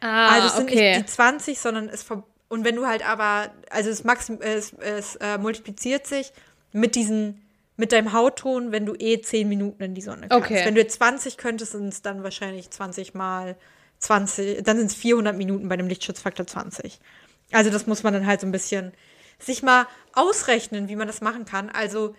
Ah, 0.00 0.34
also 0.34 0.48
es 0.48 0.56
sind 0.56 0.70
okay. 0.70 0.96
nicht 0.96 1.08
die 1.08 1.12
20, 1.12 1.60
sondern 1.60 1.88
es 1.88 2.02
ver 2.02 2.24
und 2.48 2.66
wenn 2.66 2.76
du 2.76 2.86
halt 2.86 3.08
aber, 3.08 3.50
also 3.70 3.88
es, 3.88 4.04
maxim 4.04 4.38
es, 4.42 4.74
es 4.74 5.16
äh, 5.16 5.38
multipliziert 5.38 6.06
sich 6.06 6.34
mit 6.72 6.96
diesen, 6.96 7.40
mit 7.78 7.92
deinem 7.92 8.12
Hautton, 8.12 8.72
wenn 8.72 8.84
du 8.84 8.94
eh 8.94 9.22
10 9.22 9.48
Minuten 9.48 9.82
in 9.82 9.94
die 9.94 10.02
Sonne 10.02 10.28
kannst. 10.28 10.50
Okay. 10.50 10.62
Wenn 10.66 10.74
du 10.74 10.82
jetzt 10.82 10.96
20 10.96 11.38
könntest, 11.38 11.72
sind 11.72 11.88
es 11.88 12.02
dann 12.02 12.22
wahrscheinlich 12.22 12.70
20 12.70 13.14
mal 13.14 13.56
20, 14.02 14.62
dann 14.62 14.76
sind 14.78 14.86
es 14.86 14.94
400 14.94 15.36
Minuten 15.36 15.68
bei 15.68 15.76
dem 15.76 15.88
Lichtschutzfaktor 15.88 16.46
20. 16.46 16.98
Also 17.52 17.70
das 17.70 17.86
muss 17.86 18.02
man 18.02 18.12
dann 18.12 18.26
halt 18.26 18.40
so 18.40 18.46
ein 18.46 18.52
bisschen 18.52 18.92
sich 19.38 19.62
mal 19.62 19.86
ausrechnen, 20.12 20.88
wie 20.88 20.96
man 20.96 21.06
das 21.06 21.20
machen 21.20 21.44
kann. 21.44 21.70
Also 21.70 22.14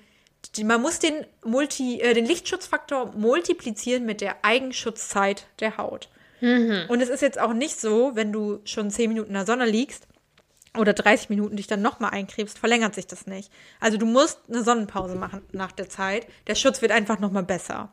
die, 0.56 0.64
man 0.64 0.82
muss 0.82 1.00
den, 1.00 1.26
Multi, 1.46 2.02
äh, 2.02 2.14
den 2.14 2.26
Lichtschutzfaktor 2.26 3.14
multiplizieren 3.16 4.06
mit 4.06 4.22
der 4.22 4.44
Eigenschutzzeit 4.44 5.48
der 5.60 5.78
Haut. 5.78 6.10
Und 6.90 7.02
es 7.02 7.10
ist 7.10 7.22
jetzt 7.22 7.40
auch 7.40 7.54
nicht 7.54 7.80
so, 7.80 8.12
wenn 8.16 8.34
du 8.34 8.60
schon 8.66 8.92
10 8.92 9.10
Minuten 9.10 9.30
in 9.30 9.36
der 9.36 9.46
Sonne 9.46 9.66
liegst 9.66 10.08
oder 10.78 10.94
30 10.94 11.30
Minuten 11.30 11.56
dich 11.56 11.68
dann 11.68 11.82
nochmal 11.82 12.12
eincremst, 12.12 12.60
verlängert 12.60 12.96
sich 12.96 13.08
das 13.08 13.28
nicht. 13.28 13.52
Also 13.80 13.98
du 13.98 14.06
musst 14.06 14.40
eine 14.50 14.64
Sonnenpause 14.64 15.16
machen 15.16 15.44
nach 15.52 15.72
der 15.72 15.88
Zeit. 15.88 16.28
Der 16.48 16.56
Schutz 16.56 16.82
wird 16.82 16.92
einfach 16.92 17.20
nochmal 17.20 17.44
besser. 17.44 17.92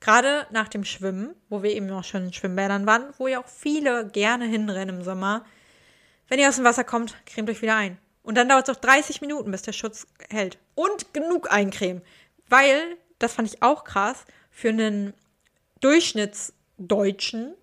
Gerade 0.00 0.46
nach 0.50 0.68
dem 0.68 0.84
Schwimmen, 0.84 1.34
wo 1.48 1.62
wir 1.62 1.70
eben 1.72 1.90
auch 1.90 2.04
schon 2.04 2.26
in 2.26 2.32
Schwimmbädern 2.32 2.86
waren, 2.86 3.12
wo 3.18 3.26
ja 3.26 3.40
auch 3.40 3.48
viele 3.48 4.06
gerne 4.08 4.46
hinrennen 4.46 4.98
im 4.98 5.04
Sommer. 5.04 5.44
Wenn 6.28 6.38
ihr 6.38 6.48
aus 6.48 6.56
dem 6.56 6.64
Wasser 6.64 6.84
kommt, 6.84 7.16
cremt 7.26 7.50
euch 7.50 7.62
wieder 7.62 7.76
ein. 7.76 7.98
Und 8.22 8.36
dann 8.36 8.48
dauert 8.48 8.68
es 8.68 8.76
auch 8.76 8.80
30 8.80 9.22
Minuten, 9.22 9.50
bis 9.50 9.62
der 9.62 9.72
Schutz 9.72 10.06
hält. 10.28 10.58
Und 10.74 11.14
genug 11.14 11.50
eincremen. 11.50 12.02
Weil, 12.48 12.96
das 13.18 13.34
fand 13.34 13.48
ich 13.48 13.62
auch 13.62 13.84
krass, 13.84 14.24
für 14.50 14.68
einen 14.68 15.14
Durchschnittsdeutschen 15.80 17.54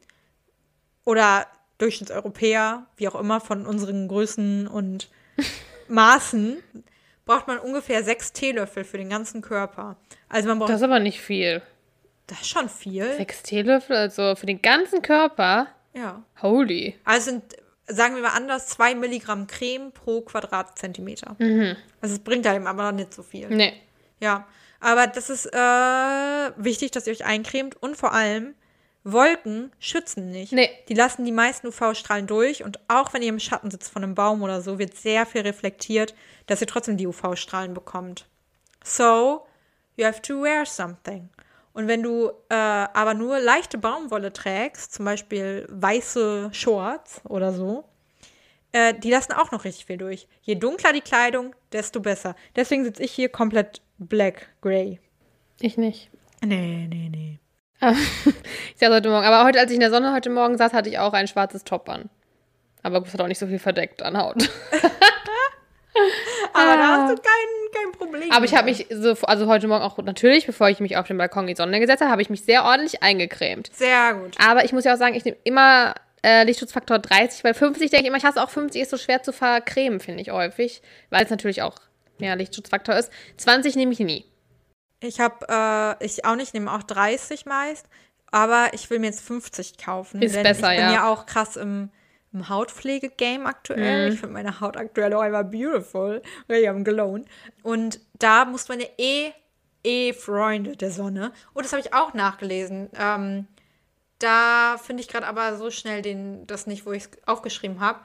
oder 1.04 1.48
Durchschnittseuropäer, 1.78 2.86
wie 2.98 3.08
auch 3.08 3.16
immer, 3.16 3.40
von 3.40 3.66
unseren 3.66 4.08
Größen 4.08 4.68
und 4.68 5.10
Maßen, 5.88 6.58
braucht 7.26 7.48
man 7.48 7.60
ungefähr 7.60 8.04
sechs 8.04 8.34
Teelöffel 8.34 8.84
für 8.84 8.98
den 8.98 9.10
ganzen 9.10 9.42
Körper. 9.42 9.98
Also 10.30 10.48
man 10.48 10.60
braucht 10.60 10.70
Das 10.70 10.78
ist 10.78 10.84
aber 10.84 11.00
nicht 11.00 11.22
viel. 11.22 11.62
Das 12.28 12.41
ist 12.41 12.49
schon 12.49 12.69
viel. 12.69 13.13
Sechs 13.13 13.43
Teelöffel, 13.43 13.95
also 13.95 14.36
für 14.36 14.45
den 14.45 14.61
ganzen 14.61 15.01
Körper. 15.01 15.67
Ja. 15.93 16.23
Holy. 16.41 16.95
Also 17.05 17.32
sind, 17.32 17.43
sagen 17.88 18.15
wir 18.15 18.23
mal 18.23 18.30
anders, 18.30 18.67
zwei 18.67 18.95
Milligramm 18.95 19.47
Creme 19.47 19.91
pro 19.91 20.21
Quadratzentimeter. 20.21 21.36
Also 22.01 22.15
es 22.15 22.19
bringt 22.19 22.45
einem 22.47 22.67
aber 22.67 22.91
nicht 22.91 23.13
so 23.13 23.23
viel. 23.23 23.47
Nee. 23.49 23.73
Ja, 24.19 24.47
aber 24.80 25.07
das 25.07 25.30
ist 25.30 25.45
äh, 25.47 26.51
wichtig, 26.57 26.91
dass 26.91 27.07
ihr 27.07 27.13
euch 27.13 27.26
eincremt 27.26 27.82
und 27.82 27.97
vor 27.97 28.13
allem 28.13 28.55
Wolken 29.03 29.71
schützen 29.80 30.32
nicht. 30.32 30.51
Nee. 30.51 30.69
Die 30.89 30.95
lassen 30.95 31.26
die 31.26 31.32
meisten 31.32 31.67
UV-Strahlen 31.67 32.26
durch 32.28 32.63
und 32.63 32.80
auch 32.88 33.13
wenn 33.13 33.21
ihr 33.21 33.30
im 33.30 33.39
Schatten 33.39 33.69
sitzt 33.69 33.91
von 33.91 34.03
einem 34.03 34.15
Baum 34.15 34.41
oder 34.41 34.61
so, 34.61 34.80
wird 34.80 34.97
sehr 34.97 35.26
viel 35.26 35.41
reflektiert, 35.41 36.15
dass 36.47 36.61
ihr 36.61 36.67
trotzdem 36.67 36.97
die 36.97 37.07
UV-Strahlen 37.07 37.73
bekommt. 37.73 38.26
So, 38.84 39.45
you 39.95 40.05
have 40.05 40.21
to 40.23 40.41
wear 40.41 40.65
something. 40.65 41.30
Und 41.76 41.88
wenn 41.88 42.01
du 42.01 42.30
äh, 42.49 42.55
aber 42.55 43.13
nur 43.13 43.39
leichte 43.39 43.78
Baumwolle 43.78 44.32
trägst, 44.34 44.93
zum 44.93 45.05
Beispiel 45.05 45.67
weiße 45.69 46.49
Shorts 46.53 47.21
oder 47.26 47.51
so, 47.53 47.84
äh, 48.71 48.93
die 48.93 49.11
lassen 49.11 49.34
auch 49.34 49.51
noch 49.51 49.65
richtig 49.65 49.86
viel 49.86 49.97
durch. 49.97 50.28
Je 50.41 50.55
dunkler 50.55 50.93
die 50.93 51.01
Kleidung, 51.01 51.53
desto 51.73 51.99
besser. 51.99 52.36
Deswegen 52.55 52.86
sitze 52.86 53.03
ich 53.03 53.11
hier 53.11 53.28
komplett 53.30 53.82
black, 53.97 54.47
gray. 54.61 54.99
Ich 55.59 55.78
nicht. 55.78 56.09
Nee, 56.43 56.88
nee, 56.89 57.09
nee. 57.11 57.39
Ich 58.73 58.80
saß 58.80 58.89
heute 58.89 59.09
Morgen. 59.09 59.26
Aber 59.26 59.43
heute, 59.45 59.59
als 59.59 59.69
ich 59.69 59.76
in 59.76 59.82
der 59.82 59.91
Sonne 59.91 60.13
heute 60.13 60.30
Morgen 60.30 60.57
saß, 60.57 60.71
hatte 60.73 60.89
ich 60.89 60.97
auch 60.97 61.13
ein 61.13 61.28
schwarzes 61.28 61.65
Top 61.65 61.89
an. 61.89 62.09
Aber 62.84 63.01
es 63.05 63.13
hat 63.13 63.19
auch 63.21 63.28
nicht 63.28 63.39
so 63.39 63.47
viel 63.47 63.59
verdeckt 63.59 64.01
an 64.01 64.17
Haut. 64.17 64.36
Aber 66.53 66.78
da 66.78 66.95
Ah. 66.95 67.01
hast 67.01 67.11
du 67.17 67.21
keinen 67.21 67.64
kein 67.76 67.91
Problem. 67.91 68.32
Aber 68.32 68.45
ich 68.45 68.55
habe 68.55 68.65
mich 68.65 68.88
so, 68.89 69.15
also 69.23 69.47
heute 69.47 69.67
Morgen 69.67 69.84
auch 69.84 69.97
natürlich, 69.97 70.45
bevor 70.45 70.69
ich 70.69 70.80
mich 70.80 70.97
auf 70.97 71.07
den 71.07 71.17
Balkon 71.17 71.43
in 71.43 71.47
die 71.49 71.55
Sonne 71.55 71.80
gesetzt 71.80 72.01
habe, 72.01 72.11
habe 72.11 72.21
ich 72.21 72.30
mich 72.30 72.41
sehr 72.41 72.63
ordentlich 72.63 73.03
eingecremt. 73.03 73.69
Sehr 73.73 74.13
gut. 74.13 74.36
Aber 74.43 74.65
ich 74.65 74.73
muss 74.73 74.84
ja 74.84 74.93
auch 74.93 74.97
sagen, 74.97 75.15
ich 75.15 75.26
nehme 75.26 75.38
immer 75.43 75.95
äh, 76.23 76.43
Lichtschutzfaktor 76.43 76.99
30, 76.99 77.43
weil 77.43 77.53
50 77.53 77.91
denke 77.91 78.03
ich 78.03 78.07
immer, 78.07 78.17
ich 78.17 78.26
hasse 78.26 78.41
auch 78.41 78.49
50, 78.49 78.82
ist 78.82 78.91
so 78.91 78.97
schwer 78.97 79.21
zu 79.21 79.32
vercremen, 79.32 79.99
finde 79.99 80.21
ich 80.21 80.32
häufig, 80.32 80.82
weil 81.09 81.23
es 81.23 81.30
natürlich 81.30 81.61
auch 81.61 81.76
mehr 82.17 82.36
Lichtschutzfaktor 82.36 82.95
ist. 82.95 83.11
20 83.38 83.76
nehme 83.76 83.93
ich 83.93 83.99
nie. 83.99 84.26
Ich 85.01 85.19
habe, 85.19 85.45
äh, 85.47 86.05
ich 86.05 86.26
auch 86.26 86.36
nicht, 86.36 86.53
nehme 86.53 86.73
auch 86.73 86.84
30 86.84 87.45
meist, 87.45 87.86
aber 88.32 88.69
ich 88.73 88.89
will 88.89 88.99
mir 88.99 89.07
jetzt 89.07 89.21
50 89.21 89.78
kaufen. 89.78 90.21
Ist 90.21 90.36
denn 90.36 90.43
besser, 90.43 90.71
ich 90.71 90.80
bin 90.80 90.88
ja. 90.88 90.93
ja 90.93 91.07
auch 91.09 91.26
krass 91.26 91.57
im, 91.57 91.89
im 92.36 92.50
Hautpflege-Game 92.50 93.48
aktuell. 93.48 94.08
Mhm. 94.08 94.14
Ich 94.14 94.20
finde 94.20 94.34
meine 94.34 94.60
Haut 94.60 94.78
aktuell 94.78 95.14
auch 95.14 95.22
einfach 95.22 95.44
beautiful. 95.44 96.22
Richtig 96.50 96.70
am 96.70 96.84
Glown. 96.84 97.26
Und 97.64 98.00
da 98.20 98.46
muss 98.46 98.68
man 98.68 98.80
ja 98.80 98.88
eh, 98.98 99.32
eh 99.84 100.14
Freunde 100.14 100.76
der 100.76 100.92
Sonne. 100.92 101.32
Und 101.54 101.66
das 101.66 101.72
habe 101.72 101.82
ich 101.82 101.94
auch 101.94 102.14
nachgelesen. 102.14 102.90
Ähm, 103.00 103.48
da 104.20 104.78
finde 104.78 105.02
ich 105.02 105.08
gerade 105.08 105.28
aber 105.28 105.58
so 105.58 105.72
schnell 105.72 106.02
den, 106.02 106.46
das 106.48 106.68
nicht, 106.68 106.86
wo 106.86 106.92
ich 106.92 107.04
es 107.04 107.10
aufgeschrieben 107.26 107.80
habe. 107.80 108.00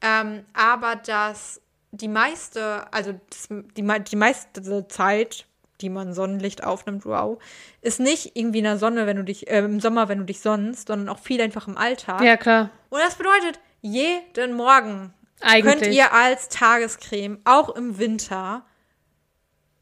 Ähm, 0.00 0.44
aber 0.52 0.96
dass 0.96 1.60
die 1.92 2.08
meiste, 2.08 2.92
also 2.92 3.18
das, 3.30 3.48
die, 3.48 4.04
die 4.04 4.16
meiste 4.16 4.88
Zeit, 4.88 5.46
die 5.80 5.90
man 5.90 6.14
Sonnenlicht 6.14 6.64
aufnimmt, 6.64 7.04
wow, 7.04 7.40
ist 7.80 8.00
nicht 8.00 8.32
irgendwie 8.34 8.58
in 8.58 8.64
der 8.64 8.78
Sonne, 8.78 9.06
wenn 9.06 9.16
du 9.16 9.24
dich, 9.24 9.48
äh, 9.48 9.58
im 9.58 9.80
Sommer, 9.80 10.08
wenn 10.08 10.18
du 10.18 10.24
dich 10.24 10.40
sonnst, 10.40 10.88
sondern 10.88 11.08
auch 11.08 11.18
viel 11.18 11.40
einfach 11.40 11.68
im 11.68 11.76
Alltag. 11.76 12.20
Ja, 12.22 12.36
klar. 12.36 12.70
Und 12.90 13.00
das 13.00 13.16
bedeutet, 13.16 13.60
jeden 13.86 14.54
Morgen 14.54 15.12
Eigentlich. 15.42 15.64
könnt 15.82 15.94
ihr 15.94 16.12
als 16.12 16.48
Tagescreme, 16.48 17.38
auch 17.44 17.68
im 17.76 17.98
Winter, 17.98 18.64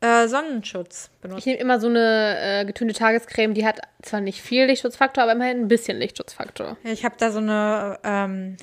äh, 0.01 0.27
Sonnenschutz 0.27 1.11
Ich 1.15 1.21
benutzen. 1.21 1.49
nehme 1.49 1.61
immer 1.61 1.79
so 1.81 1.87
eine 1.87 2.37
äh, 2.41 2.65
getönte 2.65 2.95
Tagescreme, 2.95 3.55
die 3.55 3.65
hat 3.65 3.81
zwar 4.03 4.21
nicht 4.21 4.43
viel 4.43 4.65
Lichtschutzfaktor, 4.67 5.23
aber 5.23 5.33
immerhin 5.33 5.61
ein 5.61 5.69
bisschen 5.69 5.99
Lichtschutzfaktor. 5.99 6.77
Ich 6.83 7.05
habe 7.05 7.15
da 7.17 7.31
so 7.31 7.39
eine, 7.39 8.01
ähm, 8.03 8.57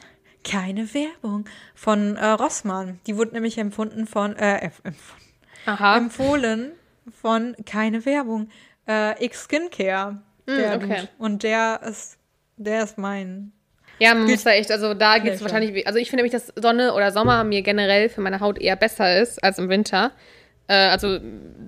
keine 0.44 0.94
Werbung 0.94 1.46
von 1.76 2.18
äh, 2.18 2.26
Rossmann. 2.26 3.00
Die 3.08 3.16
wurde 3.16 3.32
nämlich 3.32 3.58
empfunden 3.58 4.06
von, 4.08 4.36
äh, 4.36 4.70
empf- 5.66 5.96
empfohlen 5.96 6.74
von 7.22 7.56
keine 7.66 8.06
Werbung. 8.06 8.50
Äh, 8.88 9.24
X 9.24 9.44
Skincare. 9.46 10.22
Der 10.48 10.76
okay. 10.76 11.08
Und 11.20 11.44
der 11.44 11.82
ist, 11.84 12.18
der 12.58 12.84
ist 12.84 12.98
mein. 12.98 13.54
Ja, 14.00 14.14
man 14.16 14.30
muss 14.30 14.44
da 14.44 14.52
echt, 14.52 14.72
also 14.72 14.94
da 14.94 15.18
gibt 15.18 15.36
es 15.36 15.42
wahrscheinlich, 15.42 15.86
also 15.86 16.00
ich 16.00 16.10
finde 16.10 16.24
nämlich, 16.24 16.32
dass 16.32 16.54
Sonne 16.56 16.94
oder 16.94 17.12
Sommer 17.12 17.44
mir 17.44 17.62
generell 17.62 18.10
für 18.10 18.22
meine 18.22 18.40
Haut 18.40 18.60
eher 18.60 18.76
besser 18.76 19.20
ist 19.20 19.44
als 19.44 19.60
im 19.60 19.70
Winter. 19.70 20.12
Äh, 20.68 20.76
also 20.76 21.20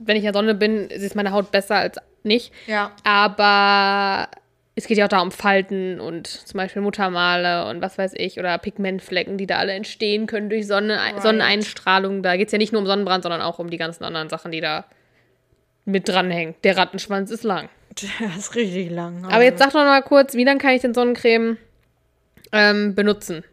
wenn 0.03 0.15
ich 0.15 0.23
in 0.23 0.31
der 0.31 0.33
Sonne 0.33 0.55
bin, 0.55 0.89
ist 0.89 1.15
meine 1.15 1.31
Haut 1.31 1.51
besser 1.51 1.75
als 1.75 1.97
nicht. 2.23 2.53
Ja. 2.67 2.91
Aber 3.03 4.29
es 4.75 4.87
geht 4.87 4.97
ja 4.97 5.05
auch 5.05 5.09
da 5.09 5.19
um 5.19 5.31
Falten 5.31 5.99
und 5.99 6.27
zum 6.27 6.57
Beispiel 6.57 6.81
Muttermale 6.81 7.67
und 7.69 7.81
was 7.81 7.97
weiß 7.97 8.13
ich 8.15 8.39
oder 8.39 8.57
Pigmentflecken, 8.57 9.37
die 9.37 9.47
da 9.47 9.57
alle 9.57 9.73
entstehen 9.73 10.27
können 10.27 10.49
durch 10.49 10.65
Sonne, 10.67 10.97
Right. 10.97 11.21
Sonneneinstrahlung. 11.21 12.23
Da 12.23 12.37
geht 12.37 12.47
es 12.47 12.51
ja 12.51 12.57
nicht 12.57 12.71
nur 12.71 12.81
um 12.81 12.87
Sonnenbrand, 12.87 13.23
sondern 13.23 13.41
auch 13.41 13.59
um 13.59 13.69
die 13.69 13.77
ganzen 13.77 14.03
anderen 14.03 14.29
Sachen, 14.29 14.51
die 14.51 14.61
da 14.61 14.85
mit 15.85 16.07
dranhängen. 16.07 16.55
Der 16.63 16.77
Rattenschwanz 16.77 17.31
ist 17.31 17.43
lang. 17.43 17.69
Der 18.19 18.29
ist 18.37 18.55
richtig 18.55 18.89
lang. 18.89 19.25
Aber 19.25 19.43
jetzt 19.43 19.59
sag 19.59 19.71
doch 19.71 19.83
mal 19.83 20.01
kurz, 20.01 20.35
wie 20.35 20.45
dann 20.45 20.57
kann 20.59 20.73
ich 20.73 20.81
den 20.81 20.93
Sonnencreme 20.93 21.57
ähm, 22.51 22.95
benutzen? 22.95 23.43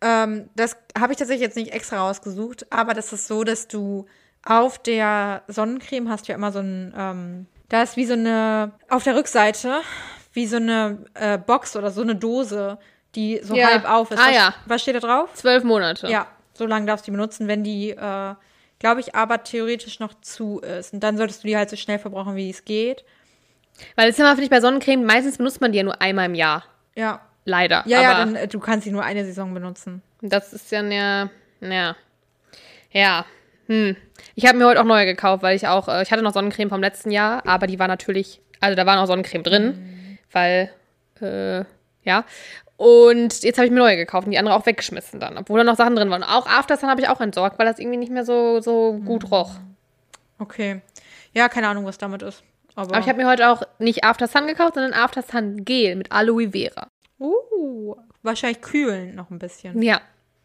Ähm, 0.00 0.48
das 0.54 0.76
habe 0.98 1.12
ich 1.12 1.18
tatsächlich 1.18 1.42
jetzt 1.42 1.56
nicht 1.56 1.72
extra 1.72 1.98
rausgesucht, 1.98 2.66
aber 2.72 2.94
das 2.94 3.12
ist 3.12 3.26
so, 3.26 3.44
dass 3.44 3.68
du 3.68 4.06
auf 4.44 4.78
der 4.78 5.42
Sonnencreme 5.48 6.08
hast 6.08 6.28
ja 6.28 6.34
immer 6.34 6.52
so 6.52 6.60
ein, 6.60 6.94
ähm, 6.96 7.46
da 7.68 7.82
ist 7.82 7.96
wie 7.96 8.06
so 8.06 8.12
eine, 8.14 8.72
auf 8.88 9.02
der 9.04 9.16
Rückseite, 9.16 9.80
wie 10.32 10.46
so 10.46 10.56
eine 10.56 11.04
äh, 11.14 11.36
Box 11.38 11.76
oder 11.76 11.90
so 11.90 12.02
eine 12.02 12.14
Dose, 12.14 12.78
die 13.14 13.40
so 13.42 13.56
Ja. 13.56 13.68
halb 13.70 13.90
auf 13.90 14.10
ist. 14.12 14.18
Ah, 14.18 14.28
was, 14.28 14.34
ja. 14.34 14.54
Was 14.66 14.82
steht 14.82 14.94
da 14.94 15.00
drauf? 15.00 15.30
Zwölf 15.34 15.64
Monate. 15.64 16.08
Ja, 16.08 16.28
so 16.54 16.66
lange 16.66 16.86
darfst 16.86 17.06
du 17.06 17.10
die 17.10 17.16
benutzen, 17.16 17.48
wenn 17.48 17.64
die, 17.64 17.90
äh, 17.90 18.34
glaube 18.78 19.00
ich, 19.00 19.14
aber 19.16 19.42
theoretisch 19.42 19.98
noch 19.98 20.14
zu 20.20 20.60
ist. 20.60 20.92
Und 20.94 21.00
dann 21.00 21.16
solltest 21.16 21.42
du 21.42 21.48
die 21.48 21.56
halt 21.56 21.68
so 21.70 21.76
schnell 21.76 21.98
verbrauchen, 21.98 22.36
wie 22.36 22.50
es 22.50 22.64
geht. 22.64 23.04
Weil 23.96 24.06
das 24.06 24.14
ist 24.14 24.20
immer, 24.20 24.30
finde 24.30 24.44
ich, 24.44 24.50
bei 24.50 24.60
Sonnencreme, 24.60 25.04
meistens 25.04 25.38
benutzt 25.38 25.60
man 25.60 25.72
die 25.72 25.78
ja 25.78 25.84
nur 25.84 26.00
einmal 26.00 26.26
im 26.26 26.34
Jahr. 26.34 26.64
Ja. 26.94 27.20
Leider. 27.48 27.82
Ja, 27.86 27.98
Aber 27.98 28.08
ja, 28.08 28.18
dann, 28.18 28.36
äh, 28.36 28.46
du 28.46 28.60
kannst 28.60 28.84
sie 28.84 28.90
nur 28.92 29.02
eine 29.02 29.24
Saison 29.24 29.54
benutzen. 29.54 30.02
das 30.20 30.52
ist 30.52 30.70
ja, 30.70 30.82
ja, 30.82 31.30
ja. 31.60 31.96
Ja. 32.90 33.24
Hm. 33.66 33.96
Ich 34.34 34.46
habe 34.46 34.58
mir 34.58 34.66
heute 34.66 34.80
auch 34.80 34.84
neue 34.84 35.06
gekauft, 35.06 35.42
weil 35.42 35.56
ich 35.56 35.66
auch, 35.66 35.88
äh, 35.88 36.02
ich 36.02 36.12
hatte 36.12 36.22
noch 36.22 36.34
Sonnencreme 36.34 36.68
vom 36.68 36.82
letzten 36.82 37.10
Jahr, 37.10 37.46
aber 37.46 37.66
die 37.66 37.78
war 37.78 37.88
natürlich, 37.88 38.42
also 38.60 38.76
da 38.76 38.84
war 38.84 38.96
noch 38.96 39.06
Sonnencreme 39.06 39.42
drin, 39.42 40.18
weil, 40.30 40.70
äh, 41.22 41.64
ja. 42.02 42.24
Und 42.76 43.42
jetzt 43.42 43.56
habe 43.56 43.66
ich 43.66 43.72
mir 43.72 43.78
neue 43.78 43.96
gekauft 43.96 44.26
und 44.26 44.32
die 44.32 44.38
andere 44.38 44.54
auch 44.54 44.66
weggeschmissen 44.66 45.18
dann, 45.18 45.38
obwohl 45.38 45.58
da 45.58 45.64
noch 45.64 45.76
Sachen 45.76 45.96
drin 45.96 46.10
waren. 46.10 46.22
Auch 46.22 46.46
Aftersun 46.46 46.90
habe 46.90 47.00
ich 47.00 47.08
auch 47.08 47.20
entsorgt, 47.20 47.58
weil 47.58 47.66
das 47.66 47.78
irgendwie 47.78 47.98
nicht 47.98 48.12
mehr 48.12 48.24
so, 48.24 48.60
so 48.60 48.92
gut 49.04 49.30
roch. 49.30 49.52
Okay. 50.38 50.82
Ja, 51.32 51.48
keine 51.48 51.68
Ahnung, 51.68 51.86
was 51.86 51.96
damit 51.98 52.22
ist. 52.22 52.42
Aber, 52.74 52.94
Aber 52.94 53.00
ich 53.00 53.08
habe 53.08 53.20
mir 53.20 53.28
heute 53.28 53.48
auch 53.48 53.62
nicht 53.78 54.04
Aftersun 54.04 54.46
gekauft, 54.46 54.74
sondern 54.74 54.92
Aftersun 54.92 55.64
Gel 55.64 55.96
mit 55.96 56.12
Aloe 56.12 56.50
Vera. 56.52 56.88
Uh, 57.18 57.96
wahrscheinlich 58.22 58.60
kühlen 58.60 59.14
noch 59.14 59.30
ein 59.30 59.38
bisschen. 59.38 59.80
Ja, 59.82 60.00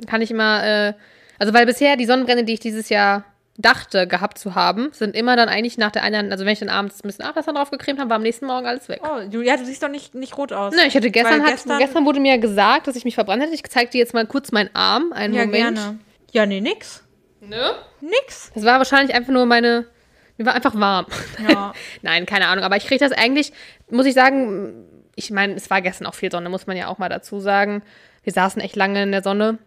kann 0.07 0.21
ich 0.21 0.32
immer, 0.32 0.65
äh, 0.65 0.93
also 1.39 1.53
weil 1.53 1.65
bisher 1.65 1.97
die 1.97 2.05
Sonnenbrände, 2.05 2.43
die 2.43 2.53
ich 2.53 2.59
dieses 2.59 2.89
Jahr 2.89 3.26
dachte 3.57 4.07
gehabt 4.07 4.39
zu 4.39 4.55
haben, 4.55 4.89
sind 4.93 5.15
immer 5.15 5.36
dann 5.36 5.47
eigentlich 5.47 5.78
nach 5.78 5.91
der 5.91 6.03
einen, 6.03 6.32
also 6.32 6.45
wenn 6.45 6.53
ich 6.53 6.59
dann 6.59 6.69
abends 6.69 7.03
ein 7.03 7.07
bisschen 7.07 7.26
Aftersun 7.26 7.55
drauf 7.55 7.69
gecremt 7.69 7.99
habe, 7.99 8.09
war 8.09 8.17
am 8.17 8.24
nächsten 8.24 8.47
Morgen 8.47 8.65
alles 8.65 8.89
weg. 8.89 9.01
Oh, 9.03 9.30
du, 9.30 9.41
ja, 9.41 9.57
du 9.57 9.65
siehst 9.65 9.84
doch 9.84 9.89
nicht, 9.89 10.15
nicht 10.15 10.38
rot 10.38 10.51
aus. 10.51 10.74
Ne, 10.74 10.88
ich 10.88 10.95
hatte 10.95 11.11
gestern, 11.11 11.43
hat, 11.43 11.63
gestern, 11.78 12.05
wurde 12.05 12.19
mir 12.19 12.38
gesagt, 12.39 12.88
dass 12.88 12.95
ich 12.95 13.05
mich 13.05 13.15
verbrannt 13.15 13.43
hätte. 13.43 13.53
Ich 13.53 13.63
zeig 13.63 13.91
dir 13.91 13.99
jetzt 13.99 14.13
mal 14.13 14.26
kurz 14.26 14.51
meinen 14.51 14.71
Arm. 14.74 15.13
Einen 15.13 15.36
ja, 15.36 15.45
Moment. 15.45 15.78
gerne. 15.78 15.99
Ja, 16.32 16.45
nee, 16.47 16.61
nix. 16.61 17.03
Ne? 17.41 17.74
Nix. 18.01 18.51
Das 18.55 18.63
war 18.63 18.80
wahrscheinlich 18.80 19.15
einfach 19.15 19.32
nur 19.32 19.45
meine. 19.45 19.86
Mir 20.38 20.47
war 20.47 20.55
einfach 20.55 20.74
warm. 20.74 21.05
Ja. 21.47 21.74
Nein, 22.01 22.26
keine 22.26 22.47
Ahnung. 22.47 22.63
Aber 22.63 22.76
ich 22.76 22.88
kriege 22.88 23.05
das 23.05 23.11
eigentlich, 23.11 23.53
muss 23.91 24.07
ich 24.07 24.15
sagen, 24.15 24.88
ich 25.16 25.32
meine, 25.32 25.53
es 25.53 25.70
war 25.70 25.82
gestern 25.82 26.07
auch 26.07 26.16
viel 26.16 26.32
Sonne, 26.32 26.49
muss 26.49 26.68
man 26.68 26.78
ja 26.78 26.88
auch 26.88 26.97
mal 26.97 27.09
dazu 27.09 27.39
sagen. 27.39 27.84
Wir 28.24 28.34
saßen 28.34 28.61
echt 28.61 28.76
lange 28.76 29.03
in 29.03 29.11
der 29.11 29.24
Sonne, 29.24 29.57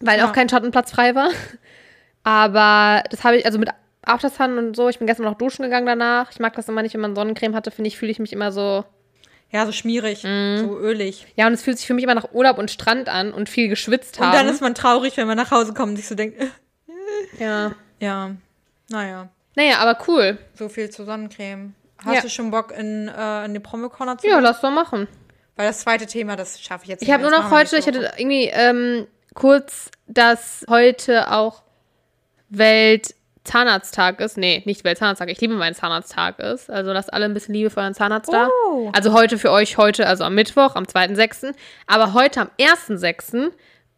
weil 0.00 0.18
Ja. 0.18 0.28
auch 0.28 0.32
kein 0.32 0.48
Schattenplatz 0.48 0.90
frei 0.90 1.14
war. 1.14 1.28
Aber 2.24 3.02
das 3.10 3.24
habe 3.24 3.36
ich, 3.36 3.46
also 3.46 3.58
mit 3.58 3.68
Aftersun 4.04 4.58
und 4.58 4.76
so, 4.76 4.88
ich 4.88 4.98
bin 4.98 5.06
gestern 5.06 5.24
noch 5.26 5.38
duschen 5.38 5.62
gegangen 5.62 5.86
danach. 5.86 6.30
Ich 6.30 6.40
mag 6.40 6.54
das 6.54 6.68
immer 6.68 6.82
nicht, 6.82 6.94
wenn 6.94 7.00
man 7.00 7.14
Sonnencreme 7.14 7.54
hatte, 7.54 7.70
finde 7.70 7.88
ich, 7.88 7.96
fühle 7.96 8.10
ich 8.12 8.18
mich 8.18 8.32
immer 8.32 8.52
so. 8.52 8.84
Ja, 9.50 9.66
so 9.66 9.72
schmierig, 9.72 10.24
Mhm. 10.24 10.58
so 10.58 10.78
ölig. 10.78 11.26
Ja, 11.36 11.46
und 11.46 11.52
es 11.52 11.62
fühlt 11.62 11.76
sich 11.78 11.86
für 11.86 11.94
mich 11.94 12.04
immer 12.04 12.14
nach 12.14 12.32
Urlaub 12.32 12.58
und 12.58 12.70
Strand 12.70 13.08
an 13.08 13.32
und 13.34 13.48
viel 13.48 13.68
geschwitzt 13.68 14.18
haben. 14.18 14.28
Und 14.28 14.34
dann 14.34 14.48
ist 14.48 14.62
man 14.62 14.74
traurig, 14.74 15.16
wenn 15.18 15.26
man 15.26 15.36
nach 15.36 15.50
Hause 15.50 15.74
kommt 15.74 15.90
und 15.90 15.96
sich 15.96 16.08
so 16.08 16.14
denkt, 16.14 16.40
äh, 16.40 16.46
ja. 17.38 17.72
ja, 18.00 18.30
naja, 18.88 19.28
Naja, 19.54 19.76
aber 19.78 19.98
cool. 20.08 20.38
so 20.54 20.68
viel 20.70 20.88
zur 20.90 21.04
Sonnencreme. 21.04 21.74
Hast 22.04 22.14
Ja. 22.16 22.20
du 22.22 22.28
schon 22.30 22.50
Bock, 22.50 22.72
in, 22.72 23.08
äh, 23.08 23.44
in 23.44 23.54
die 23.54 23.60
Promi-Corner 23.60 24.18
zu 24.18 24.26
Ja, 24.26 24.38
lass 24.38 24.60
doch 24.60 24.70
machen. 24.70 25.08
Weil 25.56 25.66
das 25.68 25.80
zweite 25.80 26.06
Thema, 26.06 26.36
das 26.36 26.60
schaffe 26.60 26.84
ich 26.84 26.88
jetzt 26.90 27.02
Ich 27.02 27.10
habe 27.10 27.22
nur 27.22 27.30
noch 27.30 27.50
heute, 27.50 27.76
ich 27.76 27.86
hatte 27.86 28.12
irgendwie 28.16 28.46
ähm, 28.52 29.06
kurz, 29.34 29.90
dass 30.06 30.64
heute 30.68 31.30
auch 31.30 31.62
Weltzahnarzttag 32.48 34.20
ist. 34.20 34.36
Nee, 34.38 34.62
nicht 34.64 34.84
Weltzahnarzttag. 34.84 35.28
Ich 35.28 35.40
liebe 35.40 35.54
meinen 35.54 35.74
Zahnarzttag 35.74 36.38
ist. 36.38 36.70
Also 36.70 36.92
lasst 36.92 37.12
alle 37.12 37.26
ein 37.26 37.34
bisschen 37.34 37.54
Liebe 37.54 37.70
für 37.70 37.80
euren 37.80 37.94
Zahnarzt 37.94 38.32
da. 38.32 38.48
Oh. 38.68 38.90
Also 38.94 39.12
heute 39.12 39.38
für 39.38 39.50
euch, 39.50 39.76
heute, 39.76 40.06
also 40.06 40.24
am 40.24 40.34
Mittwoch, 40.34 40.74
am 40.74 40.84
2.6. 40.84 41.54
Aber 41.86 42.12
heute 42.14 42.40
am 42.42 42.50
1.6. 42.58 43.50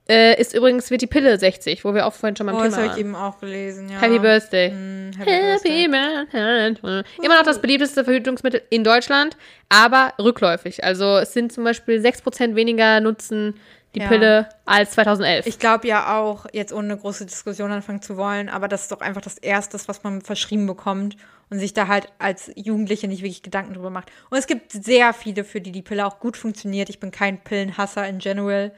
Äh, 0.06 0.38
ist 0.38 0.54
übrigens, 0.54 0.90
wird 0.90 1.00
die 1.00 1.06
Pille 1.06 1.38
60, 1.38 1.82
wo 1.84 1.94
wir 1.94 2.06
auch 2.06 2.12
vorhin 2.12 2.36
schon 2.36 2.46
beim 2.46 2.56
Oh, 2.56 2.62
das 2.62 2.74
Thema 2.74 2.82
habe 2.88 2.92
ich 2.94 3.00
eben 3.00 3.14
auch 3.14 3.38
gelesen, 3.38 3.88
ja. 3.88 4.00
Happy 4.00 4.18
Birthday. 4.18 4.70
Mm, 4.70 5.12
Happy. 5.16 5.30
Happy 5.30 5.88
Birthday. 5.88 7.04
Immer 7.22 7.36
noch 7.38 7.44
das 7.44 7.60
beliebteste 7.60 8.04
Verhütungsmittel 8.04 8.62
in 8.68 8.84
Deutschland, 8.84 9.36
aber 9.70 10.12
rückläufig. 10.20 10.84
Also 10.84 11.16
es 11.16 11.32
sind 11.32 11.52
zum 11.52 11.64
Beispiel 11.64 12.00
6% 12.00 12.54
weniger 12.54 13.00
nutzen 13.00 13.54
die 13.94 14.00
Ja. 14.00 14.08
Pille 14.08 14.48
als 14.64 14.90
2011. 14.92 15.46
Ich 15.46 15.58
glaube 15.58 15.86
ja 15.88 16.18
auch, 16.18 16.46
jetzt 16.52 16.72
ohne 16.72 16.92
eine 16.92 16.96
große 16.98 17.26
Diskussion 17.26 17.70
anfangen 17.70 18.02
zu 18.02 18.16
wollen, 18.16 18.48
aber 18.48 18.68
das 18.68 18.82
ist 18.82 18.92
doch 18.92 19.00
einfach 19.00 19.20
das 19.20 19.38
Erste, 19.38 19.78
was 19.86 20.02
man 20.02 20.20
verschrieben 20.20 20.66
bekommt 20.66 21.16
und 21.48 21.60
sich 21.60 21.72
da 21.74 21.86
halt 21.86 22.08
als 22.18 22.50
Jugendliche 22.56 23.06
nicht 23.08 23.22
wirklich 23.22 23.42
Gedanken 23.42 23.74
drüber 23.74 23.90
macht. 23.90 24.10
Und 24.30 24.38
es 24.38 24.46
gibt 24.46 24.72
sehr 24.72 25.12
viele, 25.12 25.44
für 25.44 25.60
die 25.60 25.72
die 25.72 25.82
Pille 25.82 26.04
auch 26.04 26.18
gut 26.18 26.36
funktioniert. 26.36 26.88
Ich 26.90 26.98
bin 27.00 27.10
kein 27.10 27.38
Pillenhasser 27.42 28.06
in 28.08 28.18
general, 28.18 28.72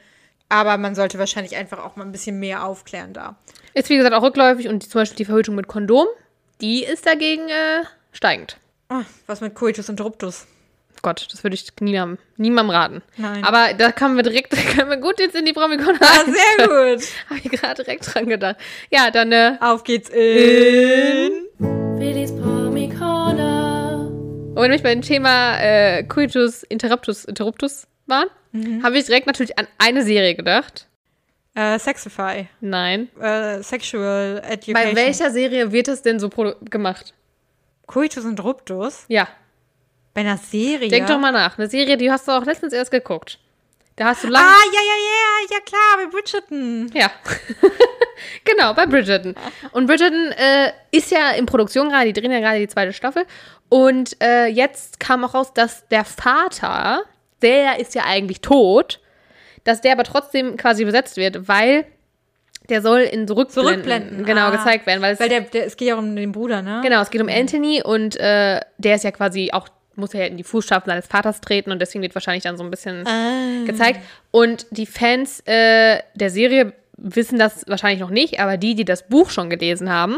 aber 0.49 0.77
man 0.77 0.95
sollte 0.95 1.19
wahrscheinlich 1.19 1.55
einfach 1.55 1.79
auch 1.83 1.95
mal 1.95 2.05
ein 2.05 2.11
bisschen 2.11 2.39
mehr 2.39 2.65
aufklären 2.65 3.13
da. 3.13 3.35
Ist 3.73 3.89
wie 3.89 3.97
gesagt 3.97 4.15
auch 4.15 4.23
rückläufig 4.23 4.67
und 4.67 4.83
zum 4.83 5.01
Beispiel 5.01 5.17
die 5.17 5.25
Verhütung 5.25 5.55
mit 5.55 5.67
Kondom, 5.67 6.07
die 6.61 6.83
ist 6.83 7.05
dagegen 7.05 7.49
äh, 7.49 7.83
steigend. 8.11 8.57
Oh, 8.89 9.01
was 9.25 9.41
mit 9.41 9.53
Coitus 9.55 9.89
Interruptus? 9.89 10.47
Gott, 11.01 11.27
das 11.31 11.43
würde 11.43 11.53
ich 11.55 11.67
niemandem, 11.79 12.17
niemandem 12.37 12.75
raten. 12.75 13.01
Nein. 13.17 13.43
Aber 13.43 13.73
da 13.73 13.91
kommen 13.91 14.15
wir 14.15 14.23
direkt, 14.23 14.53
da 14.57 14.57
können 14.57 14.89
wir 14.89 14.97
gut 14.97 15.19
jetzt 15.19 15.35
in 15.35 15.45
die 15.45 15.53
Promikon 15.53 15.95
Ja, 16.01 16.23
sehr 16.25 16.67
gut. 16.95 17.03
Habe 17.29 17.39
ich 17.43 17.51
gerade 17.51 17.83
direkt 17.83 18.13
dran 18.13 18.27
gedacht. 18.27 18.55
Ja, 18.89 19.11
dann. 19.11 19.31
Äh, 19.31 19.57
Auf 19.59 19.83
geht's 19.83 20.09
in. 20.09 21.45
Willis 21.59 22.31
Promicorner. 22.35 24.07
Und 24.07 24.55
wenn 24.63 24.71
wir 24.71 24.81
bei 24.81 24.93
dem 24.93 25.01
Thema 25.01 25.59
äh, 25.59 26.03
Coitus 26.03 26.63
interruptus, 26.63 27.25
interruptus 27.25 27.87
waren, 28.07 28.29
Mhm. 28.57 28.83
habe 28.83 28.97
ich 28.97 29.05
direkt 29.05 29.27
natürlich 29.27 29.57
an 29.57 29.67
eine 29.77 30.03
Serie 30.03 30.35
gedacht. 30.35 30.87
Äh, 31.55 31.79
Sexify. 31.79 32.47
Nein. 32.61 33.09
Äh, 33.19 33.63
Sexual 33.63 34.41
Education. 34.45 34.73
Bei 34.73 34.95
welcher 34.95 35.31
Serie 35.31 35.71
wird 35.71 35.87
es 35.87 36.01
denn 36.01 36.19
so 36.19 36.29
gemacht? 36.29 37.13
Coitus 37.87 38.25
und 38.25 38.43
Ruptus? 38.43 39.05
Ja. 39.07 39.27
Bei 40.13 40.21
einer 40.21 40.37
Serie? 40.37 40.89
Denk 40.89 41.07
doch 41.07 41.19
mal 41.19 41.31
nach. 41.31 41.57
Eine 41.57 41.67
Serie, 41.67 41.97
die 41.97 42.11
hast 42.11 42.27
du 42.27 42.31
auch 42.31 42.45
letztens 42.45 42.73
erst 42.73 42.91
geguckt. 42.91 43.39
Da 43.95 44.05
hast 44.05 44.23
du 44.23 44.27
lange. 44.27 44.45
Ah, 44.45 44.63
ja, 44.71 44.79
ja, 44.79 44.97
ja, 45.09 45.55
ja, 45.55 45.59
klar, 45.65 45.97
bei 45.97 46.05
Bridgerton. 46.11 46.91
Ja. 46.93 47.09
genau, 48.43 48.75
bei 48.75 48.85
Bridgerton. 48.85 49.33
Und 49.71 49.87
Bridgerton 49.87 50.31
äh, 50.33 50.71
ist 50.91 51.09
ja 51.09 51.31
in 51.31 51.47
Produktion 51.47 51.89
gerade, 51.89 52.11
die 52.11 52.13
drehen 52.13 52.31
ja 52.31 52.39
gerade 52.39 52.59
die 52.59 52.67
zweite 52.67 52.93
Staffel. 52.93 53.25
Und 53.69 54.21
äh, 54.21 54.45
jetzt 54.45 54.99
kam 54.99 55.25
auch 55.25 55.33
raus, 55.33 55.51
dass 55.53 55.87
der 55.87 56.05
Vater, 56.05 57.05
der 57.41 57.79
ist 57.79 57.95
ja 57.95 58.03
eigentlich 58.05 58.41
tot, 58.41 58.99
dass 59.63 59.81
der 59.81 59.93
aber 59.93 60.03
trotzdem 60.03 60.57
quasi 60.57 60.85
besetzt 60.85 61.17
wird, 61.17 61.47
weil 61.47 61.85
der 62.69 62.81
soll 62.81 63.01
in 63.01 63.27
so 63.27 63.35
Rückblenden, 63.35 63.75
Rückblenden, 63.75 64.25
genau 64.25 64.47
ah. 64.47 64.49
gezeigt 64.51 64.85
werden. 64.85 65.01
Weil 65.01 65.13
es, 65.13 65.19
Weil 65.19 65.29
der, 65.29 65.41
der, 65.41 65.65
es 65.65 65.77
geht 65.77 65.87
ja 65.87 65.95
um 65.95 66.15
den 66.15 66.31
Bruder, 66.31 66.61
ne? 66.61 66.81
genau, 66.83 67.01
es 67.01 67.09
geht 67.09 67.21
um 67.21 67.29
Anthony 67.29 67.81
und 67.83 68.17
äh, 68.17 68.61
der 68.77 68.95
ist 68.95 69.03
ja 69.03 69.11
quasi 69.11 69.49
auch, 69.53 69.69
muss 69.95 70.13
ja 70.13 70.25
in 70.25 70.37
die 70.37 70.43
Fußstapfen 70.43 70.89
seines 70.89 71.07
Vaters 71.07 71.41
treten 71.41 71.71
und 71.71 71.79
deswegen 71.79 72.01
wird 72.01 72.13
wahrscheinlich 72.13 72.43
dann 72.43 72.57
so 72.57 72.63
ein 72.63 72.71
bisschen 72.71 73.05
Ah. 73.07 73.65
gezeigt. 73.65 74.01
Und 74.31 74.67
die 74.71 74.85
Fans 74.85 75.41
äh, 75.45 75.99
der 76.15 76.29
Serie 76.29 76.73
wissen 76.97 77.39
das 77.39 77.65
wahrscheinlich 77.67 78.01
noch 78.01 78.09
nicht, 78.09 78.39
aber 78.39 78.57
die, 78.57 78.75
die 78.75 78.85
das 78.85 79.07
Buch 79.07 79.29
schon 79.29 79.49
gelesen 79.49 79.89
haben, 79.89 80.17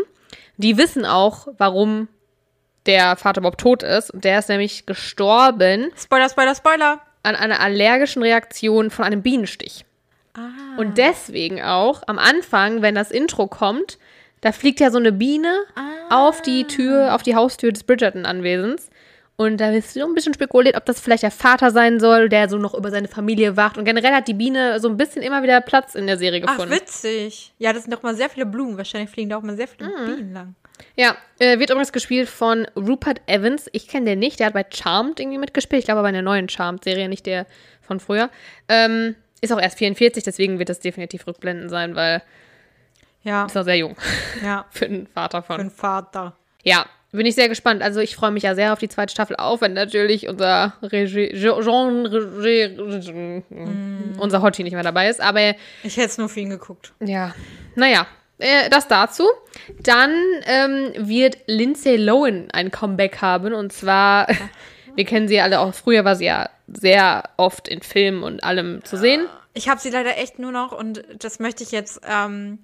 die 0.58 0.78
wissen 0.78 1.06
auch, 1.06 1.48
warum 1.58 2.08
der 2.86 3.16
Vater 3.16 3.42
überhaupt 3.42 3.62
tot 3.62 3.84
ist. 3.84 4.12
Und 4.12 4.24
der 4.24 4.40
ist 4.40 4.50
nämlich 4.50 4.86
gestorben 4.86 5.92
Spoiler, 5.98 6.30
Spoiler, 6.30 6.56
Spoiler. 6.56 7.02
An 7.24 7.36
einer 7.36 7.60
allergischen 7.60 8.22
Reaktion 8.24 8.90
von 8.92 9.06
einem 9.06 9.22
Bienenstich. 9.22 9.86
Ah. 10.36 10.42
Und 10.78 10.98
deswegen 10.98 11.62
auch 11.62 12.04
am 12.08 12.18
Anfang, 12.20 12.82
wenn 12.82 12.96
das 12.96 13.12
Intro 13.12 13.48
kommt, 13.48 13.98
da 14.42 14.52
fliegt 14.52 14.80
ja 14.80 14.90
so 14.90 14.98
eine 14.98 15.12
Biene 15.12 15.54
auf 16.10 16.42
die 16.42 16.64
Tür, 16.66 17.14
auf 17.14 17.24
die 17.24 17.36
Haustür 17.36 17.72
des 17.74 17.84
Bridgerton-Anwesens. 17.84 18.90
Und 19.36 19.58
da 19.62 19.72
ist 19.72 19.94
so 19.94 20.06
ein 20.06 20.14
bisschen 20.16 20.34
spekuliert, 20.34 20.76
ob 20.76 20.86
das 20.86 21.00
vielleicht 21.00 21.24
der 21.24 21.32
Vater 21.32 21.72
sein 21.72 22.00
soll, 22.02 22.28
der 22.28 22.50
so 22.50 22.58
noch 22.58 22.74
über 22.74 22.92
seine 22.92 23.08
Familie 23.08 23.56
wacht. 23.56 23.78
Und 23.78 23.86
generell 23.86 24.12
hat 24.14 24.28
die 24.28 24.34
Biene 24.34 24.80
so 24.82 24.90
ein 24.90 24.98
bisschen 24.98 25.22
immer 25.22 25.44
wieder 25.44 25.62
Platz 25.62 25.96
in 25.96 26.08
der 26.08 26.18
Serie 26.18 26.42
Ach, 26.46 26.56
gefunden. 26.58 26.76
witzig. 26.76 27.54
Ja, 27.58 27.72
das 27.72 27.84
sind 27.84 27.94
doch 27.94 28.04
mal 28.04 28.16
sehr 28.16 28.30
viele 28.30 28.46
Blumen. 28.46 28.78
Wahrscheinlich 28.78 29.10
fliegen 29.10 29.30
da 29.30 29.38
auch 29.38 29.42
mal 29.42 29.56
sehr 29.56 29.68
viele 29.70 29.90
Mhm. 29.90 30.06
Bienen 30.16 30.34
lang. 30.34 30.56
Ja, 30.96 31.16
äh, 31.40 31.60
wird 31.60 31.70
übrigens 31.70 31.92
gespielt 31.92 32.30
von 32.30 32.66
Rupert 32.76 33.22
Evans. 33.28 33.70
Ich 33.74 33.88
kenne 33.88 34.06
den 34.08 34.20
nicht, 34.20 34.40
der 34.40 34.48
hat 34.48 34.54
bei 34.54 34.66
Charmed 34.70 35.20
irgendwie 35.20 35.38
mitgespielt. 35.38 35.80
Ich 35.80 35.86
glaube 35.86 36.02
bei 36.02 36.10
einer 36.10 36.22
neuen 36.22 36.50
Charmed-Serie, 36.50 37.10
nicht 37.10 37.26
der 37.26 37.46
von 37.82 38.00
früher. 38.00 38.30
Ähm, 38.68 39.16
ist 39.42 39.54
auch 39.54 39.62
erst 39.62 39.78
44, 39.78 40.24
deswegen 40.24 40.60
wird 40.60 40.70
das 40.70 40.80
definitiv 40.80 41.26
Rückblenden 41.28 41.70
sein, 41.70 41.96
weil 41.96 42.22
Ja, 43.24 43.46
ist 43.46 43.56
noch 43.56 43.64
sehr 43.64 43.78
jung 43.78 43.96
ja. 44.44 44.66
für 44.72 44.86
einen 44.86 45.08
Vater 45.08 45.42
von. 45.44 45.56
Für 45.58 45.64
den 45.64 45.72
Vater. 45.72 46.36
Ja, 46.64 46.86
bin 47.12 47.26
ich 47.26 47.36
sehr 47.36 47.50
gespannt. 47.50 47.82
Also 47.82 48.02
ich 48.02 48.16
freue 48.16 48.32
mich 48.32 48.44
ja 48.44 48.54
sehr 48.54 48.72
auf 48.74 48.80
die 48.80 48.90
zweite 48.90 49.12
Staffel, 49.12 49.36
auch 49.38 49.62
wenn 49.62 49.74
natürlich 49.74 50.28
unser 50.28 50.74
Regie, 50.84 51.32
Jean, 51.34 52.06
Regie, 52.06 53.44
unser 54.20 54.42
Hottie 54.42 54.64
nicht 54.64 54.74
mehr 54.74 54.84
dabei 54.84 55.10
ist. 55.10 55.20
Aber 55.22 55.56
Ich 55.84 55.98
hätte 55.98 56.08
es 56.08 56.18
nur 56.18 56.30
für 56.30 56.42
ihn 56.42 56.50
geguckt. 56.52 56.94
ja, 57.00 57.34
naja, 57.76 58.06
äh, 58.40 58.70
das 58.70 58.88
dazu. 58.88 59.28
Dann 59.82 60.12
ähm, 60.46 60.92
wird 60.98 61.38
Lindsay 61.48 61.96
Lohan 61.98 62.50
ein 62.52 62.72
Comeback 62.72 63.22
haben 63.22 63.54
und 63.54 63.72
zwar, 63.72 64.28
wir 64.96 65.06
kennen 65.06 65.28
sie 65.28 65.40
alle 65.40 65.60
auch, 65.60 65.74
früher 65.74 66.04
war 66.06 66.16
sie 66.16 66.26
ja 66.26 66.50
sehr 66.68 67.24
oft 67.38 67.68
in 67.68 67.82
Filmen 67.82 68.24
und 68.24 68.44
allem 68.44 68.84
zu 68.84 68.98
sehen. 68.98 69.26
Ich 69.54 69.68
habe 69.70 69.80
sie 69.80 69.90
leider 69.90 70.18
echt 70.18 70.40
nur 70.40 70.52
noch, 70.52 70.72
und 70.72 71.04
das 71.18 71.40
möchte 71.40 71.64
ich 71.64 71.72
jetzt 71.72 72.02
ähm, 72.08 72.60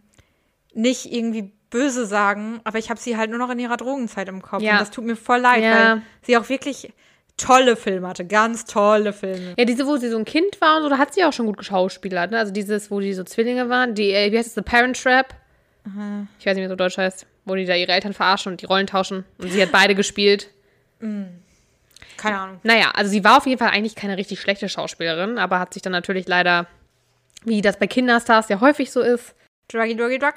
nicht 0.74 1.12
irgendwie 1.12 1.52
böse 1.72 2.06
sagen, 2.06 2.62
aber 2.64 2.78
ich 2.78 2.90
habe 2.90 3.00
sie 3.00 3.18
halt 3.18 3.30
nur 3.32 3.40
noch 3.40 3.50
in 3.50 3.60
ihrer 3.60 3.76
Drogenzeit 3.78 4.30
im 4.30 4.42
Kopf. 4.42 4.62
Ja. 4.62 4.74
Und 4.74 4.80
das 4.82 4.92
tut 4.92 5.04
mir 5.04 5.16
voll 5.16 5.40
leid, 5.40 5.64
Ja. 5.64 5.72
weil 5.96 6.02
sie 6.22 6.38
auch 6.38 6.48
wirklich 6.48 6.94
tolle 7.38 7.76
Filme 7.76 8.08
hatte. 8.08 8.26
Ganz 8.26 8.64
tolle 8.66 9.12
Filme. 9.12 9.56
Ja, 9.58 9.66
diese, 9.66 9.86
wo 9.88 9.98
sie 9.98 10.10
so 10.10 10.18
ein 10.18 10.24
Kind 10.26 10.62
war 10.62 10.78
und 10.78 10.84
so, 10.84 10.90
da 10.90 10.98
hat 10.98 11.14
sie 11.14 11.26
auch 11.26 11.34
schon 11.34 11.48
gut 11.48 11.58
geschauspielert, 11.58 12.32
ne? 12.32 12.38
Also 12.40 12.54
dieses, 12.54 12.92
wo 12.92 13.00
die 13.02 13.14
so 13.14 13.24
Zwillinge 13.26 13.68
waren, 13.68 13.94
die, 13.94 14.12
äh, 14.12 14.32
wie 14.32 14.38
heißt 14.38 14.50
es, 14.50 14.54
The 14.56 14.62
Parent 14.62 15.02
Trap? 15.02 15.34
Ich 16.40 16.46
weiß 16.46 16.56
nicht, 16.56 16.64
wie 16.64 16.66
es 16.66 16.72
auf 16.72 16.78
Deutsch 16.78 16.98
heißt. 16.98 17.28
Wo 17.46 17.56
die 17.56 17.66
da 17.66 17.76
ihre 17.76 17.92
Eltern 17.92 18.14
verarschen 18.14 18.52
und 18.52 18.62
die 18.62 18.66
Rollen 18.66 18.88
tauschen. 18.88 19.24
Und 19.38 19.52
sie 19.52 19.62
hat 19.62 19.72
beide 19.72 19.94
gespielt. 19.94 20.50
Keine 22.18 22.40
Ahnung. 22.40 22.60
Naja, 22.64 22.92
also 22.92 23.12
sie 23.12 23.24
war 23.24 23.38
auf 23.38 23.46
jeden 23.46 23.60
Fall 23.60 23.70
eigentlich 23.70 23.96
keine 23.96 24.18
richtig 24.18 24.40
schlechte 24.40 24.68
Schauspielerin, 24.70 25.38
aber 25.38 25.60
hat 25.60 25.74
sich 25.74 25.84
dann 25.84 25.92
natürlich 25.92 26.28
leider, 26.28 26.68
wie 27.44 27.62
das 27.62 27.78
bei 27.78 27.88
Kinderstars 27.88 28.50
ja 28.50 28.62
häufig 28.62 28.92
so 28.92 29.02
ist, 29.02 29.36
Druggy, 29.68 29.96
Druggy, 29.96 30.20
Drug. 30.20 30.34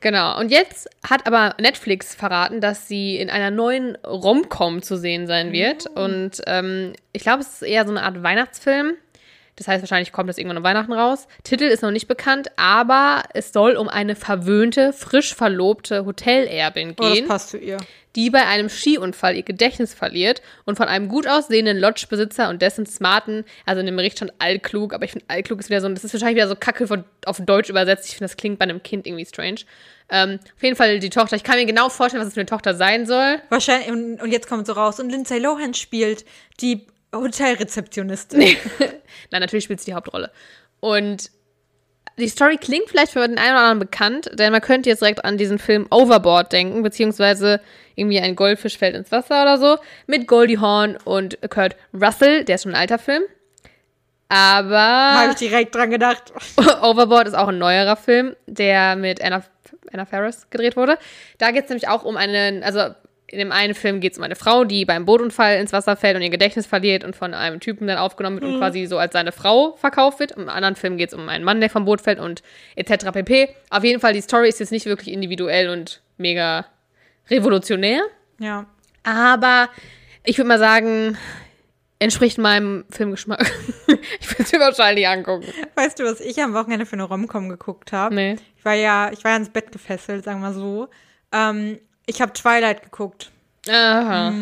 Genau. 0.00 0.38
Und 0.38 0.50
jetzt 0.50 0.88
hat 1.08 1.26
aber 1.26 1.54
Netflix 1.58 2.14
verraten, 2.14 2.60
dass 2.60 2.88
sie 2.88 3.16
in 3.16 3.30
einer 3.30 3.50
neuen 3.50 3.96
Rom-Com 3.96 4.82
zu 4.82 4.98
sehen 4.98 5.26
sein 5.26 5.52
wird. 5.52 5.86
Und 5.86 6.42
ähm, 6.46 6.92
ich 7.12 7.22
glaube, 7.22 7.40
es 7.40 7.54
ist 7.54 7.62
eher 7.62 7.86
so 7.86 7.90
eine 7.90 8.02
Art 8.02 8.22
Weihnachtsfilm. 8.22 8.94
Das 9.56 9.68
heißt, 9.68 9.82
wahrscheinlich 9.82 10.12
kommt 10.12 10.28
das 10.28 10.38
irgendwann 10.38 10.58
um 10.58 10.64
Weihnachten 10.64 10.92
raus. 10.92 11.28
Titel 11.44 11.64
ist 11.64 11.82
noch 11.82 11.90
nicht 11.92 12.08
bekannt, 12.08 12.48
aber 12.56 13.22
es 13.34 13.52
soll 13.52 13.76
um 13.76 13.88
eine 13.88 14.16
verwöhnte, 14.16 14.92
frisch 14.92 15.34
verlobte 15.34 16.04
Hotelerbin 16.04 16.94
Oh, 16.98 17.02
das 17.02 17.12
gehen, 17.12 17.28
passt 17.28 17.50
zu 17.50 17.58
ihr. 17.58 17.76
die 18.16 18.30
bei 18.30 18.44
einem 18.46 18.68
Skiunfall 18.68 19.36
ihr 19.36 19.42
Gedächtnis 19.44 19.94
verliert 19.94 20.42
und 20.64 20.76
von 20.76 20.88
einem 20.88 21.08
gut 21.08 21.28
aussehenden 21.28 21.78
Lodgebesitzer 21.78 22.48
und 22.48 22.62
dessen 22.62 22.84
smarten, 22.86 23.44
also 23.64 23.80
in 23.80 23.86
dem 23.86 23.96
Bericht 23.96 24.16
stand 24.16 24.32
allklug, 24.40 24.92
aber 24.92 25.04
ich 25.04 25.12
finde 25.12 25.26
allklug 25.28 25.60
ist 25.60 25.70
wieder 25.70 25.80
so, 25.80 25.88
das 25.88 26.02
ist 26.04 26.12
wahrscheinlich 26.14 26.36
wieder 26.36 26.48
so 26.48 26.56
Kacke 26.56 26.86
von, 26.88 27.04
auf 27.26 27.40
Deutsch 27.40 27.70
übersetzt. 27.70 28.06
Ich 28.08 28.16
finde, 28.16 28.24
das 28.24 28.36
klingt 28.36 28.58
bei 28.58 28.64
einem 28.64 28.82
Kind 28.82 29.06
irgendwie 29.06 29.24
strange. 29.26 29.60
Ähm, 30.10 30.38
auf 30.56 30.62
jeden 30.62 30.76
Fall 30.76 30.98
die 30.98 31.10
Tochter. 31.10 31.34
Ich 31.36 31.44
kann 31.44 31.56
mir 31.56 31.64
genau 31.64 31.88
vorstellen, 31.88 32.20
was 32.20 32.28
es 32.28 32.34
für 32.34 32.40
eine 32.40 32.46
Tochter 32.46 32.74
sein 32.74 33.06
soll. 33.06 33.40
Wahrscheinlich, 33.48 33.88
und, 33.90 34.20
und 34.20 34.30
jetzt 34.32 34.48
kommt 34.48 34.66
so 34.66 34.74
raus. 34.74 35.00
Und 35.00 35.08
Lindsay 35.10 35.38
Lohan 35.38 35.72
spielt 35.74 36.26
die 36.60 36.86
Hotelrezeptionistin. 37.14 38.40
Nein, 39.30 39.40
natürlich 39.40 39.64
spielt 39.64 39.80
sie 39.80 39.86
die 39.86 39.94
Hauptrolle. 39.94 40.30
Und 40.80 41.30
die 42.18 42.28
Story 42.28 42.58
klingt 42.58 42.88
vielleicht 42.88 43.12
für 43.12 43.26
den 43.26 43.38
einen 43.38 43.52
oder 43.52 43.60
anderen 43.60 43.78
bekannt, 43.80 44.30
denn 44.34 44.52
man 44.52 44.60
könnte 44.60 44.88
jetzt 44.88 45.00
direkt 45.00 45.24
an 45.24 45.36
diesen 45.36 45.58
Film 45.58 45.86
Overboard 45.90 46.52
denken, 46.52 46.82
beziehungsweise 46.82 47.60
irgendwie 47.96 48.20
ein 48.20 48.36
Goldfisch 48.36 48.78
fällt 48.78 48.94
ins 48.94 49.10
Wasser 49.10 49.42
oder 49.42 49.58
so, 49.58 49.78
mit 50.06 50.26
Goldie 50.28 50.58
Hawn 50.58 50.96
und 51.04 51.38
Kurt 51.50 51.76
Russell, 51.92 52.44
der 52.44 52.56
ist 52.56 52.62
schon 52.62 52.74
ein 52.74 52.80
alter 52.80 52.98
Film. 52.98 53.22
Aber 54.28 54.78
Habe 54.78 55.30
ich 55.32 55.38
direkt 55.38 55.74
dran 55.74 55.90
gedacht. 55.90 56.32
Overboard 56.82 57.28
ist 57.28 57.34
auch 57.34 57.48
ein 57.48 57.58
neuerer 57.58 57.96
Film, 57.96 58.34
der 58.46 58.96
mit 58.96 59.22
Anna, 59.22 59.42
Anna 59.92 60.06
Faris 60.06 60.48
gedreht 60.50 60.76
wurde. 60.76 60.98
Da 61.38 61.50
geht 61.50 61.64
es 61.64 61.70
nämlich 61.70 61.88
auch 61.88 62.04
um 62.04 62.16
einen, 62.16 62.62
also 62.62 62.94
in 63.34 63.40
dem 63.40 63.52
einen 63.52 63.74
Film 63.74 64.00
geht 64.00 64.12
es 64.12 64.18
um 64.18 64.24
eine 64.24 64.36
Frau, 64.36 64.64
die 64.64 64.84
beim 64.84 65.04
Bootunfall 65.04 65.58
ins 65.58 65.72
Wasser 65.72 65.96
fällt 65.96 66.14
und 66.14 66.22
ihr 66.22 66.30
Gedächtnis 66.30 66.66
verliert 66.66 67.02
und 67.02 67.16
von 67.16 67.34
einem 67.34 67.58
Typen 67.58 67.88
dann 67.88 67.98
aufgenommen 67.98 68.40
wird 68.40 68.52
und 68.52 68.58
quasi 68.58 68.86
so 68.86 68.96
als 68.96 69.12
seine 69.12 69.32
Frau 69.32 69.74
verkauft 69.76 70.20
wird. 70.20 70.32
Im 70.32 70.48
anderen 70.48 70.76
Film 70.76 70.96
geht 70.96 71.08
es 71.08 71.14
um 71.14 71.28
einen 71.28 71.44
Mann, 71.44 71.60
der 71.60 71.68
vom 71.68 71.84
Boot 71.84 72.00
fällt 72.00 72.20
und 72.20 72.42
etc. 72.76 73.06
pp. 73.12 73.48
Auf 73.70 73.82
jeden 73.82 74.00
Fall, 74.00 74.12
die 74.12 74.20
Story 74.20 74.48
ist 74.48 74.60
jetzt 74.60 74.70
nicht 74.70 74.86
wirklich 74.86 75.12
individuell 75.12 75.68
und 75.68 76.00
mega 76.16 76.64
revolutionär. 77.28 78.02
Ja. 78.38 78.66
Aber 79.02 79.68
ich 80.22 80.38
würde 80.38 80.48
mal 80.48 80.58
sagen, 80.60 81.18
entspricht 81.98 82.38
meinem 82.38 82.84
Filmgeschmack. 82.90 83.40
ich 84.20 84.30
würde 84.30 84.42
es 84.44 84.52
mir 84.52 84.60
wahrscheinlich 84.60 85.08
angucken. 85.08 85.46
Weißt 85.74 85.98
du, 85.98 86.04
was 86.04 86.20
ich 86.20 86.40
am 86.40 86.54
Wochenende 86.54 86.86
für 86.86 86.94
eine 86.94 87.02
Romcom 87.02 87.48
geguckt 87.48 87.92
habe? 87.92 88.14
Nee. 88.14 88.36
Ich 88.56 88.64
war 88.64 88.74
ja, 88.74 89.10
ich 89.12 89.24
war 89.24 89.32
ja 89.32 89.38
ins 89.38 89.50
Bett 89.50 89.72
gefesselt, 89.72 90.24
sagen 90.24 90.40
wir 90.40 90.52
so. 90.52 90.88
Ähm, 91.32 91.80
ich 92.06 92.20
habe 92.20 92.32
Twilight 92.32 92.82
geguckt, 92.82 93.30
Aha. 93.68 94.32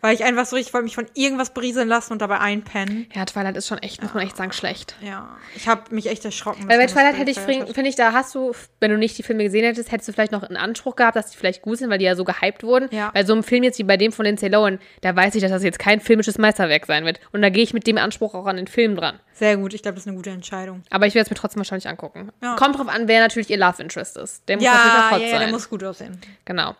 Weil 0.00 0.14
ich 0.14 0.24
einfach 0.24 0.46
so 0.46 0.56
richtig 0.56 0.72
wollte 0.74 0.84
mich 0.84 0.94
von 0.94 1.06
irgendwas 1.14 1.52
berieseln 1.54 1.88
lassen 1.88 2.12
und 2.12 2.20
dabei 2.22 2.38
einpennen. 2.40 3.06
Ja, 3.14 3.24
Twilight 3.24 3.56
ist 3.56 3.66
schon 3.68 3.78
echt, 3.78 4.02
muss 4.02 4.14
man 4.14 4.22
echt 4.24 4.36
sagen, 4.36 4.52
schlecht. 4.52 4.94
Ja, 5.02 5.36
ich 5.56 5.68
habe 5.68 5.94
mich 5.94 6.06
echt 6.06 6.24
erschrocken. 6.24 6.68
Weil 6.68 6.78
bei 6.78 6.86
Twilight 6.86 7.16
hätte 7.18 7.30
ich, 7.30 7.38
finde 7.38 7.88
ich, 7.88 7.96
da 7.96 8.12
hast 8.12 8.34
du, 8.34 8.52
wenn 8.80 8.90
du 8.90 8.98
nicht 8.98 9.16
die 9.18 9.22
Filme 9.22 9.44
gesehen 9.44 9.64
hättest, 9.64 9.90
hättest 9.92 10.08
du 10.08 10.12
vielleicht 10.12 10.32
noch 10.32 10.42
einen 10.42 10.56
Anspruch 10.56 10.96
gehabt, 10.96 11.16
dass 11.16 11.30
die 11.30 11.36
vielleicht 11.36 11.62
gut 11.62 11.78
sind, 11.78 11.90
weil 11.90 11.98
die 11.98 12.04
ja 12.04 12.14
so 12.14 12.24
gehypt 12.24 12.62
wurden. 12.62 12.88
Ja. 12.92 13.10
Bei 13.12 13.24
so 13.24 13.32
einem 13.32 13.42
Film 13.42 13.62
jetzt 13.62 13.78
wie 13.78 13.84
bei 13.84 13.96
dem 13.96 14.12
von 14.12 14.24
Lindsay 14.24 14.48
Lohan, 14.48 14.78
da 15.00 15.14
weiß 15.14 15.34
ich, 15.34 15.42
dass 15.42 15.50
das 15.50 15.62
jetzt 15.62 15.78
kein 15.78 16.00
filmisches 16.00 16.38
Meisterwerk 16.38 16.86
sein 16.86 17.04
wird. 17.04 17.20
Und 17.32 17.42
da 17.42 17.48
gehe 17.50 17.62
ich 17.62 17.74
mit 17.74 17.86
dem 17.86 17.98
Anspruch 17.98 18.34
auch 18.34 18.46
an 18.46 18.56
den 18.56 18.66
Film 18.66 18.96
dran. 18.96 19.18
Sehr 19.32 19.56
gut, 19.56 19.72
ich 19.74 19.82
glaube, 19.82 19.94
das 19.96 20.02
ist 20.04 20.08
eine 20.08 20.16
gute 20.16 20.30
Entscheidung. 20.30 20.82
Aber 20.90 21.06
ich 21.06 21.14
werde 21.14 21.26
es 21.26 21.30
mir 21.30 21.36
trotzdem 21.36 21.60
wahrscheinlich 21.60 21.88
angucken. 21.88 22.30
Ja. 22.42 22.56
Kommt 22.56 22.76
drauf 22.78 22.88
an, 22.88 23.06
wer 23.08 23.20
natürlich 23.20 23.50
ihr 23.50 23.56
Love 23.58 23.80
Interest 23.82 24.16
ist. 24.16 24.48
Der 24.48 24.56
muss 24.56 24.64
natürlich 24.64 24.92
Ja, 24.92 25.06
auch 25.06 25.10
hot 25.12 25.20
ja, 25.20 25.26
ja, 25.26 25.30
sein. 25.32 25.40
der 25.40 25.48
muss 25.50 25.68
gut 25.70 25.84
aussehen. 25.84 26.20
genau. 26.44 26.74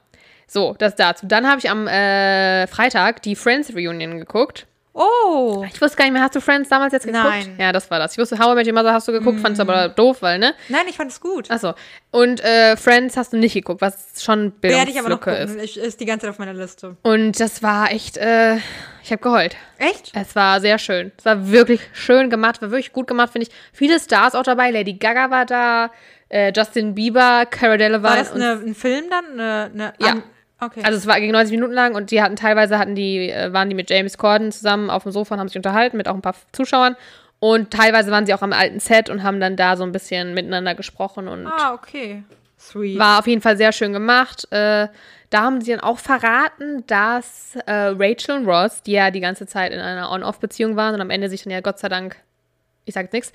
So, 0.50 0.74
das 0.78 0.96
dazu. 0.96 1.26
Dann 1.26 1.46
habe 1.46 1.58
ich 1.58 1.68
am 1.70 1.86
äh, 1.86 2.66
Freitag 2.66 3.22
die 3.22 3.36
Friends 3.36 3.72
Reunion 3.74 4.18
geguckt. 4.18 4.66
Oh. 5.00 5.64
Ich 5.72 5.80
wusste 5.80 5.96
gar 5.96 6.06
nicht 6.06 6.12
mehr, 6.14 6.22
hast 6.22 6.34
du 6.34 6.40
Friends 6.40 6.70
damals 6.70 6.92
jetzt 6.92 7.06
geguckt? 7.06 7.22
Nein. 7.22 7.54
Ja, 7.56 7.70
das 7.70 7.88
war 7.88 8.00
das. 8.00 8.12
Ich 8.12 8.18
wusste, 8.18 8.36
How 8.40 8.52
I 8.52 8.54
Met 8.56 8.66
Your 8.66 8.72
Mother 8.72 8.92
hast 8.92 9.06
du 9.06 9.12
geguckt, 9.12 9.38
fandest 9.38 9.60
du 9.60 9.70
aber 9.70 9.88
doof, 9.90 10.22
weil, 10.22 10.40
ne? 10.40 10.54
Nein, 10.68 10.86
ich 10.88 10.96
fand 10.96 11.12
es 11.12 11.20
gut. 11.20 11.48
Achso. 11.52 11.74
Und 12.10 12.42
äh, 12.42 12.76
Friends 12.76 13.16
hast 13.16 13.32
du 13.32 13.36
nicht 13.36 13.52
geguckt, 13.54 13.80
was 13.80 14.20
schon 14.24 14.52
Werde 14.60 14.90
ich 14.90 14.98
aber 14.98 15.08
noch 15.10 15.20
gucken. 15.20 15.34
ist. 15.36 15.62
Ich, 15.62 15.76
ist 15.78 16.00
die 16.00 16.04
ganze 16.04 16.22
Zeit 16.26 16.30
auf 16.30 16.40
meiner 16.40 16.54
Liste. 16.54 16.96
Und 17.02 17.38
das 17.38 17.62
war 17.62 17.92
echt, 17.92 18.16
äh, 18.16 18.56
ich 19.04 19.12
habe 19.12 19.22
geheult. 19.22 19.54
Echt? 19.78 20.10
Es 20.16 20.34
war 20.34 20.60
sehr 20.60 20.78
schön. 20.80 21.12
Es 21.16 21.24
war 21.26 21.48
wirklich 21.48 21.80
schön 21.92 22.28
gemacht, 22.28 22.60
war 22.60 22.72
wirklich 22.72 22.92
gut 22.92 23.06
gemacht, 23.06 23.30
finde 23.30 23.46
ich. 23.48 23.54
Viele 23.72 24.00
Stars 24.00 24.34
auch 24.34 24.42
dabei. 24.42 24.72
Lady 24.72 24.94
Gaga 24.94 25.30
war 25.30 25.46
da, 25.46 25.92
äh, 26.28 26.52
Justin 26.56 26.96
Bieber, 26.96 27.46
Cara 27.48 27.76
Delevingne. 27.76 28.02
War 28.08 28.16
das 28.16 28.32
eine, 28.32 28.52
ein 28.66 28.74
Film 28.74 29.04
dann? 29.10 29.24
Eine, 29.38 29.70
eine 29.72 29.92
Ja. 30.00 30.08
An- 30.14 30.22
okay. 30.60 30.82
Also 30.84 30.98
es 30.98 31.06
war 31.06 31.20
gegen 31.20 31.32
90 31.32 31.52
Minuten 31.52 31.72
lang 31.72 31.94
und 31.94 32.10
die 32.10 32.22
hatten 32.22 32.36
teilweise 32.36 32.78
hatten 32.78 32.94
die, 32.94 33.30
äh, 33.30 33.52
waren 33.52 33.68
die 33.68 33.74
mit 33.74 33.90
James 33.90 34.18
Corden 34.18 34.52
zusammen 34.52 34.90
auf 34.90 35.02
dem 35.02 35.12
Sofa 35.12 35.34
und 35.34 35.40
haben 35.40 35.48
sich 35.48 35.56
unterhalten 35.56 35.96
mit 35.96 36.08
auch 36.08 36.14
ein 36.14 36.22
paar 36.22 36.36
Zuschauern. 36.52 36.96
Und 37.40 37.70
teilweise 37.70 38.10
waren 38.10 38.26
sie 38.26 38.34
auch 38.34 38.42
am 38.42 38.52
alten 38.52 38.80
Set 38.80 39.10
und 39.10 39.22
haben 39.22 39.38
dann 39.38 39.56
da 39.56 39.76
so 39.76 39.84
ein 39.84 39.92
bisschen 39.92 40.34
miteinander 40.34 40.74
gesprochen 40.74 41.28
und 41.28 41.46
ah, 41.46 41.72
okay. 41.72 42.24
Sweet. 42.58 42.98
war 42.98 43.20
auf 43.20 43.26
jeden 43.28 43.40
Fall 43.40 43.56
sehr 43.56 43.72
schön 43.72 43.92
gemacht. 43.92 44.50
Äh, 44.50 44.88
da 45.30 45.42
haben 45.42 45.60
sie 45.60 45.72
dann 45.72 45.80
auch 45.80 45.98
verraten, 45.98 46.84
dass 46.86 47.56
äh, 47.66 47.94
Rachel 47.96 48.36
und 48.36 48.46
Ross, 48.46 48.82
die 48.82 48.92
ja 48.92 49.10
die 49.10 49.20
ganze 49.20 49.46
Zeit 49.46 49.72
in 49.72 49.80
einer 49.80 50.10
On-Off-Beziehung 50.10 50.74
waren 50.74 50.94
und 50.94 51.00
am 51.00 51.10
Ende 51.10 51.28
sich 51.28 51.44
dann 51.44 51.52
ja 51.52 51.60
Gott 51.60 51.78
sei 51.78 51.88
Dank, 51.88 52.16
ich 52.86 52.94
sag 52.94 53.04
jetzt 53.04 53.12
nichts, 53.12 53.32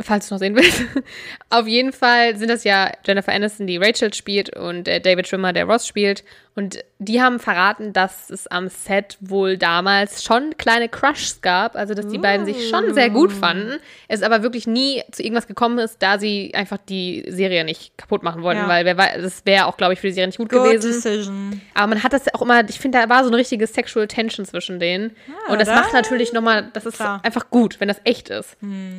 falls 0.00 0.28
du 0.28 0.34
noch 0.34 0.38
sehen 0.38 0.54
willst. 0.54 0.84
auf 1.50 1.66
jeden 1.66 1.92
Fall 1.92 2.36
sind 2.36 2.48
das 2.48 2.64
ja 2.64 2.92
Jennifer 3.04 3.32
Aniston, 3.32 3.66
die 3.66 3.76
Rachel 3.76 4.14
spielt 4.14 4.56
und 4.56 4.86
äh, 4.86 5.00
David 5.00 5.26
Schwimmer, 5.26 5.52
der 5.52 5.64
Ross 5.64 5.86
spielt. 5.86 6.24
Und 6.54 6.84
die 6.98 7.22
haben 7.22 7.38
verraten, 7.38 7.94
dass 7.94 8.28
es 8.28 8.46
am 8.46 8.68
Set 8.68 9.16
wohl 9.20 9.56
damals 9.56 10.22
schon 10.22 10.54
kleine 10.58 10.90
Crushs 10.90 11.40
gab, 11.40 11.76
also 11.76 11.94
dass 11.94 12.08
die 12.08 12.18
beiden 12.18 12.44
sich 12.44 12.68
schon 12.68 12.92
sehr 12.92 13.08
gut 13.08 13.32
fanden, 13.32 13.78
es 14.06 14.22
aber 14.22 14.42
wirklich 14.42 14.66
nie 14.66 15.02
zu 15.12 15.22
irgendwas 15.22 15.46
gekommen 15.46 15.78
ist, 15.78 16.02
da 16.02 16.18
sie 16.18 16.52
einfach 16.54 16.76
die 16.76 17.24
Serie 17.26 17.64
nicht 17.64 17.96
kaputt 17.96 18.22
machen 18.22 18.42
wollten, 18.42 18.60
Ja. 18.60 18.68
weil 18.68 18.84
wer 18.84 18.98
weiß, 18.98 19.22
das 19.22 19.46
wäre 19.46 19.64
auch, 19.64 19.78
glaube 19.78 19.94
ich, 19.94 20.00
für 20.00 20.08
die 20.08 20.12
Serie 20.12 20.26
nicht 20.28 20.36
gut, 20.36 20.50
Good 20.50 20.62
gewesen. 20.64 20.92
decision. 20.92 21.62
Aber 21.72 21.86
man 21.86 22.02
hat 22.02 22.12
das 22.12 22.26
ja 22.26 22.32
auch 22.34 22.42
immer, 22.42 22.68
ich 22.68 22.78
finde, 22.78 22.98
da 23.00 23.08
war 23.08 23.22
so 23.24 23.30
eine 23.30 23.38
richtige 23.38 23.66
Sexual 23.66 24.06
Tension 24.06 24.44
zwischen 24.44 24.78
denen. 24.78 25.16
und 25.48 25.58
das 25.58 25.68
da- 25.68 25.76
macht 25.76 25.94
natürlich 25.94 26.34
nochmal, 26.34 26.68
das 26.74 26.84
ist 26.84 26.96
Klar. 26.96 27.20
einfach 27.24 27.48
gut, 27.48 27.80
wenn 27.80 27.88
das 27.88 28.02
echt 28.04 28.28
ist. 28.28 28.58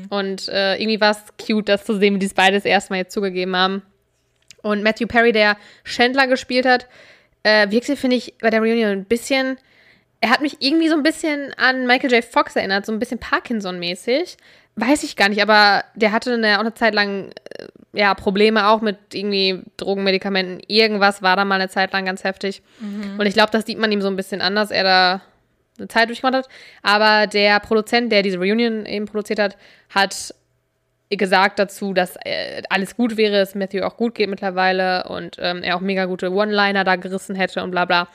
Und 0.09 0.49
äh, 0.49 0.77
irgendwie 0.77 0.99
war 0.99 1.11
es 1.11 1.45
cute, 1.45 1.69
das 1.69 1.85
zu 1.85 1.99
sehen, 1.99 2.15
wie 2.15 2.19
die 2.19 2.25
es 2.25 2.33
beide 2.33 2.55
das 2.57 2.65
erste 2.65 2.91
Mal 2.93 2.97
jetzt 2.97 3.13
zugegeben 3.13 3.55
haben. 3.55 3.83
Und 4.63 4.81
Matthew 4.81 5.05
Perry, 5.05 5.33
der 5.33 5.55
Chandler 5.83 6.25
gespielt 6.25 6.65
hat, 6.65 6.87
äh, 7.43 7.69
wirkte, 7.69 7.95
finde 7.95 8.15
ich, 8.15 8.35
bei 8.41 8.49
der 8.49 8.61
Reunion 8.61 8.89
ein 8.89 9.05
bisschen. 9.05 9.57
Er 10.21 10.29
hat 10.29 10.41
mich 10.41 10.57
irgendwie 10.59 10.87
so 10.87 10.95
ein 10.95 11.03
bisschen 11.03 11.53
an 11.57 11.85
Michael 11.85 12.11
J. 12.11 12.23
Fox 12.23 12.55
erinnert, 12.55 12.85
so 12.85 12.91
ein 12.91 12.99
bisschen 12.99 13.19
Parkinson-mäßig. 13.19 14.37
Weiß 14.75 15.03
ich 15.03 15.15
gar 15.15 15.29
nicht, 15.29 15.41
aber 15.41 15.83
der 15.95 16.11
hatte 16.13 16.33
eine, 16.33 16.55
auch 16.55 16.61
eine 16.61 16.73
Zeit 16.73 16.95
lang 16.95 17.31
äh, 17.57 17.67
ja, 17.93 18.15
Probleme 18.15 18.67
auch 18.67 18.81
mit 18.81 18.97
irgendwie 19.13 19.61
Drogenmedikamenten. 19.77 20.61
Irgendwas 20.67 21.21
war 21.21 21.35
da 21.35 21.45
mal 21.45 21.55
eine 21.55 21.69
Zeit 21.69 21.93
lang 21.93 22.05
ganz 22.05 22.23
heftig. 22.23 22.63
Und 23.19 23.25
ich 23.27 23.35
glaube, 23.35 23.51
das 23.51 23.65
sieht 23.65 23.77
man 23.77 23.91
ihm 23.91 24.01
so 24.01 24.07
ein 24.07 24.15
bisschen 24.15 24.41
an, 24.41 24.55
dass 24.55 24.71
er 24.71 24.83
da 24.83 25.21
eine 25.77 25.87
Zeit 25.87 26.09
durchgemacht 26.09 26.35
hat. 26.35 26.49
Aber 26.81 27.27
der 27.27 27.59
Produzent, 27.59 28.11
der 28.11 28.23
diese 28.23 28.39
Reunion 28.39 28.85
eben 28.87 29.05
produziert 29.05 29.39
hat, 29.39 29.57
hat 29.89 30.33
gesagt 31.17 31.59
dazu, 31.59 31.93
dass 31.93 32.15
äh, 32.23 32.61
alles 32.69 32.95
gut 32.95 33.17
wäre, 33.17 33.37
es 33.37 33.55
Matthew 33.55 33.83
auch 33.83 33.97
gut 33.97 34.15
geht 34.15 34.29
mittlerweile 34.29 35.05
und 35.09 35.37
ähm, 35.39 35.63
er 35.63 35.75
auch 35.75 35.81
mega 35.81 36.05
gute 36.05 36.31
One-Liner 36.31 36.83
da 36.83 36.95
gerissen 36.95 37.35
hätte 37.35 37.63
und 37.63 37.71
bla 37.71 37.85
bla. 37.85 38.07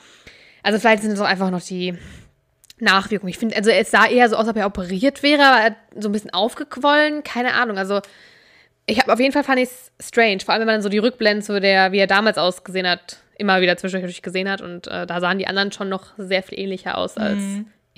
Also 0.63 0.79
vielleicht 0.79 1.03
sind 1.03 1.11
es 1.11 1.19
auch 1.19 1.25
einfach 1.25 1.51
noch 1.51 1.61
die 1.61 1.97
Nachwirkungen. 2.79 3.29
Ich 3.29 3.37
finde, 3.37 3.55
also 3.55 3.69
es 3.69 3.91
sah 3.91 4.07
eher 4.07 4.29
so 4.29 4.35
aus, 4.35 4.41
als 4.41 4.49
ob 4.49 4.57
er 4.57 4.65
operiert 4.65 5.23
wäre, 5.23 5.43
aber 5.43 5.61
er 5.61 5.75
so 6.01 6.09
ein 6.09 6.11
bisschen 6.11 6.31
aufgequollen, 6.31 7.23
keine 7.23 7.53
Ahnung. 7.53 7.77
Also 7.77 8.01
ich 8.85 8.99
habe 8.99 9.13
auf 9.13 9.19
jeden 9.19 9.33
Fall 9.33 9.43
fand 9.43 9.59
ich 9.59 9.69
es 9.69 9.91
strange, 9.99 10.39
vor 10.43 10.53
allem 10.53 10.61
wenn 10.61 10.75
man 10.75 10.81
so 10.81 10.89
die 10.89 10.97
Rückblenden 10.97 11.43
zu 11.43 11.59
der, 11.59 11.91
wie 11.91 11.99
er 11.99 12.07
damals 12.07 12.37
ausgesehen 12.37 12.87
hat, 12.87 13.17
immer 13.37 13.61
wieder 13.61 13.77
zwischendurch 13.77 14.21
gesehen 14.21 14.49
hat 14.49 14.61
und 14.61 14.87
äh, 14.87 15.05
da 15.05 15.19
sahen 15.21 15.37
die 15.37 15.47
anderen 15.47 15.71
schon 15.71 15.89
noch 15.89 16.07
sehr 16.17 16.43
viel 16.43 16.59
ähnlicher 16.59 16.97
aus 16.97 17.17
als 17.17 17.41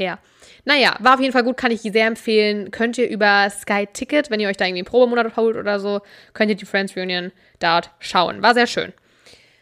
er. 0.02 0.20
Naja, 0.66 0.96
war 1.00 1.16
auf 1.16 1.20
jeden 1.20 1.34
Fall 1.34 1.44
gut, 1.44 1.58
kann 1.58 1.72
ich 1.72 1.82
sehr 1.82 2.06
empfehlen. 2.08 2.70
Könnt 2.72 2.98
ihr 2.98 3.10
über 3.10 3.50
Sky 3.50 3.88
Ticket, 3.92 4.30
wenn 4.30 4.40
ihr 4.40 4.48
euch 4.50 4.58
da 4.58 4.66
irgendwie 4.66 4.82
einen 4.82 4.88
Probemonat 4.88 5.36
holt 5.36 5.56
oder 5.56 5.80
so, 5.80 6.02
könnt 6.34 6.50
ihr 6.50 6.56
die 6.56 6.66
Friends 6.66 6.96
Reunion 6.96 7.32
dort 7.60 7.92
schauen. 8.00 8.42
War 8.42 8.54
sehr 8.54 8.68
schön. 8.68 8.94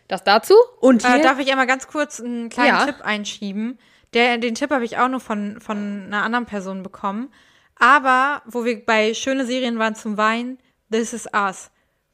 Das 0.08 0.24
dazu. 0.24 0.56
Und 0.82 1.06
hier, 1.06 1.18
Äh, 1.18 1.22
darf 1.22 1.40
ich 1.40 1.50
einmal 1.52 1.68
ganz 1.68 1.88
kurz 1.88 2.20
einen 2.20 2.50
kleinen 2.50 2.80
Ja. 2.80 2.86
Tipp 2.86 2.96
einschieben? 3.04 3.78
Der, 4.14 4.38
den 4.40 4.56
Tipp 4.56 4.72
habe 4.72 4.84
ich 4.84 4.98
auch 4.98 5.08
nur 5.08 5.20
von, 5.20 5.62
von 5.62 6.06
einer 6.08 6.24
anderen 6.24 6.46
Person 6.48 6.82
bekommen. 6.84 7.32
Aber 7.76 8.42
wo 8.46 8.66
wir 8.66 8.84
bei 8.86 9.14
schöne 9.14 9.46
Serien 9.46 9.80
waren 9.80 9.96
zum 9.96 10.18
Weinen, 10.18 10.58
This 10.92 11.14
is 11.14 11.28
Us. 11.34 11.70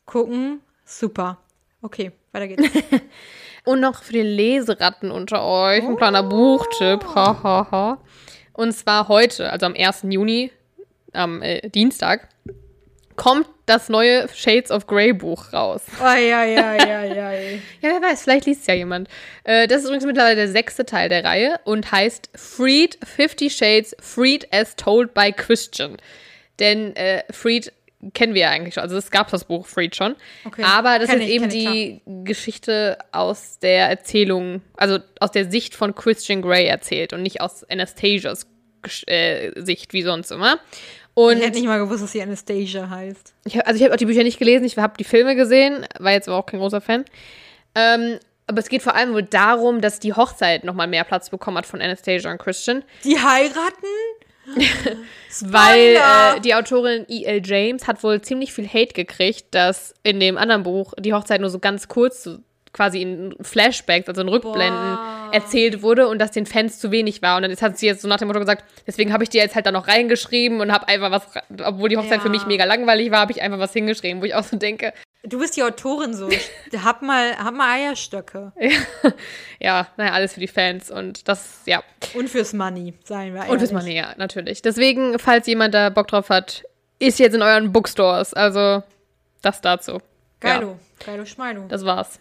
Gucken, 0.06 0.60
super. 0.84 1.38
Okay, 1.82 2.12
weiter 2.34 2.48
geht's. 2.48 2.64
Und 3.66 3.80
noch 3.80 4.04
für 4.04 4.14
die 4.14 4.22
Leseratten 4.22 5.12
unter 5.12 5.44
euch 5.44 5.84
ein 5.84 5.98
kleiner 5.98 6.24
Buchtipp. 6.24 7.04
Ha, 7.16 7.44
ha, 7.44 7.68
ha. 7.72 7.98
Und 8.54 8.72
zwar 8.74 9.08
heute, 9.08 9.52
also 9.52 9.66
am 9.66 9.74
1. 9.76 10.06
Juni, 10.10 10.52
am 11.14 11.42
äh, 11.42 11.68
Dienstag, 11.70 12.30
kommt 13.16 13.48
das 13.66 13.90
neue 13.90 14.28
Shades 14.34 14.72
of 14.72 14.88
Grey 14.88 15.14
Buch 15.14 15.52
raus. 15.54 15.82
Oi, 16.02 16.34
oi, 16.34 16.58
oi, 16.58 16.78
oi, 16.80 17.12
oi. 17.12 17.62
Ja, 17.82 17.90
wer 17.90 18.02
weiß, 18.02 18.24
vielleicht 18.24 18.46
liest 18.46 18.68
ja 18.68 18.74
jemand. 18.74 19.08
Äh, 19.44 19.68
das 19.68 19.80
ist 19.80 19.86
übrigens 19.86 20.06
mittlerweile 20.06 20.36
der 20.36 20.50
sechste 20.50 20.86
Teil 20.86 21.10
der 21.10 21.24
Reihe 21.24 21.60
und 21.64 21.92
heißt 21.92 22.30
Freed 22.36 23.00
Fifty 23.04 23.50
Shades 23.50 23.96
Freed 24.00 24.48
as 24.54 24.76
Told 24.76 25.14
by 25.14 25.32
Christian. 25.32 25.98
Denn 26.60 26.96
äh, 26.96 27.24
Freed 27.32 27.72
kennen 28.14 28.34
wir 28.34 28.42
ja 28.44 28.50
eigentlich 28.52 28.74
schon. 28.76 28.84
Also 28.84 28.98
es 28.98 29.10
gab 29.12 29.30
das 29.32 29.46
Buch 29.46 29.66
Freed 29.66 29.96
schon. 29.96 30.16
Okay. 30.46 30.64
Aber 30.64 31.00
das 31.00 31.10
Kenn 31.10 31.22
ist 31.22 31.28
ich, 31.28 31.34
eben 31.34 31.50
kenn 31.50 31.58
ich, 31.58 31.66
die 31.66 32.02
Geschichte 32.24 32.98
aus 33.12 33.60
der 33.60 33.90
Erzählung, 33.90 34.62
also 34.78 35.00
aus 35.20 35.32
der 35.32 35.50
Sicht 35.50 35.76
von 35.76 35.96
Christian 35.96 36.42
Grey 36.42 36.66
erzählt 36.66 37.14
und 37.14 37.22
nicht 37.24 37.42
aus 37.42 37.64
Anastasias 37.70 38.48
äh, 39.08 39.52
Sicht 39.62 39.94
wie 39.94 40.04
sonst 40.04 40.32
immer. 40.32 40.60
Und 41.16 41.38
Ich 41.38 41.44
hätte 41.46 41.58
nicht 41.58 41.66
mal 41.68 41.80
gewusst, 41.80 42.04
dass 42.04 42.12
sie 42.12 42.22
Anastasia 42.22 42.90
heißt. 42.90 43.34
ich, 43.46 43.58
hab- 43.58 43.66
also 43.68 43.78
ich 43.78 43.84
habe 43.84 43.94
auch 43.94 43.98
die 43.98 44.06
Bücher 44.06 44.24
nicht 44.24 44.38
gelesen, 44.38 44.66
ich 44.66 44.78
habe 44.78 44.98
die 45.00 45.06
Filme 45.06 45.36
gesehen, 45.36 45.86
war 45.98 46.12
jetzt 46.12 46.28
aber 46.28 46.38
auch 46.38 46.46
kein 46.46 46.60
großer 46.60 46.82
Fan. 46.82 47.06
Ähm, 47.74 48.20
aber 48.48 48.60
es 48.60 48.68
geht 48.70 48.84
vor 48.84 48.96
allem 48.96 49.14
wohl 49.14 49.24
darum, 49.24 49.82
dass 49.82 50.00
die 50.00 50.14
Hochzeit 50.14 50.64
nochmal 50.66 50.88
mehr 50.88 51.04
Platz 51.06 51.30
bekommen 51.30 51.58
hat 51.58 51.66
von 51.66 51.82
Anastasia 51.82 52.30
und 52.32 52.38
Christian, 52.38 52.84
Die 53.04 53.18
heiraten? 53.18 53.88
weil 55.42 55.96
äh, 55.96 56.40
die 56.42 56.56
Autorin 56.56 57.06
E.L. 57.08 57.42
James 57.44 57.88
hat 57.88 58.04
wohl 58.04 58.22
ziemlich 58.22 58.54
viel 58.54 58.68
Hate 58.68 58.94
gekriegt, 58.94 59.48
dass 59.52 59.94
in 60.04 60.20
dem 60.20 60.38
anderen 60.38 60.64
Buch 60.64 60.94
die 61.00 61.14
Hochzeit 61.14 61.42
nur 61.42 61.50
so 61.50 61.60
ganz 61.60 61.88
kurz, 61.88 62.30
quasi 62.74 63.02
in 63.02 63.36
Flashbacks, 63.42 64.10
also 64.10 64.22
in 64.22 64.28
Rückblenden 64.28 64.96
Boah. 64.96 65.30
erzählt 65.32 65.82
wurde 65.82 66.10
und 66.10 66.20
dass 66.20 66.32
den 66.32 66.46
Fans 66.46 66.78
zu 66.78 66.92
wenig 66.92 67.22
war. 67.22 67.38
Und 67.38 67.44
dann 67.44 67.56
hat 67.56 67.78
sie 67.78 67.86
jetzt 67.86 68.02
so 68.02 68.08
nach 68.10 68.18
dem 68.18 68.28
Motto 68.28 68.40
gesagt, 68.42 68.66
deswegen 68.86 69.14
habe 69.14 69.24
ich 69.24 69.30
die 69.30 69.38
jetzt 69.38 69.56
halt 69.56 69.66
da 69.66 69.72
noch 69.72 69.88
reingeschrieben 69.88 70.60
und 70.60 70.74
habe 70.74 70.88
einfach 70.90 71.10
was, 71.10 71.24
obwohl 71.64 71.88
die 71.88 71.96
Hochzeit 71.98 72.18
Ja. 72.18 72.20
für 72.20 72.30
mich 72.30 72.46
mega 72.46 72.66
langweilig 72.66 73.12
war, 73.12 73.20
habe 73.22 73.32
ich 73.32 73.42
einfach 73.42 73.60
was 73.60 73.72
hingeschrieben, 73.72 74.22
wo 74.22 74.26
ich 74.26 74.36
auch 74.36 74.44
so 74.44 74.58
denke, 74.58 74.92
Du 75.28 75.40
bist 75.40 75.58
die 75.58 75.64
Autorin 75.64 76.14
so. 76.14 76.30
hab 76.84 77.02
mal, 77.02 77.38
hab 77.38 77.54
mal 77.54 77.72
Eierstöcke. 77.80 78.52
ja, 79.60 79.88
naja, 79.98 80.12
alles 80.12 80.34
für 80.34 80.40
die 80.40 80.48
Fans 80.48 80.92
und 80.92 81.28
das, 81.28 81.62
ja. 81.66 81.82
Und 82.14 82.30
fürs 82.30 82.54
Money, 82.54 82.94
seien 83.04 83.34
wir 83.34 83.40
ehrlich. 83.42 83.52
Und 83.52 83.60
fürs 83.60 83.72
Money, 83.72 83.96
ja, 83.96 84.14
natürlich. 84.18 84.62
Deswegen, 84.62 85.18
falls 85.20 85.48
jemand 85.48 85.74
da 85.74 85.90
Bock 85.90 86.08
drauf 86.08 86.30
hat, 86.30 86.64
ist 87.00 87.20
jetzt 87.20 87.34
in 87.34 87.42
euren 87.42 87.72
Bookstores. 87.72 88.34
Also, 88.34 88.84
das 89.42 89.62
dazu. 89.62 89.94
Ja, 90.44 90.60
Geilo. 90.60 90.80
Geilo 91.04 91.26
Schmeilo. 91.26 91.66
das 91.68 91.84
war's. 91.86 92.20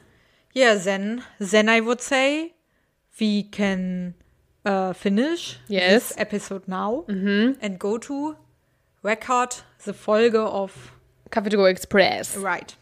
Yeah, 0.56 0.76
then, 0.76 1.22
then 1.40 1.68
I 1.68 1.80
would 1.84 2.00
say 2.00 2.52
we 3.18 3.44
can 3.50 4.14
uh, 4.64 4.92
finish 4.94 5.58
Yes. 5.68 6.08
this 6.08 6.18
episode 6.18 6.62
now 6.68 7.04
and 7.08 7.78
go 7.78 7.98
to 7.98 8.36
record 9.02 9.56
the 9.84 9.92
Folge 9.92 10.36
of 10.36 10.92
Café 11.30 11.50
to 11.50 11.56
go 11.56 11.64
Express. 11.66 12.36
Right. 12.36 12.74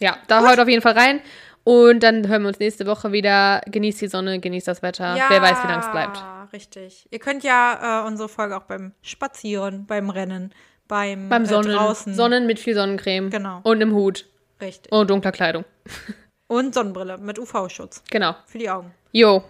Ja, 0.00 0.16
da 0.28 0.40
hört 0.40 0.58
auf 0.60 0.68
jeden 0.68 0.82
Fall 0.82 0.92
rein. 0.98 1.20
Und 1.64 2.02
dann 2.02 2.26
hören 2.26 2.42
wir 2.42 2.48
uns 2.48 2.58
nächste 2.58 2.86
Woche 2.86 3.12
wieder. 3.12 3.60
Genießt 3.66 4.00
die 4.00 4.08
Sonne, 4.08 4.40
genießt 4.40 4.66
das 4.66 4.82
Wetter. 4.82 5.14
Wer 5.28 5.40
weiß, 5.42 5.62
wie 5.62 5.68
lange 5.68 5.82
es 5.84 5.90
bleibt. 5.92 6.22
richtig. 6.52 7.06
Ihr 7.10 7.18
könnt 7.20 7.44
ja 7.44 8.02
äh, 8.02 8.06
unsere 8.06 8.28
Folge 8.28 8.56
auch 8.56 8.64
beim 8.64 8.92
Spazieren, 9.02 9.86
beim 9.86 10.10
Rennen, 10.10 10.52
beim, 10.88 11.28
Beim 11.28 11.44
äh, 11.44 11.46
Sonnen. 11.46 11.72
draußen. 11.76 12.14
Sonnen 12.14 12.46
mit 12.46 12.58
viel 12.58 12.74
Sonnencreme. 12.74 13.30
Genau. 13.30 13.60
Und 13.62 13.76
einem 13.80 13.92
Hut. 13.94 14.26
Richtig. 14.60 14.90
Und 14.90 15.08
dunkler 15.10 15.32
Kleidung. 15.32 15.64
Und 16.48 16.74
Sonnenbrille 16.74 17.16
mit 17.18 17.38
UV-Schutz 17.38 18.02
Genau. 18.10 18.34
für 18.46 18.58
die 18.58 18.68
Augen. 18.68 18.92
Jo. 19.12 19.42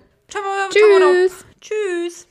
Tschüss. 0.70 1.44
Tschüss. 1.60 2.28